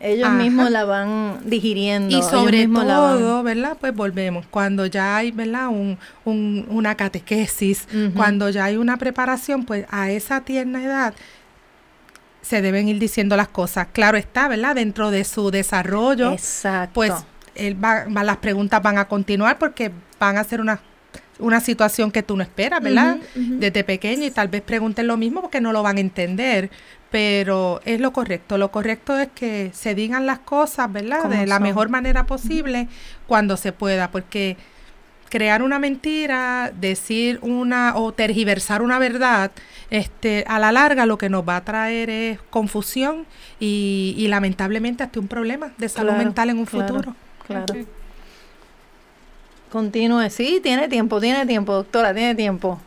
Ellos 0.00 0.28
Ajá. 0.28 0.36
mismos 0.36 0.70
la 0.70 0.84
van 0.84 1.40
digiriendo. 1.44 2.16
y 2.18 2.22
sobre 2.22 2.66
van- 2.66 2.86
todo, 2.86 3.42
¿verdad? 3.42 3.76
Pues 3.80 3.94
volvemos. 3.94 4.44
Cuando 4.50 4.84
ya 4.86 5.16
hay, 5.16 5.30
¿verdad? 5.30 5.68
Un, 5.68 5.98
un- 6.24 6.66
una 6.68 6.94
catequesis, 6.94 7.86
cuando 8.14 8.50
ya 8.50 8.64
hay 8.64 8.76
una 8.76 8.96
preparación, 8.98 9.64
pues 9.64 9.86
a 9.90 10.10
esa 10.10 10.40
tierna 10.42 10.82
edad 10.84 11.14
se 12.42 12.60
deben 12.60 12.88
ir 12.88 12.98
diciendo 12.98 13.36
las 13.36 13.48
cosas. 13.48 13.86
Claro 13.92 14.18
está, 14.18 14.48
¿verdad? 14.48 14.74
Dentro 14.74 15.10
de 15.10 15.24
su 15.24 15.50
desarrollo, 15.50 16.32
Exacto. 16.32 16.92
pues 16.92 17.12
él 17.54 17.82
va, 17.82 18.04
va- 18.14 18.24
las 18.24 18.36
preguntas 18.38 18.82
van 18.82 18.98
a 18.98 19.06
continuar 19.06 19.58
porque 19.58 19.90
van 20.18 20.36
a 20.36 20.44
ser 20.44 20.60
una, 20.60 20.80
una 21.38 21.60
situación 21.60 22.10
que 22.10 22.22
tú 22.22 22.36
no 22.36 22.42
esperas, 22.42 22.80
¿verdad? 22.82 23.18
Desde 23.34 23.84
pequeño 23.84 24.24
y 24.24 24.30
tal 24.30 24.48
vez 24.48 24.62
pregunten 24.62 25.06
lo 25.06 25.16
mismo 25.16 25.40
porque 25.40 25.60
no 25.60 25.72
lo 25.72 25.82
van 25.82 25.96
a 25.96 26.00
entender, 26.00 26.70
pero 27.10 27.80
es 27.84 28.00
lo 28.00 28.12
correcto. 28.12 28.58
Lo 28.58 28.70
correcto 28.70 29.18
es 29.18 29.28
que 29.34 29.70
se 29.72 29.94
digan 29.94 30.26
las 30.26 30.40
cosas, 30.40 30.92
¿verdad? 30.92 31.28
De 31.28 31.46
la 31.46 31.58
mejor 31.60 31.88
manera 31.88 32.24
posible 32.26 32.88
cuando 33.26 33.56
se 33.56 33.72
pueda, 33.72 34.10
porque 34.10 34.56
crear 35.28 35.62
una 35.62 35.80
mentira, 35.80 36.70
decir 36.78 37.40
una 37.42 37.96
o 37.96 38.12
tergiversar 38.12 38.82
una 38.82 39.00
verdad, 39.00 39.50
este, 39.90 40.44
a 40.46 40.60
la 40.60 40.70
larga 40.70 41.06
lo 41.06 41.18
que 41.18 41.28
nos 41.28 41.48
va 41.48 41.56
a 41.56 41.64
traer 41.64 42.08
es 42.10 42.38
confusión 42.50 43.26
y, 43.58 44.14
y 44.16 44.28
lamentablemente 44.28 45.02
hasta 45.02 45.18
un 45.18 45.26
problema 45.26 45.72
de 45.78 45.88
salud 45.88 46.10
Claro, 46.10 46.24
mental 46.24 46.50
en 46.50 46.58
un 46.58 46.66
claro. 46.66 46.86
futuro. 46.86 47.16
Claro. 47.46 47.74
Continúe. 49.74 50.30
Sí, 50.30 50.60
tiene 50.62 50.86
tiempo, 50.86 51.20
tiene 51.20 51.44
tiempo, 51.46 51.74
doctora, 51.74 52.14
tiene 52.14 52.36
tiempo. 52.36 52.80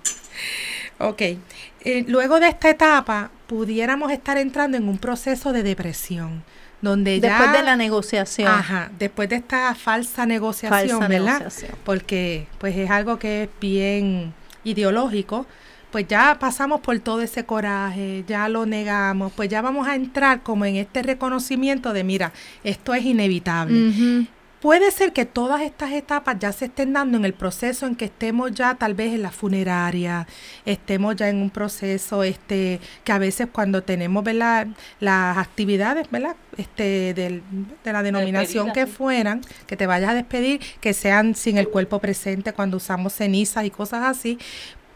Ok. 1.00 1.22
Eh, 1.22 2.06
luego 2.08 2.40
de 2.40 2.48
esta 2.48 2.70
etapa, 2.70 3.30
pudiéramos 3.46 4.10
estar 4.10 4.38
entrando 4.38 4.78
en 4.78 4.88
un 4.88 4.98
proceso 4.98 5.52
de 5.52 5.64
depresión, 5.64 6.46
donde 6.82 7.20
ya... 7.20 7.40
Después 7.40 7.52
de 7.60 7.64
la 7.64 7.76
negociación. 7.76 8.48
Ajá, 8.48 8.90
después 8.98 9.28
de 9.28 9.36
esta 9.36 9.76
falsa 9.76 10.26
negociación, 10.26 11.00
Falsa 11.00 11.08
¿verdad? 11.10 11.40
negociación. 11.40 11.72
Porque 11.84 12.48
pues 12.58 12.74
es 12.78 12.90
algo 12.90 13.20
que 13.20 13.44
es 13.44 13.50
bien 13.60 14.34
ideológico, 14.64 15.46
pues 15.92 16.08
ya 16.08 16.38
pasamos 16.40 16.80
por 16.80 16.98
todo 17.00 17.22
ese 17.22 17.44
coraje, 17.44 18.24
ya 18.30 18.48
lo 18.48 18.66
negamos, 18.66 19.34
pues 19.34 19.50
ya 19.50 19.62
vamos 19.62 19.90
a 19.90 19.96
entrar 19.96 20.42
como 20.42 20.64
en 20.64 20.78
este 20.78 21.04
reconocimiento 21.04 21.92
de, 21.92 22.06
mira, 22.06 22.32
esto 22.64 22.94
es 22.94 23.04
inevitable. 23.04 24.26
Puede 24.68 24.92
ser 24.92 25.14
que 25.14 25.24
todas 25.26 25.62
estas 25.62 25.94
etapas 25.94 26.40
ya 26.40 26.52
se 26.52 26.66
estén 26.66 26.92
dando 26.92 27.16
en 27.18 27.24
el 27.24 27.34
proceso 27.34 27.86
en 27.86 27.96
que 27.96 28.04
estemos 28.04 28.52
ya 28.52 28.76
tal 28.76 28.96
vez 28.96 29.14
en 29.14 29.22
la 29.22 29.32
funeraria, 29.32 30.28
estemos 30.66 31.16
ya 31.16 31.30
en 31.30 31.38
un 31.38 31.50
proceso 31.52 32.22
este 32.22 32.82
que 33.06 33.14
a 33.14 33.18
veces 33.18 33.48
cuando 33.50 33.82
tenemos 33.84 34.26
¿verdad? 34.26 34.68
las 35.00 35.38
actividades 35.38 36.12
¿verdad? 36.12 36.36
Este, 36.58 37.14
del- 37.14 37.44
de 37.82 37.94
la 37.94 38.04
denominación 38.04 38.66
despedida, 38.66 38.86
que 38.88 38.92
fueran, 38.92 39.42
que 39.68 39.78
te 39.78 39.88
vayas 39.88 40.10
a 40.10 40.14
despedir, 40.16 40.60
que 40.82 40.94
sean 40.94 41.34
sin 41.34 41.58
el 41.58 41.70
cuerpo 41.70 42.00
presente 42.00 42.52
cuando 42.52 42.76
usamos 42.76 43.14
cenizas 43.14 43.64
y 43.64 43.70
cosas 43.70 44.04
así, 44.04 44.38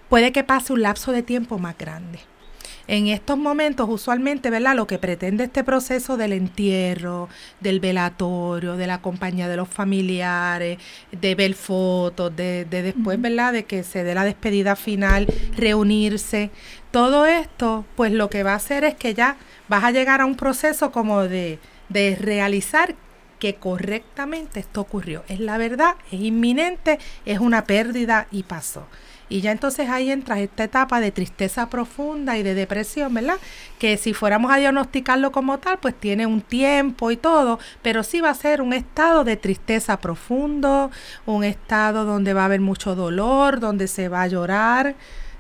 puede 0.10 0.34
que 0.34 0.44
pase 0.44 0.74
un 0.74 0.82
lapso 0.82 1.14
de 1.14 1.24
tiempo 1.24 1.60
más 1.60 1.78
grande. 1.78 2.20
En 2.92 3.08
estos 3.08 3.38
momentos, 3.38 3.88
usualmente, 3.90 4.50
¿verdad? 4.50 4.76
Lo 4.76 4.86
que 4.86 4.98
pretende 4.98 5.46
este 5.46 5.64
proceso 5.64 6.18
del 6.18 6.34
entierro, 6.34 7.30
del 7.62 7.80
velatorio, 7.80 8.76
de 8.76 8.86
la 8.86 9.02
compañía 9.02 9.48
de 9.48 9.56
los 9.56 9.70
familiares, 9.70 10.78
de 11.10 11.36
ver 11.36 11.54
fotos, 11.54 12.36
de, 12.36 12.66
de 12.66 12.82
después, 12.82 13.22
¿verdad? 13.22 13.54
De 13.54 13.64
que 13.64 13.84
se 13.84 14.04
dé 14.04 14.14
la 14.14 14.26
despedida 14.26 14.76
final, 14.76 15.26
reunirse. 15.56 16.52
Todo 16.92 17.26
esto, 17.26 17.86
pues 17.96 18.12
lo 18.12 18.30
que 18.30 18.44
va 18.44 18.52
a 18.52 18.56
hacer 18.56 18.84
es 18.84 18.96
que 18.96 19.14
ya 19.14 19.38
vas 19.70 19.86
a 19.86 19.92
llegar 19.92 20.20
a 20.20 20.26
un 20.26 20.36
proceso 20.36 20.92
como 20.92 21.22
de, 21.22 21.60
de 21.88 22.18
realizar 22.20 22.96
que 23.40 23.56
correctamente 23.56 24.60
esto 24.60 24.82
ocurrió. 24.82 25.24
Es 25.30 25.40
la 25.40 25.58
verdad, 25.58 25.96
es 26.12 26.20
inminente, 26.20 27.00
es 27.26 27.40
una 27.40 27.64
pérdida 27.64 28.28
y 28.32 28.44
pasó. 28.44 28.86
Y 29.32 29.42
ya 29.42 29.52
entonces 29.52 29.90
ahí 29.90 30.12
entras 30.12 30.40
esta 30.40 30.66
etapa 30.66 31.00
de 31.00 31.12
tristeza 31.12 31.70
profunda 31.70 32.38
y 32.38 32.44
de 32.44 32.54
depresión, 32.54 33.14
¿verdad? 33.14 33.38
Que 33.80 33.96
si 33.98 34.14
fuéramos 34.14 34.52
a 34.52 34.58
diagnosticarlo 34.58 35.32
como 35.32 35.58
tal, 35.58 35.78
pues 35.80 35.96
tiene 36.00 36.26
un 36.26 36.42
tiempo 36.42 37.12
y 37.12 37.18
todo, 37.18 37.58
pero 37.82 38.04
sí 38.04 38.20
va 38.20 38.30
a 38.30 38.34
ser 38.36 38.62
un 38.62 38.74
estado 38.74 39.24
de 39.24 39.38
tristeza 39.38 39.98
profundo, 40.02 40.92
un 41.26 41.44
estado 41.46 42.04
donde 42.06 42.34
va 42.34 42.42
a 42.42 42.46
haber 42.46 42.60
mucho 42.62 42.94
dolor, 42.94 43.60
donde 43.62 43.88
se 43.88 44.10
va 44.10 44.24
a 44.24 44.28
llorar, 44.28 44.96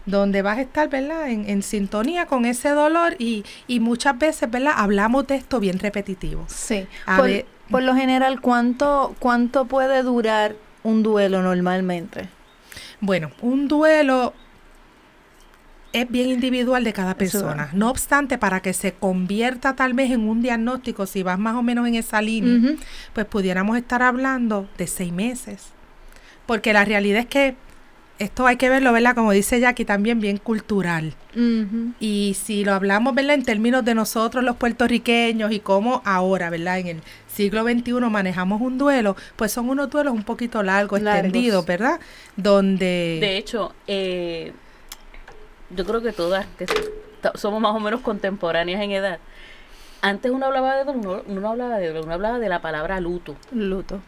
donde 0.05 0.41
vas 0.41 0.57
a 0.57 0.61
estar, 0.61 0.89
¿verdad? 0.89 1.29
En, 1.29 1.49
en 1.49 1.61
sintonía 1.61 2.25
con 2.25 2.45
ese 2.45 2.69
dolor 2.69 3.15
y, 3.19 3.43
y 3.67 3.79
muchas 3.81 4.17
veces, 4.17 4.49
¿verdad? 4.49 4.73
Hablamos 4.77 5.27
de 5.27 5.35
esto 5.35 5.59
bien 5.59 5.79
repetitivo. 5.79 6.45
Sí. 6.47 6.87
A 7.05 7.17
Por, 7.17 7.25
ver- 7.27 7.45
por 7.69 7.83
lo 7.83 7.93
general, 7.93 8.41
¿cuánto, 8.41 9.15
¿cuánto 9.19 9.65
puede 9.65 10.01
durar 10.01 10.55
un 10.83 11.03
duelo 11.03 11.41
normalmente? 11.41 12.29
Bueno, 13.01 13.31
un 13.41 13.67
duelo 13.67 14.33
es 15.93 16.09
bien 16.09 16.29
individual 16.29 16.83
de 16.83 16.93
cada 16.93 17.15
persona. 17.15 17.69
No 17.73 17.89
obstante, 17.89 18.37
para 18.37 18.61
que 18.61 18.73
se 18.73 18.93
convierta 18.93 19.75
tal 19.75 19.93
vez 19.93 20.11
en 20.11 20.21
un 20.29 20.41
diagnóstico, 20.41 21.05
si 21.05 21.23
vas 21.23 21.37
más 21.37 21.55
o 21.55 21.63
menos 21.63 21.87
en 21.87 21.95
esa 21.95 22.21
línea, 22.21 22.75
pues 23.13 23.25
pudiéramos 23.25 23.77
estar 23.77 24.01
hablando 24.01 24.69
de 24.77 24.87
seis 24.87 25.11
meses. 25.11 25.73
Porque 26.45 26.73
la 26.73 26.85
realidad 26.85 27.21
es 27.21 27.25
que 27.27 27.55
esto 28.21 28.45
hay 28.45 28.57
que 28.57 28.69
verlo, 28.69 28.93
¿verdad? 28.93 29.15
Como 29.15 29.31
dice 29.31 29.59
Jackie, 29.59 29.83
también 29.83 30.19
bien 30.19 30.37
cultural. 30.37 31.13
Y 31.99 32.35
si 32.39 32.63
lo 32.63 32.73
hablamos, 32.73 33.15
¿verdad? 33.15 33.33
En 33.35 33.43
términos 33.43 33.83
de 33.83 33.95
nosotros 33.95 34.43
los 34.43 34.57
puertorriqueños 34.57 35.51
y 35.51 35.59
cómo 35.59 36.01
ahora, 36.05 36.49
¿verdad? 36.51 36.79
En 36.79 36.87
el 36.87 37.01
siglo 37.27 37.63
XXI 37.63 37.93
manejamos 38.11 38.61
un 38.61 38.77
duelo, 38.77 39.15
pues 39.35 39.51
son 39.51 39.69
unos 39.69 39.89
duelos 39.89 40.13
un 40.13 40.23
poquito 40.23 40.61
largos, 40.61 41.01
Largos. 41.01 41.25
extendidos, 41.25 41.65
¿verdad? 41.65 41.99
Donde... 42.35 43.17
De 43.21 43.37
hecho, 43.37 43.73
eh, 43.87 44.53
yo 45.75 45.83
creo 45.83 46.01
que 46.01 46.11
todas 46.11 46.45
que 46.59 46.65
somos 47.35 47.59
más 47.59 47.75
o 47.75 47.79
menos 47.79 48.01
contemporáneas 48.01 48.81
en 48.81 48.91
edad. 48.91 49.19
Antes 50.03 50.31
uno 50.31 50.45
hablaba 50.45 50.83
de 50.83 50.91
uno, 50.91 51.21
uno 51.25 51.41
no 51.41 51.49
hablaba 51.49 51.77
de 51.77 51.99
uno 51.99 52.13
hablaba 52.13 52.37
de 52.37 52.49
la 52.49 52.61
palabra 52.61 52.99
luto. 52.99 53.35
Luto. 53.51 53.99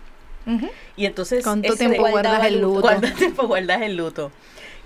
Y 0.96 1.06
entonces 1.06 1.44
¿Cuánto 1.44 1.76
tiempo 1.76 2.08
guardas 2.10 2.46
el 2.46 2.62
luto? 2.62 2.82
¿Cuánto 2.82 3.12
tiempo 3.14 3.48
guardas 3.48 3.82
el 3.82 3.96
luto? 3.96 4.32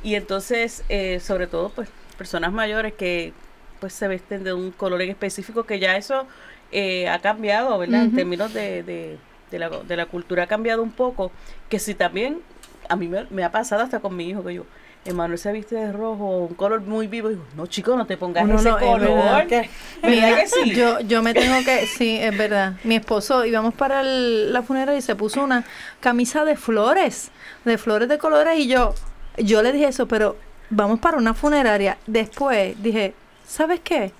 Y 0.03 0.15
entonces, 0.15 0.83
eh, 0.89 1.19
sobre 1.19 1.47
todo, 1.47 1.69
pues, 1.69 1.89
personas 2.17 2.51
mayores 2.51 2.93
que 2.93 3.33
pues 3.79 3.93
se 3.93 4.07
visten 4.07 4.43
de 4.43 4.53
un 4.53 4.71
color 4.71 5.01
en 5.01 5.09
específico, 5.09 5.63
que 5.63 5.79
ya 5.79 5.97
eso 5.97 6.25
eh, 6.71 7.07
ha 7.09 7.19
cambiado, 7.19 7.77
¿verdad? 7.77 8.03
En 8.05 8.15
términos 8.15 8.53
de, 8.53 8.81
de, 8.83 9.17
de 9.51 9.59
la, 9.59 9.69
de 9.69 9.95
la 9.95 10.07
cultura 10.07 10.43
ha 10.43 10.47
cambiado 10.47 10.81
un 10.81 10.91
poco, 10.91 11.31
que 11.69 11.77
si 11.77 11.93
también, 11.93 12.41
a 12.89 12.95
mí 12.95 13.07
me, 13.07 13.27
me 13.29 13.43
ha 13.43 13.51
pasado 13.51 13.83
hasta 13.83 13.99
con 13.99 14.15
mi 14.15 14.29
hijo, 14.29 14.43
que 14.43 14.55
yo, 14.55 14.65
Emanuel 15.07 15.37
se 15.39 15.51
viste 15.51 15.75
de 15.75 15.91
rojo, 15.91 16.25
un 16.47 16.53
color 16.55 16.81
muy 16.81 17.07
vivo, 17.07 17.29
y 17.29 17.33
digo, 17.33 17.45
no 17.55 17.65
chico, 17.67 17.95
no 17.95 18.05
te 18.05 18.17
pongas 18.17 18.43
Uno 18.43 18.55
ese 18.55 18.69
no, 18.69 18.77
es 18.77 18.83
color. 18.85 18.99
¿Verdad 19.09 19.47
Mira, 20.03 20.35
que 20.35 20.47
sí? 20.63 20.73
Yo, 20.75 20.99
yo 21.01 21.23
me 21.23 21.33
tengo 21.33 21.63
que, 21.65 21.85
sí, 21.87 22.17
es 22.19 22.37
verdad. 22.37 22.73
Mi 22.83 22.95
esposo 22.95 23.45
íbamos 23.45 23.73
para 23.73 24.01
el- 24.01 24.51
la 24.53 24.61
funeraria 24.63 24.97
y 24.99 25.01
se 25.01 25.15
puso 25.15 25.43
una 25.43 25.63
camisa 25.99 26.45
de 26.45 26.55
flores, 26.55 27.31
de 27.65 27.77
flores 27.77 28.09
de 28.09 28.17
colores 28.17 28.57
y 28.59 28.67
yo, 28.67 28.93
yo 29.37 29.61
le 29.61 29.71
dije 29.71 29.87
eso, 29.87 30.07
pero 30.07 30.35
vamos 30.69 30.99
para 30.99 31.17
una 31.17 31.33
funeraria. 31.33 31.97
Después 32.07 32.81
dije, 32.81 33.13
¿sabes 33.47 33.79
qué? 33.83 34.11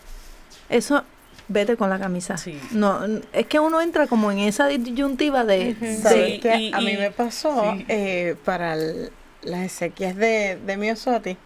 Eso, 0.70 1.04
vete 1.50 1.78
con 1.78 1.90
la 1.90 1.98
camisa. 2.00 2.38
Sí. 2.38 2.60
No, 2.72 3.00
es 3.34 3.46
que 3.48 3.60
uno 3.60 3.80
entra 3.82 4.08
como 4.08 4.32
en 4.32 4.40
esa 4.40 4.68
disyuntiva 4.68 5.44
de, 5.46 5.76
¿Sabes 6.02 6.34
Sí, 6.34 6.40
qué? 6.42 6.56
y- 6.58 6.74
a 6.74 6.80
mí 6.82 6.98
me 6.98 7.10
pasó 7.12 7.74
sí. 7.78 7.86
eh, 7.88 8.36
para 8.44 8.74
el- 8.74 9.12
las 9.42 9.64
exequias 9.64 10.16
de, 10.16 10.58
de 10.66 10.78
Miosotti, 10.78 11.38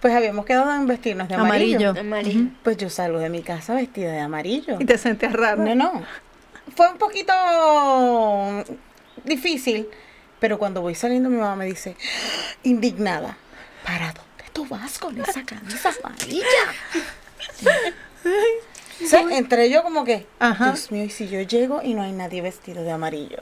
pues 0.00 0.14
habíamos 0.14 0.44
quedado 0.46 0.74
en 0.74 0.86
vestirnos 0.86 1.28
de 1.28 1.34
amarillo. 1.34 1.90
amarillo. 1.90 2.00
Amarillo. 2.00 2.50
Pues 2.62 2.76
yo 2.76 2.88
salgo 2.88 3.18
de 3.18 3.28
mi 3.28 3.42
casa 3.42 3.74
vestida 3.74 4.12
de 4.12 4.20
amarillo. 4.20 4.76
Y 4.78 4.84
te 4.84 4.96
sentías 4.98 5.32
raro. 5.32 5.62
No, 5.62 5.74
no. 5.74 6.02
Fue 6.74 6.88
un 6.90 6.98
poquito 6.98 7.32
difícil, 9.24 9.88
pero 10.38 10.58
cuando 10.58 10.80
voy 10.80 10.94
saliendo 10.94 11.28
mi 11.28 11.36
mamá 11.36 11.56
me 11.56 11.66
dice, 11.66 11.96
indignada, 12.62 13.36
¿para 13.84 14.06
dónde 14.06 14.44
tú 14.52 14.66
vas 14.66 14.98
con 14.98 15.20
esa 15.20 15.44
camisa 15.44 15.90
amarilla? 16.02 16.44
Sí, 18.98 19.16
entré 19.32 19.70
yo 19.70 19.82
como 19.82 20.04
que, 20.04 20.26
Ajá. 20.38 20.66
Dios 20.66 20.92
mío, 20.92 21.04
y 21.04 21.10
si 21.10 21.28
yo 21.28 21.40
llego 21.40 21.80
y 21.82 21.94
no 21.94 22.02
hay 22.02 22.12
nadie 22.12 22.42
vestido 22.42 22.82
de 22.84 22.90
amarillo. 22.90 23.38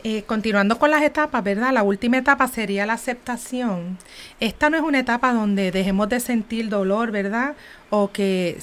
Eh, 0.03 0.23
continuando 0.27 0.77
con 0.77 0.91
las 0.91 1.01
etapas, 1.01 1.43
¿verdad? 1.43 1.71
La 1.73 1.81
última 1.81 2.17
etapa 2.17 2.47
sería 2.47 2.85
la 2.85 2.93
aceptación. 2.93 3.97
Esta 4.39 4.69
no 4.69 4.77
es 4.77 4.83
una 4.83 4.99
etapa 4.99 5.33
donde 5.33 5.71
dejemos 5.71 6.09
de 6.09 6.19
sentir 6.19 6.69
dolor, 6.69 7.09
¿verdad? 7.11 7.55
O 7.89 8.11
que 8.11 8.59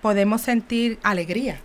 podemos 0.00 0.40
sentir 0.40 0.98
alegría. 1.02 1.58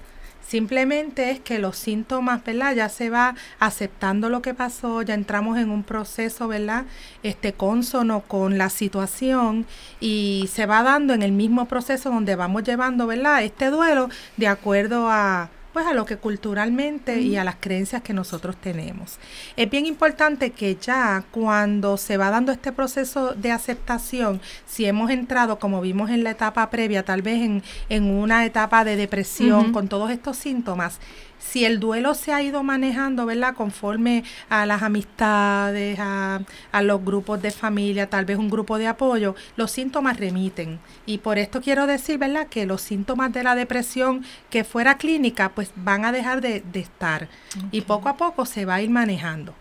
Simplemente 0.52 1.32
es 1.32 1.40
que 1.40 1.60
los 1.60 1.78
síntomas, 1.78 2.44
¿verdad? 2.44 2.76
Ya 2.76 2.90
se 2.90 3.10
va 3.10 3.36
aceptando 3.58 4.28
lo 4.28 4.42
que 4.42 4.54
pasó, 4.54 5.02
ya 5.02 5.14
entramos 5.14 5.58
en 5.58 5.70
un 5.70 5.84
proceso, 5.84 6.50
¿verdad? 6.50 6.84
Este 7.24 7.54
consono 7.54 8.20
con 8.28 8.58
la 8.58 8.70
situación 8.70 9.66
y 10.02 10.50
se 10.52 10.66
va 10.66 10.84
dando 10.84 11.14
en 11.14 11.22
el 11.24 11.32
mismo 11.32 11.70
proceso 11.70 12.10
donde 12.10 12.36
vamos 12.36 12.64
llevando, 12.64 13.08
¿verdad? 13.08 13.46
Este 13.46 13.70
duelo 13.70 14.10
de 14.36 14.48
acuerdo 14.48 15.08
a 15.10 15.50
pues 15.74 15.86
a 15.86 15.94
lo 15.94 16.06
que 16.06 16.18
culturalmente 16.18 17.22
y 17.22 17.38
a 17.38 17.44
las 17.44 17.56
creencias 17.60 18.02
que 18.02 18.14
nosotros 18.14 18.56
tenemos. 18.58 19.18
Es 19.56 19.70
bien 19.70 19.86
importante 19.86 20.52
que 20.52 20.76
ya 20.76 21.24
cuando 21.32 21.98
se 21.98 22.18
va 22.18 22.30
dando 22.30 22.52
este 22.52 22.72
proceso 22.72 23.34
de 23.34 23.52
aceptación, 23.52 24.42
si 24.66 24.86
hemos 24.86 25.10
entrado, 25.12 25.60
como 25.60 25.82
vimos 25.82 26.10
en 26.10 26.24
la 26.24 26.32
etapa 26.32 26.70
previa, 26.70 27.04
tal 27.04 27.22
vez 27.22 27.42
en, 27.42 27.64
en 27.90 28.04
una 28.04 28.46
etapa 28.46 28.84
de 28.84 28.96
depresión 28.96 29.72
con 29.72 29.88
todos 29.88 30.12
estos 30.12 30.38
síntomas, 30.38 31.00
si 31.42 31.66
el 31.66 31.80
duelo 31.80 32.14
se 32.14 32.32
ha 32.32 32.42
ido 32.42 32.64
manejando, 32.64 33.26
¿verdad? 33.26 33.56
Conforme 33.56 34.24
a 34.50 34.66
las 34.66 34.84
amistades, 34.84 35.98
a, 36.00 36.42
a 36.72 36.82
los 36.82 37.04
grupos 37.04 37.42
de 37.42 37.52
familia, 37.52 38.10
tal 38.10 38.26
vez 38.26 38.38
un 38.38 38.50
grupo 38.50 38.78
de 38.78 38.88
apoyo, 38.88 39.36
los 39.58 39.72
síntomas 39.72 40.18
remiten. 40.18 40.80
Y 41.06 41.18
por 41.18 41.38
esto 41.38 41.62
quiero 41.62 41.88
decir, 41.88 42.18
¿verdad? 42.18 42.48
Que 42.48 42.66
los 42.66 42.82
síntomas 42.82 43.34
de 43.34 43.44
la 43.44 43.56
depresión 43.56 44.24
que 44.50 44.64
fuera 44.64 44.98
clínica, 44.98 45.50
pues 45.50 45.72
van 45.76 46.06
a 46.06 46.12
dejar 46.12 46.42
de, 46.42 46.62
de 46.62 46.80
estar. 46.80 47.28
Y 47.72 47.82
poco 47.82 48.08
a 48.08 48.18
poco 48.18 48.46
se 48.46 48.66
va 48.66 48.76
a 48.76 48.82
ir 48.82 48.90
manejando. 48.90 49.54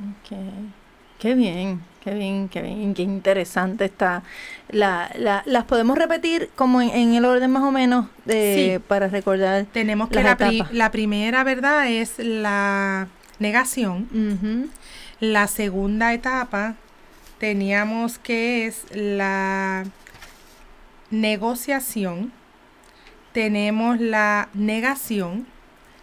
Ok. 0.00 0.36
Qué 1.18 1.34
bien, 1.34 1.82
qué 2.04 2.14
bien, 2.14 2.48
qué 2.48 2.60
bien, 2.62 2.92
qué 2.94 3.02
interesante 3.02 3.86
está. 3.86 4.22
La, 4.68 5.10
la, 5.18 5.42
las 5.46 5.64
podemos 5.64 5.96
repetir 5.98 6.50
como 6.54 6.80
en, 6.82 6.90
en 6.90 7.14
el 7.14 7.24
orden 7.24 7.50
más 7.50 7.62
o 7.62 7.70
menos 7.72 8.06
de, 8.26 8.74
Sí. 8.78 8.84
para 8.86 9.08
recordar. 9.08 9.64
Tenemos 9.72 10.08
que 10.10 10.22
la, 10.22 10.36
pri- 10.36 10.56
etapas. 10.58 10.72
la 10.74 10.90
primera, 10.90 11.42
¿verdad? 11.44 11.88
Es 11.90 12.18
la 12.18 13.08
negación. 13.38 14.70
La 15.20 15.46
segunda 15.48 16.12
etapa 16.12 16.74
teníamos 17.38 18.18
que 18.18 18.66
es 18.66 18.84
la 18.94 19.84
negociación, 21.10 22.32
tenemos 23.32 24.00
la 24.00 24.48
negación, 24.54 25.46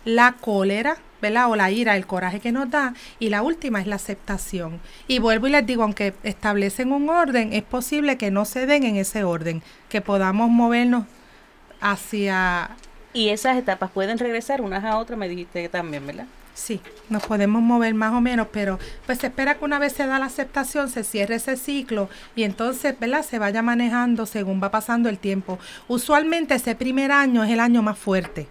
la 0.05 0.33
cólera, 0.33 0.97
¿verdad? 1.21 1.49
O 1.49 1.55
la 1.55 1.71
ira, 1.71 1.95
el 1.95 2.05
coraje 2.05 2.39
que 2.39 2.51
nos 2.51 2.69
da, 2.69 2.93
y 3.19 3.29
la 3.29 3.41
última 3.41 3.79
es 3.79 3.87
la 3.87 3.95
aceptación. 3.95 4.79
Y 5.07 5.19
vuelvo 5.19 5.47
y 5.47 5.51
les 5.51 5.65
digo, 5.65 5.83
aunque 5.83 6.13
establecen 6.23 6.91
un 6.91 7.09
orden, 7.09 7.53
es 7.53 7.63
posible 7.63 8.17
que 8.17 8.31
no 8.31 8.45
se 8.45 8.65
den 8.65 8.83
en 8.83 8.95
ese 8.95 9.23
orden, 9.23 9.61
que 9.89 10.01
podamos 10.01 10.49
movernos 10.49 11.05
hacia 11.79 12.71
Y 13.13 13.29
esas 13.29 13.57
etapas 13.57 13.91
pueden 13.91 14.17
regresar 14.17 14.61
unas 14.61 14.83
a 14.83 14.97
otras, 14.97 15.19
me 15.19 15.27
dijiste 15.27 15.67
también, 15.69 16.07
¿verdad? 16.07 16.27
Sí, 16.53 16.81
nos 17.09 17.23
podemos 17.25 17.61
mover 17.61 17.93
más 17.93 18.13
o 18.13 18.21
menos, 18.21 18.47
pero 18.51 18.77
pues 19.05 19.19
se 19.19 19.27
espera 19.27 19.55
que 19.55 19.65
una 19.65 19.79
vez 19.79 19.93
se 19.93 20.05
da 20.05 20.19
la 20.19 20.25
aceptación 20.25 20.89
se 20.89 21.03
cierre 21.03 21.35
ese 21.35 21.55
ciclo 21.55 22.09
y 22.35 22.43
entonces, 22.43 22.99
¿verdad? 22.99 23.23
Se 23.23 23.39
vaya 23.39 23.61
manejando 23.61 24.25
según 24.25 24.61
va 24.61 24.69
pasando 24.69 25.09
el 25.09 25.17
tiempo. 25.17 25.59
Usualmente 25.87 26.55
ese 26.55 26.75
primer 26.75 27.11
año 27.11 27.43
es 27.43 27.51
el 27.51 27.61
año 27.61 27.81
más 27.81 27.97
fuerte, 27.97 28.47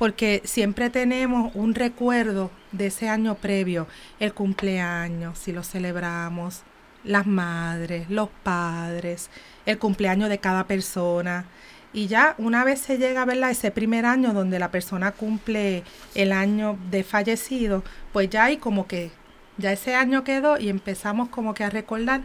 porque 0.00 0.40
siempre 0.46 0.88
tenemos 0.88 1.54
un 1.54 1.74
recuerdo 1.74 2.50
de 2.72 2.86
ese 2.86 3.10
año 3.10 3.34
previo, 3.34 3.86
el 4.18 4.32
cumpleaños, 4.32 5.38
si 5.38 5.52
lo 5.52 5.62
celebramos, 5.62 6.62
las 7.04 7.26
madres, 7.26 8.08
los 8.08 8.30
padres, 8.42 9.28
el 9.66 9.76
cumpleaños 9.76 10.30
de 10.30 10.38
cada 10.38 10.64
persona. 10.66 11.44
Y 11.92 12.06
ya 12.06 12.34
una 12.38 12.64
vez 12.64 12.80
se 12.80 12.96
llega, 12.96 13.26
¿verdad? 13.26 13.50
Ese 13.50 13.70
primer 13.72 14.06
año 14.06 14.32
donde 14.32 14.58
la 14.58 14.70
persona 14.70 15.12
cumple 15.12 15.84
el 16.14 16.32
año 16.32 16.78
de 16.90 17.04
fallecido, 17.04 17.84
pues 18.14 18.30
ya 18.30 18.44
hay 18.44 18.56
como 18.56 18.86
que, 18.86 19.10
ya 19.58 19.70
ese 19.70 19.96
año 19.96 20.24
quedó 20.24 20.58
y 20.58 20.70
empezamos 20.70 21.28
como 21.28 21.52
que 21.52 21.64
a 21.64 21.68
recordar 21.68 22.22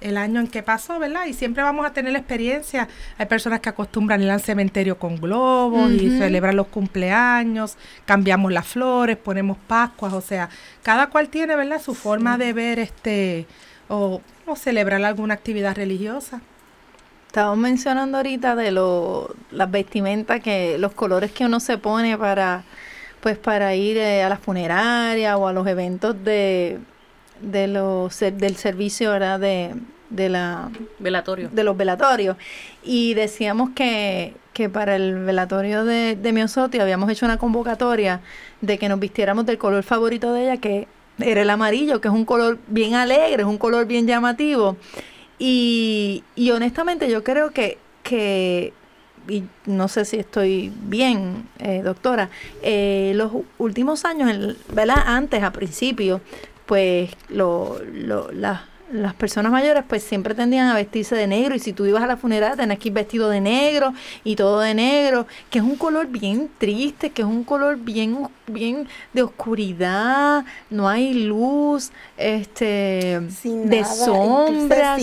el 0.00 0.16
año 0.16 0.40
en 0.40 0.48
que 0.48 0.62
pasó, 0.62 0.98
¿verdad? 0.98 1.26
Y 1.26 1.32
siempre 1.32 1.62
vamos 1.62 1.86
a 1.86 1.92
tener 1.92 2.12
la 2.12 2.18
experiencia. 2.18 2.88
Hay 3.16 3.26
personas 3.26 3.60
que 3.60 3.68
acostumbran 3.68 4.22
ir 4.22 4.30
al 4.30 4.40
cementerio 4.40 4.98
con 4.98 5.16
globos 5.16 5.90
y 5.92 6.18
celebran 6.18 6.56
los 6.56 6.68
cumpleaños, 6.68 7.76
cambiamos 8.04 8.52
las 8.52 8.66
flores, 8.66 9.16
ponemos 9.16 9.58
pascuas, 9.66 10.12
o 10.12 10.20
sea, 10.20 10.48
cada 10.82 11.08
cual 11.08 11.28
tiene, 11.28 11.56
¿verdad? 11.56 11.80
Su 11.80 11.94
forma 11.94 12.38
de 12.38 12.52
ver 12.52 12.78
este, 12.78 13.46
o, 13.88 14.20
o 14.46 14.56
celebrar 14.56 15.04
alguna 15.04 15.34
actividad 15.34 15.76
religiosa. 15.76 16.40
Estábamos 17.26 17.58
mencionando 17.58 18.16
ahorita 18.16 18.56
de 18.56 18.70
lo, 18.70 19.34
las 19.50 19.70
vestimentas, 19.70 20.40
que 20.40 20.78
los 20.78 20.92
colores 20.94 21.30
que 21.30 21.44
uno 21.44 21.60
se 21.60 21.76
pone 21.76 22.16
para, 22.16 22.64
pues 23.20 23.36
para 23.36 23.74
ir 23.74 23.98
eh, 23.98 24.22
a 24.22 24.30
la 24.30 24.38
funeraria 24.38 25.36
o 25.36 25.46
a 25.46 25.52
los 25.52 25.66
eventos 25.66 26.16
de, 26.24 26.78
de 27.40 27.68
los, 27.68 28.18
del 28.20 28.56
servicio, 28.56 29.10
¿verdad? 29.10 29.38
De, 29.40 29.74
de 30.10 30.28
la, 30.28 30.70
Velatorio. 30.98 31.48
de 31.52 31.64
los 31.64 31.76
velatorios. 31.76 32.36
Y 32.82 33.14
decíamos 33.14 33.70
que, 33.74 34.34
que 34.52 34.68
para 34.68 34.96
el 34.96 35.14
velatorio 35.24 35.84
de, 35.84 36.16
de 36.16 36.32
Miosotti 36.32 36.78
habíamos 36.80 37.10
hecho 37.10 37.26
una 37.26 37.38
convocatoria 37.38 38.20
de 38.60 38.78
que 38.78 38.88
nos 38.88 38.98
vistiéramos 39.00 39.46
del 39.46 39.58
color 39.58 39.82
favorito 39.82 40.32
de 40.32 40.42
ella, 40.44 40.56
que 40.56 40.88
era 41.20 41.42
el 41.42 41.50
amarillo, 41.50 42.00
que 42.00 42.08
es 42.08 42.14
un 42.14 42.24
color 42.24 42.58
bien 42.68 42.94
alegre, 42.94 43.42
es 43.42 43.48
un 43.48 43.58
color 43.58 43.86
bien 43.86 44.06
llamativo. 44.06 44.76
Y, 45.38 46.24
y 46.34 46.50
honestamente 46.50 47.08
yo 47.10 47.22
creo 47.22 47.50
que, 47.50 47.78
que 48.02 48.72
y 49.28 49.44
no 49.66 49.88
sé 49.88 50.04
si 50.04 50.16
estoy 50.16 50.72
bien, 50.84 51.46
eh, 51.58 51.82
doctora, 51.84 52.30
eh, 52.62 53.12
los 53.14 53.30
últimos 53.58 54.04
años, 54.04 54.30
el- 54.30 54.56
¿verdad? 54.72 55.02
Antes, 55.06 55.42
a 55.42 55.52
principio, 55.52 56.20
pues 56.68 57.10
lo, 57.30 57.78
lo- 57.94 58.30
las- 58.30 58.60
las 58.90 59.12
personas 59.12 59.52
mayores 59.52 59.84
pues 59.86 60.02
siempre 60.02 60.34
tendían 60.34 60.68
a 60.68 60.74
vestirse 60.74 61.14
de 61.14 61.26
negro 61.26 61.54
y 61.54 61.58
si 61.58 61.74
tú 61.74 61.84
ibas 61.84 62.02
a 62.02 62.06
la 62.06 62.16
funeraria 62.16 62.56
tenías 62.56 62.78
que 62.78 62.88
ir 62.88 62.94
vestido 62.94 63.28
de 63.28 63.38
negro 63.38 63.92
y 64.24 64.34
todo 64.34 64.60
de 64.60 64.72
negro, 64.72 65.26
que 65.50 65.58
es 65.58 65.64
un 65.64 65.76
color 65.76 66.06
bien 66.06 66.48
triste, 66.56 67.10
que 67.10 67.20
es 67.20 67.28
un 67.28 67.44
color 67.44 67.76
bien, 67.76 68.16
bien 68.46 68.88
de 69.12 69.22
oscuridad, 69.24 70.42
no 70.70 70.88
hay 70.88 71.12
luz, 71.12 71.90
este, 72.16 73.20
Sin 73.30 73.68
de 73.68 73.82
nada, 73.82 73.92
sombras. 73.92 75.02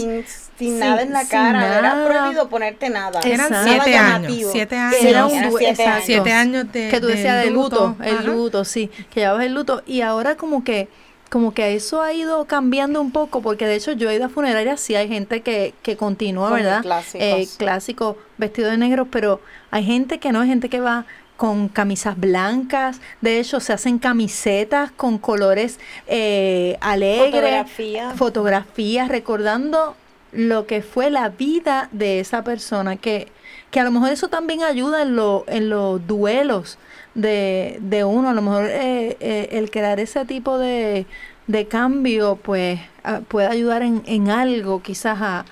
Sin, 0.57 0.79
nada 0.79 1.01
en 1.03 1.11
la 1.13 1.27
cara. 1.27 1.77
Era 1.79 2.05
prohibido 2.07 2.47
ponerte 2.49 2.89
nada. 2.89 3.19
Eran 3.21 3.47
Exacto. 3.53 3.69
siete 3.83 3.97
años, 3.97 4.33
siete 4.51 4.75
años. 4.77 5.01
Era 5.03 5.25
un 5.27 5.31
Eran 5.33 5.49
du- 5.51 5.57
siete 5.57 5.71
exacto. 5.73 5.91
años. 5.93 6.05
Siete 6.05 6.31
años 6.33 6.71
de, 6.71 6.89
que 6.89 6.99
tú 7.01 7.07
decías 7.07 7.43
de 7.43 7.51
luto, 7.51 7.95
el 8.03 8.25
luto, 8.25 8.63
sí, 8.65 8.89
que 9.13 9.19
llevabas 9.19 9.45
el 9.45 9.53
luto 9.53 9.83
y 9.85 10.01
ahora 10.01 10.35
como 10.37 10.63
que 10.63 10.87
como 11.29 11.53
que 11.53 11.75
eso 11.75 12.01
ha 12.01 12.13
ido 12.13 12.45
cambiando 12.45 13.01
un 13.01 13.11
poco 13.11 13.41
porque 13.41 13.65
de 13.65 13.75
hecho 13.75 13.91
yo 13.93 14.09
he 14.09 14.15
ido 14.15 14.25
a 14.25 14.29
funerarias 14.29 14.79
sí 14.79 14.95
hay 14.95 15.07
gente 15.07 15.41
que, 15.41 15.73
que 15.81 15.97
continúa, 15.97 16.49
Con 16.49 16.57
¿verdad? 16.59 16.81
clásicos. 16.81 17.21
Eh, 17.21 17.47
clásico 17.57 18.17
vestido 18.37 18.69
de 18.69 18.77
negro, 18.77 19.05
pero 19.05 19.41
hay 19.71 19.83
gente 19.83 20.19
que 20.19 20.31
no, 20.31 20.41
hay 20.41 20.47
gente 20.49 20.69
que 20.69 20.79
va 20.79 21.05
con 21.37 21.67
camisas 21.67 22.17
blancas, 22.17 23.01
de 23.19 23.39
hecho 23.39 23.59
se 23.59 23.73
hacen 23.73 23.99
camisetas 23.99 24.91
con 24.91 25.17
colores 25.17 25.79
eh, 26.07 26.77
alegres, 26.79 27.31
Fotografía. 27.33 28.11
fotografías 28.15 29.07
recordando 29.09 29.95
lo 30.31 30.65
que 30.67 30.81
fue 30.81 31.09
la 31.09 31.29
vida 31.29 31.89
de 31.91 32.19
esa 32.21 32.43
persona, 32.43 32.95
que, 32.97 33.27
que 33.71 33.79
a 33.79 33.83
lo 33.83 33.91
mejor 33.91 34.09
eso 34.11 34.27
también 34.29 34.63
ayuda 34.63 35.01
en, 35.01 35.15
lo, 35.15 35.43
en 35.47 35.69
los 35.69 36.05
duelos 36.07 36.77
de, 37.15 37.77
de 37.81 38.03
uno, 38.03 38.29
a 38.29 38.33
lo 38.33 38.41
mejor 38.41 38.65
eh, 38.69 39.17
eh, 39.19 39.49
el 39.53 39.71
crear 39.71 39.99
ese 39.99 40.25
tipo 40.25 40.57
de, 40.57 41.05
de 41.47 41.67
cambio 41.67 42.35
pues 42.41 42.79
a- 43.03 43.21
puede 43.21 43.47
ayudar 43.47 43.81
en, 43.81 44.03
en 44.05 44.29
algo 44.29 44.81
quizás 44.83 45.17
a, 45.21 45.45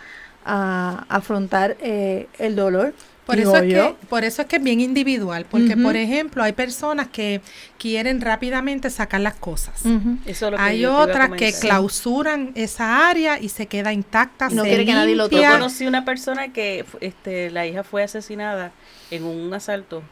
a 0.46 1.06
afrontar 1.10 1.78
eh, 1.82 2.28
el 2.38 2.56
dolor. 2.56 2.94
Por 3.26 3.40
eso, 3.40 3.56
es 3.56 3.74
que, 3.74 3.96
por 4.10 4.26
eso 4.26 4.42
es 4.42 4.50
que 4.50 4.58
es 4.58 4.64
bien 4.64 4.82
individual, 4.82 5.46
porque 5.50 5.78
por 5.78 5.96
ejemplo 5.96 6.44
hay 6.44 6.52
personas 6.52 7.08
que 7.08 7.40
quieren 7.80 8.20
rápidamente 8.20 8.90
sacar 8.90 9.22
las 9.22 9.36
cosas. 9.36 9.86
Ujú. 9.86 10.18
Eso 10.26 10.48
es 10.48 10.52
lo 10.52 10.58
que 10.58 10.64
Hay 10.64 10.86
otras 10.86 11.30
que 11.30 11.54
clausuran 11.54 12.52
esa 12.56 13.08
área 13.10 13.40
y 13.40 13.48
se 13.48 13.68
queda 13.68 13.94
intacta. 13.94 14.50
No 14.50 14.64
se 14.64 14.68
quiere 14.68 14.86
que 14.86 14.92
nadie 14.92 15.16
lo 15.16 15.30
limpia. 15.30 15.52
Yo 15.52 15.56
conocí 15.56 15.88
una 15.88 16.04
persona 16.04 16.52
que 16.52 16.84
este, 17.00 17.50
la 17.50 17.66
hija 17.66 17.86
fue 17.86 18.04
asesinada 18.04 18.74
en 19.10 19.24
un 19.24 19.54
asalto 19.54 20.04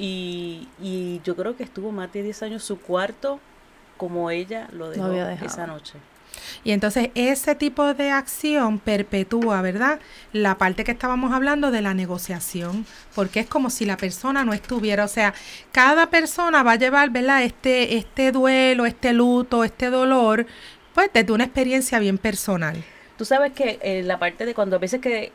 y, 0.00 0.66
y 0.80 1.20
yo 1.24 1.36
creo 1.36 1.56
que 1.56 1.62
estuvo 1.62 1.92
más 1.92 2.10
de 2.10 2.22
10 2.22 2.42
años 2.44 2.64
su 2.64 2.80
cuarto 2.80 3.38
como 3.98 4.30
ella 4.30 4.66
lo 4.72 4.88
dejó 4.88 5.10
dejado. 5.10 5.46
esa 5.46 5.66
noche. 5.66 5.98
Y 6.64 6.72
entonces 6.72 7.10
ese 7.14 7.54
tipo 7.54 7.92
de 7.92 8.10
acción 8.10 8.78
perpetúa, 8.78 9.60
¿verdad? 9.60 10.00
La 10.32 10.56
parte 10.56 10.84
que 10.84 10.92
estábamos 10.92 11.34
hablando 11.34 11.70
de 11.70 11.82
la 11.82 11.92
negociación, 11.92 12.86
porque 13.14 13.40
es 13.40 13.46
como 13.46 13.68
si 13.68 13.84
la 13.84 13.98
persona 13.98 14.42
no 14.42 14.54
estuviera, 14.54 15.04
o 15.04 15.08
sea, 15.08 15.34
cada 15.70 16.08
persona 16.08 16.62
va 16.62 16.72
a 16.72 16.76
llevar, 16.76 17.10
¿verdad? 17.10 17.42
Este, 17.42 17.98
este 17.98 18.32
duelo, 18.32 18.86
este 18.86 19.12
luto, 19.12 19.64
este 19.64 19.90
dolor, 19.90 20.46
pues 20.94 21.10
desde 21.12 21.30
una 21.30 21.44
experiencia 21.44 21.98
bien 21.98 22.16
personal. 22.16 22.82
Tú 23.18 23.26
sabes 23.26 23.52
que 23.52 23.78
eh, 23.82 24.02
la 24.02 24.18
parte 24.18 24.46
de 24.46 24.54
cuando 24.54 24.76
a 24.76 24.78
veces 24.78 25.02
que, 25.02 25.30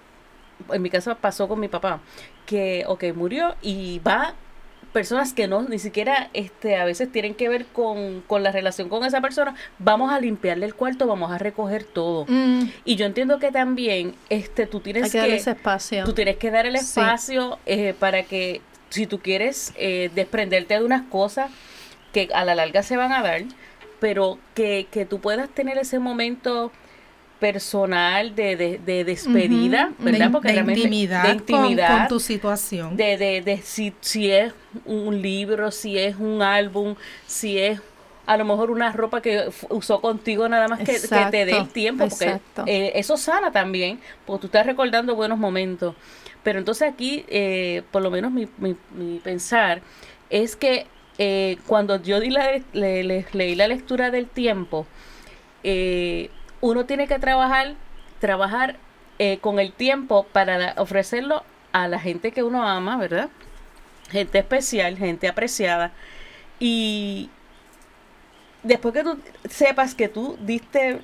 en 0.71 0.81
mi 0.81 0.89
caso 0.89 1.15
pasó 1.17 1.47
con 1.47 1.59
mi 1.59 1.67
papá, 1.67 1.99
que, 2.47 2.83
ok, 2.87 3.03
murió 3.13 3.55
y 3.61 3.99
va 3.99 4.33
personas 4.95 5.33
que 5.33 5.45
no, 5.49 5.63
ni 5.63 5.77
siquiera, 5.77 6.29
este, 6.31 6.77
a 6.77 6.85
veces 6.85 7.11
tienen 7.11 7.35
que 7.35 7.49
ver 7.49 7.65
con, 7.65 8.21
con 8.21 8.43
la 8.43 8.53
relación 8.53 8.87
con 8.87 9.03
esa 9.03 9.19
persona, 9.19 9.53
vamos 9.77 10.09
a 10.13 10.21
limpiarle 10.21 10.65
el 10.65 10.73
cuarto, 10.73 11.05
vamos 11.05 11.33
a 11.33 11.37
recoger 11.37 11.83
todo. 11.83 12.23
Mm, 12.29 12.69
Y 12.85 12.95
yo 12.95 13.05
entiendo 13.05 13.37
que 13.37 13.51
también, 13.51 14.15
este, 14.29 14.67
tú 14.67 14.79
tienes 14.79 15.03
hay 15.03 15.11
que 15.11 15.17
darle 15.17 15.35
ese 15.35 15.51
espacio. 15.51 16.05
Tú 16.05 16.13
tienes 16.13 16.37
que 16.37 16.49
dar 16.49 16.65
el 16.65 16.77
Sí. 16.77 16.85
espacio 17.01 17.59
eh, 17.65 17.93
para 17.99 18.23
que 18.23 18.61
si 18.89 19.05
tú 19.05 19.19
quieres 19.19 19.73
eh, 19.75 20.09
desprenderte 20.15 20.75
de 20.75 20.85
unas 20.85 21.01
cosas 21.09 21.51
que 22.13 22.29
a 22.33 22.45
la 22.45 22.55
larga 22.55 22.81
se 22.81 22.95
van 22.95 23.11
a 23.11 23.21
dar, 23.21 23.41
pero 23.99 24.39
que, 24.53 24.87
que 24.91 25.05
tú 25.05 25.19
puedas 25.19 25.49
tener 25.49 25.77
ese 25.77 25.99
momento 25.99 26.71
personal 27.39 28.35
de, 28.35 28.55
de, 28.55 28.77
de 28.79 29.03
despedida, 29.03 29.91
¿verdad? 29.99 30.31
Porque 30.31 30.47
de 30.49 30.53
realmente- 30.55 30.81
intimidad, 30.81 31.23
de 31.23 31.33
intimidad, 31.33 31.99
con, 31.99 32.07
tu 32.07 32.19
situación. 32.19 32.95
de, 32.97 33.17
de, 33.17 33.41
de 33.41 33.57
si, 33.61 33.93
si 34.01 34.31
es 34.31 34.53
un 34.85 35.21
libro, 35.21 35.71
si 35.71 35.97
es 35.97 36.15
un 36.17 36.41
álbum, 36.41 36.95
si 37.27 37.57
es 37.59 37.79
a 38.25 38.37
lo 38.37 38.45
mejor 38.45 38.71
una 38.71 38.91
ropa 38.91 39.21
que 39.21 39.49
usó 39.69 40.01
contigo 40.01 40.49
nada 40.49 40.67
más 40.67 40.79
que, 40.79 40.85
que 40.99 41.07
te 41.29 41.45
dé 41.45 41.57
el 41.57 41.69
tiempo, 41.69 42.07
porque 42.09 42.39
eh, 42.65 42.93
eso 42.95 43.17
sana 43.17 43.51
también, 43.51 43.99
porque 44.25 44.41
tú 44.41 44.47
estás 44.47 44.65
recordando 44.65 45.13
buenos 45.15 45.37
momentos. 45.37 45.95
Pero 46.43 46.57
entonces 46.59 46.91
aquí, 46.91 47.23
eh, 47.27 47.83
por 47.91 48.01
lo 48.01 48.09
menos 48.11 48.31
mi, 48.31 48.47
mi, 48.57 48.75
mi 48.95 49.19
pensar, 49.19 49.81
es 50.31 50.55
que 50.55 50.87
eh, 51.19 51.57
cuando 51.67 52.01
yo 52.01 52.19
di 52.19 52.29
la, 52.31 52.61
le- 52.73 53.03
le- 53.03 53.25
leí 53.33 53.55
la 53.55 53.67
lectura 53.67 54.09
del 54.09 54.27
tiempo, 54.27 54.87
eh, 55.63 56.29
uno 56.61 56.85
tiene 56.85 57.07
que 57.07 57.19
trabajar, 57.19 57.75
trabajar 58.19 58.77
eh, 59.19 59.37
con 59.39 59.59
el 59.59 59.71
tiempo 59.71 60.25
para 60.31 60.73
ofrecerlo 60.77 61.43
a 61.71 61.87
la 61.87 61.99
gente 61.99 62.31
que 62.31 62.43
uno 62.43 62.67
ama, 62.67 62.97
¿verdad? 62.97 63.29
Gente 64.09 64.39
especial, 64.39 64.97
gente 64.97 65.27
apreciada. 65.27 65.91
Y 66.59 67.29
después 68.63 68.93
que 68.93 69.03
tú 69.03 69.19
sepas 69.49 69.95
que 69.95 70.07
tú 70.07 70.37
diste, 70.41 71.01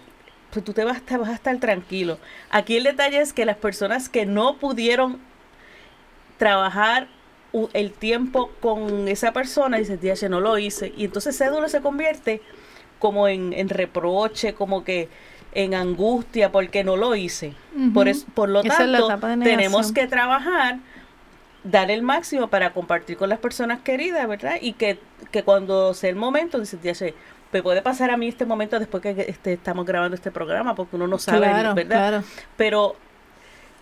pues 0.52 0.64
tú 0.66 0.74
te 0.74 0.84
vas, 0.84 1.02
te 1.02 1.18
vas 1.18 1.30
a 1.30 1.34
estar 1.34 1.58
tranquilo. 1.60 2.20
Aquí 2.50 2.78
el 2.78 2.84
detalle 2.84 3.22
es 3.22 3.34
que 3.34 3.46
las 3.46 3.58
personas 3.58 4.10
que 4.10 4.26
no 4.26 4.58
pudieron 4.58 5.20
trabajar 6.38 7.08
el 7.74 7.92
tiempo 7.92 8.50
con 8.62 9.08
esa 9.08 9.34
persona, 9.34 9.78
dicen, 9.78 10.00
"Diache, 10.00 10.30
no 10.30 10.40
lo 10.40 10.58
hice. 10.58 10.94
Y 10.96 11.06
entonces 11.06 11.40
ese 11.40 11.70
se 11.70 11.82
convierte 11.82 12.42
como 13.00 13.28
en 13.28 13.70
reproche, 13.70 14.54
como 14.54 14.84
que 14.84 15.10
en 15.54 15.74
angustia 15.74 16.52
porque 16.52 16.84
no 16.84 16.96
lo 16.98 17.16
hice. 17.16 17.54
por, 17.94 18.08
eso, 18.08 18.26
por 18.34 18.50
lo 18.50 18.62
Esa 18.64 18.86
es 18.86 19.08
tanto, 19.08 19.40
tenemos 19.44 19.92
que 19.92 20.08
trabajar, 20.08 20.78
dar 21.64 21.92
el 21.92 22.02
máximo 22.02 22.48
para 22.48 22.74
compartir 22.74 23.18
con 23.18 23.30
las 23.30 23.40
personas 23.40 23.80
queridas, 23.82 24.28
¿verdad? 24.28 24.56
Y 24.62 24.74
que, 24.74 25.00
que 25.32 25.44
cuando 25.44 25.94
sea 25.94 26.10
el 26.10 26.16
momento, 26.16 26.60
"Diache, 26.82 27.14
me 27.52 27.62
puede 27.62 27.82
pasar 27.82 28.12
a 28.12 28.18
mí 28.18 28.28
este 28.28 28.46
momento 28.46 28.80
después 28.80 29.04
que 29.04 29.26
este, 29.28 29.54
estamos 29.54 29.86
grabando 29.86 30.16
este 30.16 30.32
programa, 30.32 30.74
porque 30.74 30.96
uno 30.96 31.08
no 31.08 31.20
sabe, 31.20 31.40
Claro, 31.40 31.76
¿verdad? 31.76 31.90
claro. 32.10 32.24
Pero 32.56 32.96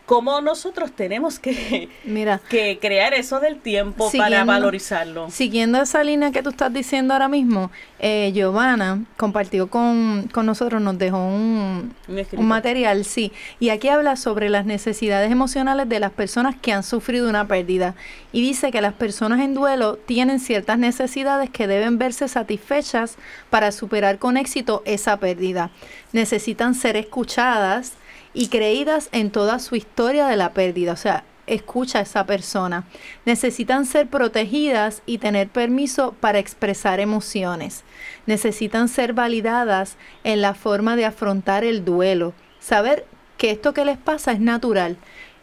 cómo 0.10 0.42
nosotros 0.42 0.92
tenemos 0.92 1.38
que, 1.38 1.88
Mira, 2.04 2.42
que 2.50 2.80
crear 2.82 3.14
eso 3.14 3.40
del 3.40 3.60
tiempo 3.60 4.12
para 4.18 4.44
valorizarlo. 4.44 5.30
Siguiendo 5.30 5.80
esa 5.80 6.04
línea 6.04 6.32
que 6.32 6.42
tú 6.42 6.50
estás 6.50 6.74
diciendo 6.74 7.14
ahora 7.14 7.28
mismo, 7.28 7.70
eh, 8.00 8.32
Giovanna 8.34 9.04
compartió 9.18 9.70
con, 9.70 10.28
con 10.34 10.48
nosotros, 10.48 10.82
nos 10.82 10.98
dejó 10.98 11.20
un, 11.20 11.94
Un 12.08 12.26
un 12.40 12.48
material, 12.48 13.06
sí, 13.06 13.32
y 13.60 13.70
aquí 13.70 13.88
habla 13.90 14.16
sobre 14.16 14.50
las 14.50 14.66
necesidades 14.66 15.32
emocionales 15.32 15.88
de 15.88 16.00
las 16.00 16.12
personas 16.12 16.56
que 16.60 16.74
han 16.74 16.82
sufrido 16.82 17.30
una 17.30 17.48
pérdida. 17.48 17.94
Y 18.32 18.42
dice 18.42 18.72
que 18.72 18.82
las 18.82 18.96
personas 18.96 19.42
en 19.42 19.54
duelo 19.54 19.98
tienen 19.98 20.40
ciertas 20.40 20.80
necesidades 20.80 21.52
que 21.52 21.68
deben 21.68 22.00
verse 22.00 22.28
satisfechas 22.28 23.16
para 23.52 23.72
superar 23.72 24.18
con 24.18 24.38
éxito 24.38 24.82
esa 24.86 25.18
pérdida. 25.18 25.70
Necesitan 26.14 26.74
ser 26.74 26.96
escuchadas 26.96 27.94
y 28.40 28.48
creídas 28.48 29.10
en 29.12 29.32
toda 29.32 29.60
su 29.60 29.76
historia 29.76 30.28
de 30.28 30.38
la 30.38 30.54
pérdida, 30.54 30.94
o 30.94 30.96
sea, 30.96 31.26
escucha 31.46 32.00
a 32.00 32.04
esa 32.04 32.26
persona. 32.26 32.86
Necesitan 33.26 33.86
ser 33.86 34.08
protegidas 34.08 35.02
y 35.06 35.18
tener 35.18 35.50
permiso 35.50 36.16
para 36.22 36.40
expresar 36.40 37.02
emociones. 37.02 37.84
Necesitan 38.28 38.88
ser 38.88 39.12
validadas 39.12 39.98
en 40.24 40.40
la 40.40 40.54
forma 40.54 40.96
de 40.96 41.04
afrontar 41.04 41.66
el 41.66 41.84
duelo. 41.84 42.34
Saber 42.62 43.06
que 43.38 43.52
esto 43.52 43.74
que 43.74 43.84
les 43.84 43.98
pasa 43.98 44.32
es 44.32 44.40
natural, 44.40 44.96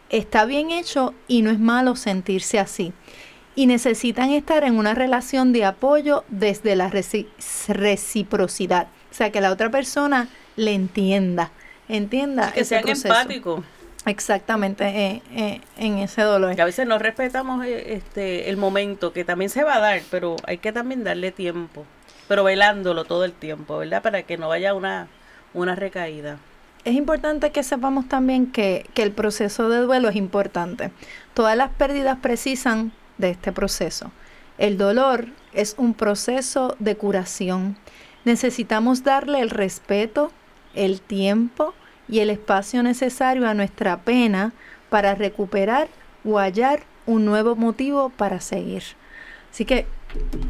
está 0.08 0.46
bien 0.46 0.70
hecho 0.70 1.12
y 1.28 1.42
no 1.42 1.50
es 1.50 1.58
malo 1.58 1.96
sentirse 1.96 2.58
así. 2.58 2.94
Y 3.54 3.66
necesitan 3.66 4.30
estar 4.30 4.64
en 4.64 4.78
una 4.78 4.94
relación 4.94 5.52
de 5.52 5.66
apoyo 5.66 6.24
desde 6.28 6.76
la 6.76 6.90
reci- 6.90 7.26
reciprocidad. 7.68 8.86
O 9.10 9.14
sea, 9.14 9.30
que 9.30 9.42
la 9.42 9.52
otra 9.52 9.70
persona 9.70 10.28
le 10.56 10.72
entienda. 10.72 11.50
Entienda 11.88 12.52
que 12.52 12.60
ese 12.60 12.70
sean 12.70 12.82
proceso. 12.82 13.08
empáticos. 13.08 13.64
Exactamente, 14.06 14.84
eh, 14.86 15.22
eh, 15.34 15.60
en 15.78 15.98
ese 15.98 16.22
dolor. 16.22 16.54
Que 16.54 16.62
a 16.62 16.66
veces 16.66 16.86
no 16.86 16.98
respetamos 16.98 17.64
eh, 17.64 17.94
este 17.94 18.48
el 18.50 18.56
momento, 18.56 19.12
que 19.12 19.24
también 19.24 19.50
se 19.50 19.64
va 19.64 19.76
a 19.76 19.80
dar, 19.80 20.00
pero 20.10 20.36
hay 20.44 20.58
que 20.58 20.72
también 20.72 21.02
darle 21.02 21.32
tiempo. 21.32 21.84
Pero 22.28 22.44
velándolo 22.44 23.04
todo 23.04 23.24
el 23.24 23.32
tiempo, 23.32 23.78
¿verdad? 23.78 24.02
Para 24.02 24.22
que 24.22 24.38
no 24.38 24.48
vaya 24.48 24.74
una, 24.74 25.08
una 25.54 25.74
recaída. 25.74 26.38
Es 26.84 26.94
importante 26.94 27.50
que 27.50 27.64
sepamos 27.64 28.08
también 28.08 28.52
que, 28.52 28.88
que 28.94 29.02
el 29.02 29.10
proceso 29.10 29.68
de 29.68 29.78
duelo 29.78 30.08
es 30.08 30.16
importante. 30.16 30.92
Todas 31.34 31.56
las 31.56 31.70
pérdidas 31.70 32.18
precisan 32.20 32.92
de 33.18 33.30
este 33.30 33.50
proceso. 33.50 34.12
El 34.58 34.78
dolor 34.78 35.26
es 35.52 35.74
un 35.78 35.94
proceso 35.94 36.76
de 36.78 36.96
curación. 36.96 37.76
Necesitamos 38.24 39.02
darle 39.02 39.40
el 39.40 39.50
respeto, 39.50 40.30
el 40.76 41.00
tiempo 41.00 41.74
y 42.08 42.20
el 42.20 42.30
espacio 42.30 42.82
necesario 42.82 43.48
a 43.48 43.54
nuestra 43.54 43.98
pena 43.98 44.52
para 44.90 45.14
recuperar 45.14 45.88
o 46.24 46.38
hallar 46.38 46.82
un 47.06 47.24
nuevo 47.24 47.56
motivo 47.56 48.10
para 48.10 48.40
seguir. 48.40 48.82
Así 49.50 49.64
que 49.64 49.86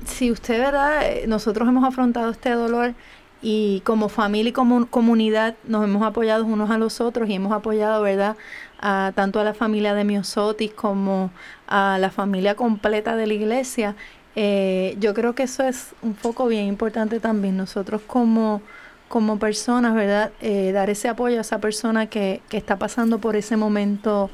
si 0.04 0.30
usted, 0.30 0.58
¿verdad? 0.58 1.00
Eh, 1.02 1.24
Nosotros 1.26 1.68
hemos 1.68 1.84
afrontado 1.84 2.30
este 2.30 2.50
dolor 2.50 2.94
y 3.42 3.80
como 3.84 4.08
familia 4.08 4.50
y 4.50 4.52
como 4.52 4.86
comunidad 4.86 5.56
nos 5.64 5.84
hemos 5.84 6.02
apoyado 6.02 6.44
unos 6.44 6.70
a 6.70 6.78
los 6.78 7.00
otros 7.00 7.28
y 7.28 7.34
hemos 7.34 7.52
apoyado, 7.52 8.02
¿verdad? 8.02 8.36
A, 8.80 9.12
tanto 9.14 9.40
a 9.40 9.44
la 9.44 9.54
familia 9.54 9.94
de 9.94 10.04
Miosotis 10.04 10.72
como 10.72 11.30
a 11.66 11.98
la 11.98 12.10
familia 12.10 12.54
completa 12.54 13.16
de 13.16 13.26
la 13.26 13.34
iglesia. 13.34 13.94
Eh, 14.34 14.96
yo 14.98 15.14
creo 15.14 15.34
que 15.34 15.44
eso 15.44 15.62
es 15.62 15.94
un 16.02 16.14
foco 16.14 16.46
bien 16.46 16.66
importante 16.66 17.20
también. 17.20 17.56
Nosotros 17.56 18.02
como, 18.06 18.62
como 19.08 19.38
personas, 19.38 19.94
¿verdad? 19.94 20.32
Eh, 20.40 20.72
dar 20.72 20.90
ese 20.90 21.08
apoyo 21.08 21.38
a 21.38 21.40
esa 21.42 21.60
persona 21.60 22.06
que, 22.06 22.40
que 22.48 22.56
está 22.56 22.76
pasando 22.78 23.18
por 23.18 23.36
ese 23.36 23.56
momento 23.56 24.30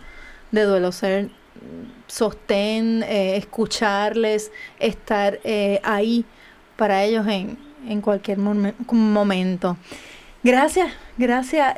de 0.50 0.62
duelo, 0.62 0.92
ser 0.92 1.30
sostén, 2.06 3.02
eh, 3.04 3.36
escucharles, 3.36 4.50
estar 4.80 5.38
eh, 5.44 5.80
ahí 5.84 6.24
para 6.76 7.04
ellos 7.04 7.26
en, 7.26 7.58
en 7.88 8.00
cualquier 8.00 8.38
momen- 8.38 8.74
momento. 8.90 9.76
Gracias, 10.42 10.92
gracias 11.18 11.74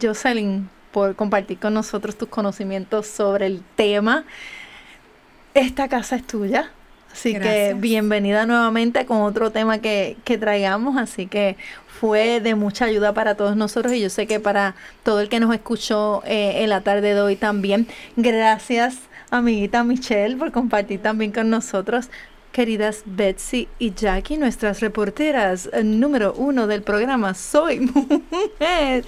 Jocelyn 0.00 0.68
por 0.92 1.16
compartir 1.16 1.58
con 1.58 1.74
nosotros 1.74 2.16
tus 2.16 2.28
conocimientos 2.28 3.08
sobre 3.08 3.46
el 3.46 3.62
tema. 3.74 4.24
Esta 5.54 5.88
casa 5.88 6.14
es 6.16 6.24
tuya, 6.24 6.70
así 7.12 7.32
que 7.38 7.74
bienvenida 7.76 8.46
nuevamente 8.46 9.04
con 9.06 9.22
otro 9.22 9.50
tema 9.50 9.78
que, 9.78 10.16
que 10.24 10.38
traigamos, 10.38 10.96
así 10.96 11.26
que 11.26 11.56
fue 12.04 12.40
de 12.40 12.54
mucha 12.54 12.84
ayuda 12.84 13.14
para 13.14 13.34
todos 13.34 13.56
nosotros 13.56 13.94
y 13.94 14.00
yo 14.02 14.10
sé 14.10 14.26
que 14.26 14.38
para 14.38 14.74
todo 15.04 15.20
el 15.20 15.30
que 15.30 15.40
nos 15.40 15.54
escuchó 15.54 16.22
eh, 16.26 16.62
en 16.62 16.68
la 16.68 16.82
tarde 16.82 17.14
de 17.14 17.20
hoy 17.22 17.34
también. 17.34 17.88
Gracias, 18.14 18.98
amiguita 19.30 19.84
Michelle, 19.84 20.36
por 20.36 20.52
compartir 20.52 21.00
también 21.00 21.32
con 21.32 21.48
nosotros. 21.48 22.10
Queridas 22.52 23.04
Betsy 23.06 23.68
y 23.78 23.94
Jackie, 23.94 24.36
nuestras 24.36 24.80
reporteras 24.80 25.70
eh, 25.72 25.82
número 25.82 26.34
uno 26.34 26.66
del 26.66 26.82
programa 26.82 27.32
Soy 27.32 27.80
Mujer. 28.60 29.06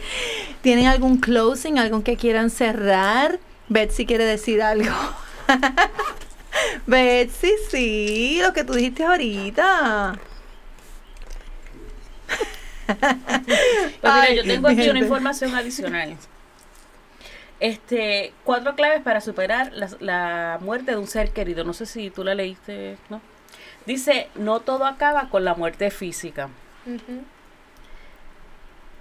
¿Tienen 0.62 0.86
algún 0.86 1.18
closing, 1.18 1.78
algo 1.78 2.02
que 2.02 2.16
quieran 2.16 2.48
cerrar? 2.48 3.38
Betsy 3.68 4.06
quiere 4.06 4.24
decir 4.24 4.62
algo. 4.62 4.94
Betsy, 6.86 7.52
sí, 7.70 8.40
lo 8.40 8.54
que 8.54 8.64
tú 8.64 8.72
dijiste 8.72 9.04
ahorita. 9.04 10.18
Pues 14.00 14.14
mira, 14.14 14.32
yo 14.34 14.42
tengo 14.42 14.68
aquí 14.68 14.88
una 14.88 14.98
información 14.98 15.54
adicional. 15.54 16.16
Este, 17.58 18.32
cuatro 18.44 18.74
claves 18.74 19.02
para 19.02 19.20
superar 19.20 19.72
la, 19.72 19.88
la 20.00 20.58
muerte 20.60 20.92
de 20.92 20.96
un 20.98 21.06
ser 21.06 21.30
querido. 21.30 21.64
No 21.64 21.72
sé 21.72 21.86
si 21.86 22.10
tú 22.10 22.22
la 22.22 22.34
leíste, 22.34 22.98
¿no? 23.08 23.20
Dice, 23.86 24.28
no 24.34 24.60
todo 24.60 24.84
acaba 24.84 25.28
con 25.30 25.44
la 25.44 25.54
muerte 25.54 25.90
física. 25.90 26.48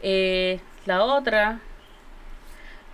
Eh, 0.02 0.60
la 0.86 1.04
otra, 1.04 1.60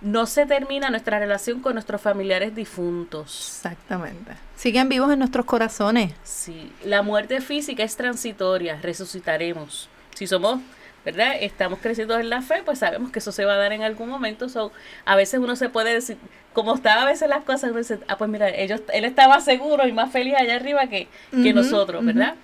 no 0.00 0.24
se 0.26 0.46
termina 0.46 0.88
nuestra 0.88 1.18
relación 1.18 1.60
con 1.60 1.74
nuestros 1.74 2.00
familiares 2.00 2.54
difuntos. 2.54 3.56
Exactamente. 3.56 4.32
Siguen 4.56 4.88
vivos 4.88 5.12
en 5.12 5.18
nuestros 5.18 5.44
corazones. 5.44 6.14
Sí, 6.24 6.72
la 6.84 7.02
muerte 7.02 7.42
física 7.42 7.82
es 7.82 7.96
transitoria, 7.96 8.78
resucitaremos. 8.80 9.90
Si 10.14 10.26
somos, 10.26 10.60
¿verdad? 11.04 11.34
Estamos 11.40 11.78
creciendo 11.80 12.18
en 12.18 12.30
la 12.30 12.42
fe, 12.42 12.62
pues 12.64 12.78
sabemos 12.78 13.10
que 13.10 13.18
eso 13.18 13.32
se 13.32 13.44
va 13.44 13.54
a 13.54 13.58
dar 13.58 13.72
en 13.72 13.82
algún 13.82 14.08
momento. 14.08 14.48
So, 14.48 14.72
a 15.04 15.16
veces 15.16 15.40
uno 15.40 15.56
se 15.56 15.68
puede 15.68 15.92
decir, 15.92 16.16
como 16.52 16.74
estaba 16.74 17.02
a 17.02 17.04
veces 17.06 17.28
las 17.28 17.44
cosas, 17.44 17.70
uno 17.70 17.78
dice, 17.78 17.98
ah, 18.08 18.16
pues 18.16 18.30
mira, 18.30 18.48
ellos, 18.48 18.82
él 18.92 19.04
estaba 19.04 19.40
seguro 19.40 19.86
y 19.86 19.92
más 19.92 20.12
feliz 20.12 20.34
allá 20.38 20.56
arriba 20.56 20.86
que, 20.86 21.08
que 21.30 21.52
nosotros, 21.52 22.04
¿verdad? 22.04 22.34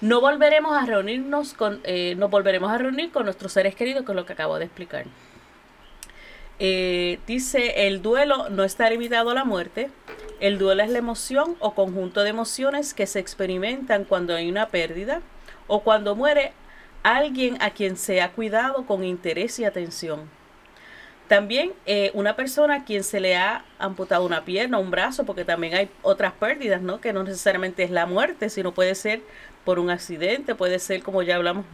No 0.00 0.20
volveremos 0.20 0.76
a 0.76 0.86
reunirnos 0.86 1.52
con, 1.52 1.80
eh, 1.84 2.14
nos 2.16 2.30
volveremos 2.30 2.70
a 2.70 2.78
reunir 2.78 3.10
con 3.10 3.24
nuestros 3.24 3.52
seres 3.52 3.74
queridos, 3.74 4.04
que 4.04 4.12
es 4.12 4.16
lo 4.16 4.24
que 4.24 4.32
acabo 4.32 4.58
de 4.58 4.64
explicar. 4.64 5.04
Eh, 6.58 7.18
dice, 7.26 7.86
el 7.86 8.02
duelo 8.02 8.50
no 8.50 8.64
está 8.64 8.88
limitado 8.88 9.30
a 9.30 9.34
la 9.34 9.44
muerte. 9.44 9.90
El 10.40 10.58
duelo 10.58 10.82
es 10.82 10.90
la 10.90 10.98
emoción 10.98 11.56
o 11.58 11.74
conjunto 11.74 12.22
de 12.22 12.30
emociones 12.30 12.94
que 12.94 13.06
se 13.06 13.18
experimentan 13.18 14.04
cuando 14.04 14.34
hay 14.34 14.48
una 14.48 14.68
pérdida 14.68 15.20
o 15.66 15.80
cuando 15.80 16.14
muere 16.14 16.52
alguien 17.02 17.56
a 17.60 17.70
quien 17.70 17.96
se 17.96 18.20
ha 18.22 18.32
cuidado 18.32 18.86
con 18.86 19.04
interés 19.04 19.58
y 19.58 19.64
atención. 19.64 20.28
También 21.28 21.72
eh, 21.86 22.10
una 22.14 22.34
persona 22.34 22.74
a 22.76 22.84
quien 22.84 23.04
se 23.04 23.20
le 23.20 23.36
ha 23.36 23.64
amputado 23.78 24.26
una 24.26 24.44
pierna, 24.44 24.78
un 24.78 24.90
brazo, 24.90 25.24
porque 25.24 25.44
también 25.44 25.74
hay 25.74 25.88
otras 26.02 26.32
pérdidas, 26.32 26.82
¿no? 26.82 27.00
Que 27.00 27.12
no 27.12 27.22
necesariamente 27.22 27.84
es 27.84 27.90
la 27.90 28.04
muerte, 28.06 28.50
sino 28.50 28.72
puede 28.72 28.96
ser 28.96 29.20
por 29.64 29.78
un 29.78 29.90
accidente, 29.90 30.56
puede 30.56 30.80
ser, 30.80 31.02
como 31.02 31.22
ya 31.22 31.36
hablamos, 31.36 31.64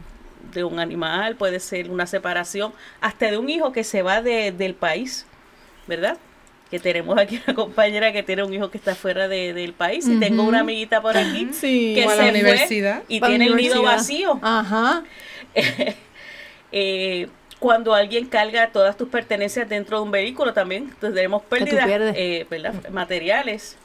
de 0.53 0.63
un 0.63 0.79
animal, 0.79 1.35
puede 1.35 1.59
ser 1.59 1.89
una 1.89 2.05
separación, 2.05 2.71
hasta 3.01 3.31
de 3.31 3.37
un 3.37 3.49
hijo 3.49 3.71
que 3.71 3.83
se 3.83 4.01
va 4.03 4.21
de- 4.21 4.51
del 4.51 4.75
país, 4.75 5.25
¿verdad? 5.87 6.17
Que 6.69 6.79
tenemos 6.79 7.17
aquí 7.17 7.41
una 7.47 7.55
compañera 7.55 8.11
que 8.11 8.23
tiene 8.23 8.43
un 8.43 8.53
hijo 8.53 8.69
que 8.69 8.77
está 8.77 8.93
fuera 8.95 9.27
de- 9.27 9.53
del 9.53 9.73
país 9.73 10.07
y 10.07 10.19
tengo 10.19 10.43
una 10.43 10.59
amiguita 10.59 11.01
por 11.01 11.15
aquí 11.17 11.49
Sí. 11.53 11.93
que 11.95 12.01
se 12.03 12.07
la 12.09 12.15
fue 12.15 12.29
universidad. 12.29 13.03
y 13.07 13.21
tiene 13.21 13.45
el 13.45 13.55
nido 13.55 13.81
vacío. 13.83 14.39
Ajá. 14.41 15.03
Eh, 16.73 17.29
cuando 17.59 17.93
alguien 17.93 18.25
carga 18.27 18.71
todas 18.71 18.97
tus 18.97 19.07
pertenencias 19.07 19.69
dentro 19.69 19.97
de 19.97 20.03
un 20.03 20.11
vehículo 20.11 20.53
también 20.53 20.83
entonces 20.83 21.15
tenemos 21.15 21.41
pérdidas 21.43 21.87
eh, 21.89 22.45
materiales 22.91 23.77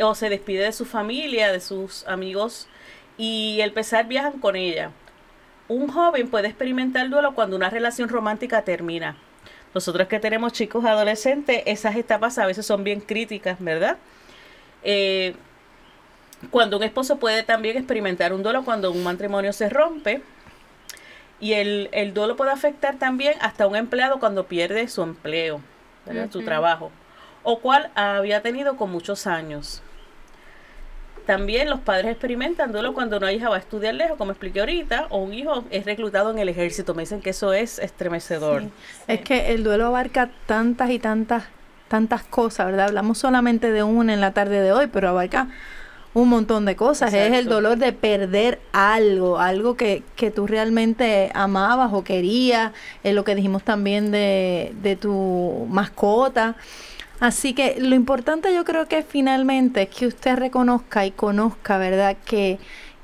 o 0.00 0.14
se 0.14 0.30
despide 0.30 0.64
de 0.64 0.72
su 0.72 0.86
familia, 0.86 1.52
de 1.52 1.60
sus 1.60 2.06
amigos 2.08 2.68
y 3.18 3.58
el 3.60 3.72
pesar 3.72 4.06
viajan 4.08 4.38
con 4.40 4.56
ella. 4.56 4.90
Un 5.68 5.88
joven 5.88 6.28
puede 6.28 6.48
experimentar 6.48 7.08
duelo 7.10 7.34
cuando 7.34 7.54
una 7.54 7.68
relación 7.68 8.08
romántica 8.08 8.62
termina. 8.62 9.16
Nosotros 9.74 10.08
que 10.08 10.20
tenemos 10.20 10.52
chicos 10.52 10.84
adolescentes, 10.84 11.62
esas 11.66 11.96
etapas 11.96 12.38
a 12.38 12.46
veces 12.46 12.66
son 12.66 12.84
bien 12.84 13.00
críticas, 13.00 13.58
¿verdad? 13.60 13.96
Eh, 14.82 15.34
cuando 16.50 16.76
un 16.76 16.82
esposo 16.82 17.18
puede 17.18 17.42
también 17.42 17.76
experimentar 17.76 18.32
un 18.32 18.42
duelo 18.42 18.64
cuando 18.64 18.90
un 18.90 19.02
matrimonio 19.02 19.52
se 19.52 19.68
rompe. 19.68 20.22
Y 21.40 21.54
el, 21.54 21.88
el 21.92 22.14
duelo 22.14 22.36
puede 22.36 22.52
afectar 22.52 22.98
también 22.98 23.34
hasta 23.40 23.66
un 23.66 23.74
empleado 23.74 24.20
cuando 24.20 24.46
pierde 24.46 24.86
su 24.86 25.02
empleo, 25.02 25.60
¿verdad? 26.06 26.30
su 26.30 26.42
trabajo, 26.42 26.92
o 27.42 27.58
cual 27.58 27.90
había 27.96 28.42
tenido 28.42 28.76
con 28.76 28.90
muchos 28.92 29.26
años. 29.26 29.82
También 31.26 31.70
los 31.70 31.80
padres 31.80 32.10
experimentan 32.10 32.72
duelo 32.72 32.94
cuando 32.94 33.16
una 33.16 33.32
hija 33.32 33.48
va 33.48 33.56
a 33.56 33.58
estudiar 33.58 33.94
lejos, 33.94 34.18
como 34.18 34.32
expliqué 34.32 34.60
ahorita, 34.60 35.06
o 35.10 35.18
un 35.18 35.32
hijo 35.32 35.64
es 35.70 35.84
reclutado 35.84 36.30
en 36.30 36.38
el 36.38 36.48
ejército. 36.48 36.94
Me 36.94 37.02
dicen 37.02 37.20
que 37.20 37.30
eso 37.30 37.52
es 37.52 37.78
estremecedor. 37.78 38.64
Es 39.06 39.20
que 39.20 39.52
el 39.52 39.62
duelo 39.62 39.86
abarca 39.86 40.30
tantas 40.46 40.90
y 40.90 40.98
tantas, 40.98 41.44
tantas 41.88 42.24
cosas, 42.24 42.66
¿verdad? 42.66 42.86
Hablamos 42.88 43.18
solamente 43.18 43.70
de 43.70 43.82
una 43.82 44.14
en 44.14 44.20
la 44.20 44.32
tarde 44.32 44.60
de 44.60 44.72
hoy, 44.72 44.88
pero 44.88 45.08
abarca 45.08 45.48
un 46.14 46.28
montón 46.28 46.64
de 46.64 46.76
cosas. 46.76 47.14
Es 47.14 47.32
el 47.32 47.46
dolor 47.46 47.78
de 47.78 47.92
perder 47.92 48.60
algo, 48.72 49.38
algo 49.38 49.76
que, 49.76 50.02
que 50.16 50.30
tú 50.30 50.46
realmente 50.46 51.30
amabas 51.34 51.92
o 51.92 52.04
querías, 52.04 52.72
es 53.02 53.14
lo 53.14 53.24
que 53.24 53.34
dijimos 53.34 53.62
también 53.62 54.10
de, 54.10 54.74
de 54.82 54.96
tu 54.96 55.66
mascota. 55.70 56.56
Así 57.22 57.54
que 57.54 57.76
lo 57.78 57.94
importante 57.94 58.52
yo 58.52 58.64
creo 58.64 58.88
que 58.88 59.04
finalmente 59.04 59.82
es 59.82 59.90
que 59.90 60.08
usted 60.08 60.34
reconozca 60.34 61.06
y 61.06 61.12
conozca, 61.12 61.78
¿verdad? 61.78 62.16
Que, 62.24 62.58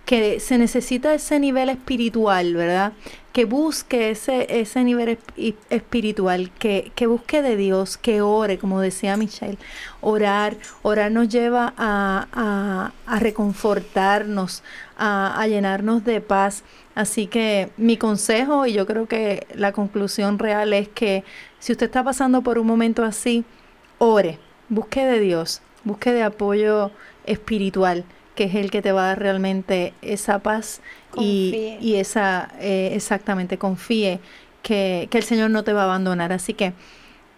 que 0.05 0.41
se 0.41 0.59
necesita 0.59 1.15
ese 1.15 1.39
nivel 1.39 1.69
espiritual, 1.69 2.55
¿verdad? 2.55 2.95
Que 3.33 3.45
busque 3.45 4.11
ese, 4.11 4.61
ese 4.61 4.83
nivel 4.83 5.11
esp- 5.19 5.55
espiritual, 5.71 6.51
que, 6.59 6.91
que 6.97 7.07
busque 7.07 7.43
de 7.43 7.57
Dios, 7.57 7.97
que 7.97 8.21
ore, 8.21 8.59
como 8.59 8.81
decía 8.81 9.17
Michelle. 9.17 9.57
Orar, 10.01 10.57
orar 10.83 11.13
nos 11.13 11.29
lleva 11.29 11.73
a, 11.77 12.27
a, 12.33 12.93
a 13.07 13.19
reconfortarnos, 13.21 14.65
a, 14.97 15.41
a 15.41 15.47
llenarnos 15.47 16.05
de 16.05 16.21
paz. 16.21 16.65
Así 16.97 17.29
que 17.29 17.71
mi 17.77 17.97
consejo, 17.97 18.67
y 18.67 18.73
yo 18.73 18.85
creo 18.85 19.07
que 19.07 19.47
la 19.55 19.71
conclusión 19.71 20.41
real 20.41 20.73
es 20.73 20.89
que 20.89 21.23
si 21.61 21.71
usted 21.71 21.87
está 21.87 22.03
pasando 22.03 22.43
por 22.43 22.59
un 22.59 22.67
momento 22.67 23.05
así, 23.05 23.45
ore, 23.99 24.39
busque 24.69 25.05
de 25.05 25.21
Dios, 25.21 25.63
busque 25.85 26.13
de 26.13 26.23
apoyo 26.23 26.91
espiritual, 27.27 28.05
que 28.35 28.45
es 28.45 28.55
el 28.55 28.71
que 28.71 28.83
te 28.83 28.93
va 28.93 29.05
a 29.05 29.07
dar 29.09 29.19
realmente 29.21 29.95
esa 30.03 30.39
paz 30.41 30.81
y, 31.17 31.77
y 31.81 31.97
esa, 31.97 32.51
eh, 32.61 32.93
exactamente, 32.95 33.59
confíe 33.59 34.21
que, 34.63 35.09
que 35.11 35.19
el 35.19 35.25
Señor 35.25 35.51
no 35.51 35.65
te 35.65 35.73
va 35.73 35.83
a 35.83 35.85
abandonar. 35.85 36.33
Así 36.33 36.55
que 36.55 36.73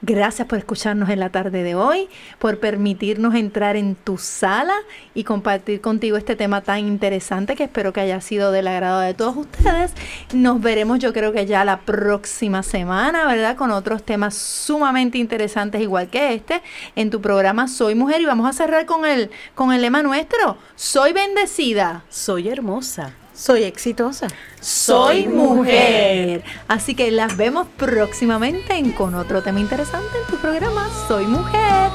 gracias 0.02 0.48
por 0.48 0.58
escucharnos 0.58 1.08
en 1.10 1.20
la 1.20 1.30
tarde 1.30 1.62
de 1.62 1.74
hoy, 1.74 2.08
por 2.38 2.58
permitirnos 2.58 3.34
entrar 3.34 3.76
en 3.76 3.94
tu 3.94 4.18
sala 4.18 4.74
y 5.14 5.24
compartir 5.24 5.80
contigo 5.80 6.16
este 6.16 6.36
tema 6.36 6.60
tan 6.62 6.80
interesante 6.80 7.56
que 7.56 7.64
espero 7.64 7.92
que 7.92 8.00
haya 8.00 8.20
sido 8.20 8.52
del 8.52 8.68
agrado 8.68 9.00
de 9.00 9.14
todos 9.14 9.36
ustedes. 9.36 9.92
Nos 10.32 10.60
veremos 10.60 10.98
yo 10.98 11.12
creo 11.12 11.32
que 11.32 11.46
ya 11.46 11.64
la 11.64 11.80
próxima 11.80 12.62
semana, 12.62 13.26
¿verdad? 13.26 13.56
Con 13.56 13.70
otros 13.70 14.02
temas 14.02 14.34
sumamente 14.34 15.18
interesantes 15.18 15.80
igual 15.80 16.08
que 16.08 16.34
este 16.34 16.62
en 16.96 17.10
tu 17.10 17.20
programa 17.20 17.68
Soy 17.68 17.94
Mujer 17.94 18.20
y 18.20 18.26
vamos 18.26 18.48
a 18.48 18.52
cerrar 18.52 18.86
con 18.86 19.04
el, 19.04 19.30
con 19.54 19.72
el 19.72 19.82
lema 19.82 20.02
nuestro, 20.02 20.56
Soy 20.74 21.12
bendecida. 21.12 22.04
Soy 22.08 22.48
hermosa. 22.48 23.19
Soy 23.40 23.64
exitosa. 23.64 24.26
Soy 24.60 25.26
mujer. 25.26 26.44
Así 26.68 26.94
que 26.94 27.10
las 27.10 27.38
vemos 27.38 27.68
próximamente 27.78 28.74
en, 28.74 28.92
con 28.92 29.14
otro 29.14 29.42
tema 29.42 29.60
interesante 29.60 30.10
en 30.18 30.30
tu 30.30 30.36
programa 30.42 30.90
Soy 31.08 31.24
mujer. 31.24 31.90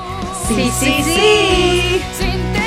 Sí, 0.48 0.72
sí, 0.80 1.04
sí. 1.04 2.02
Ti 2.18 2.65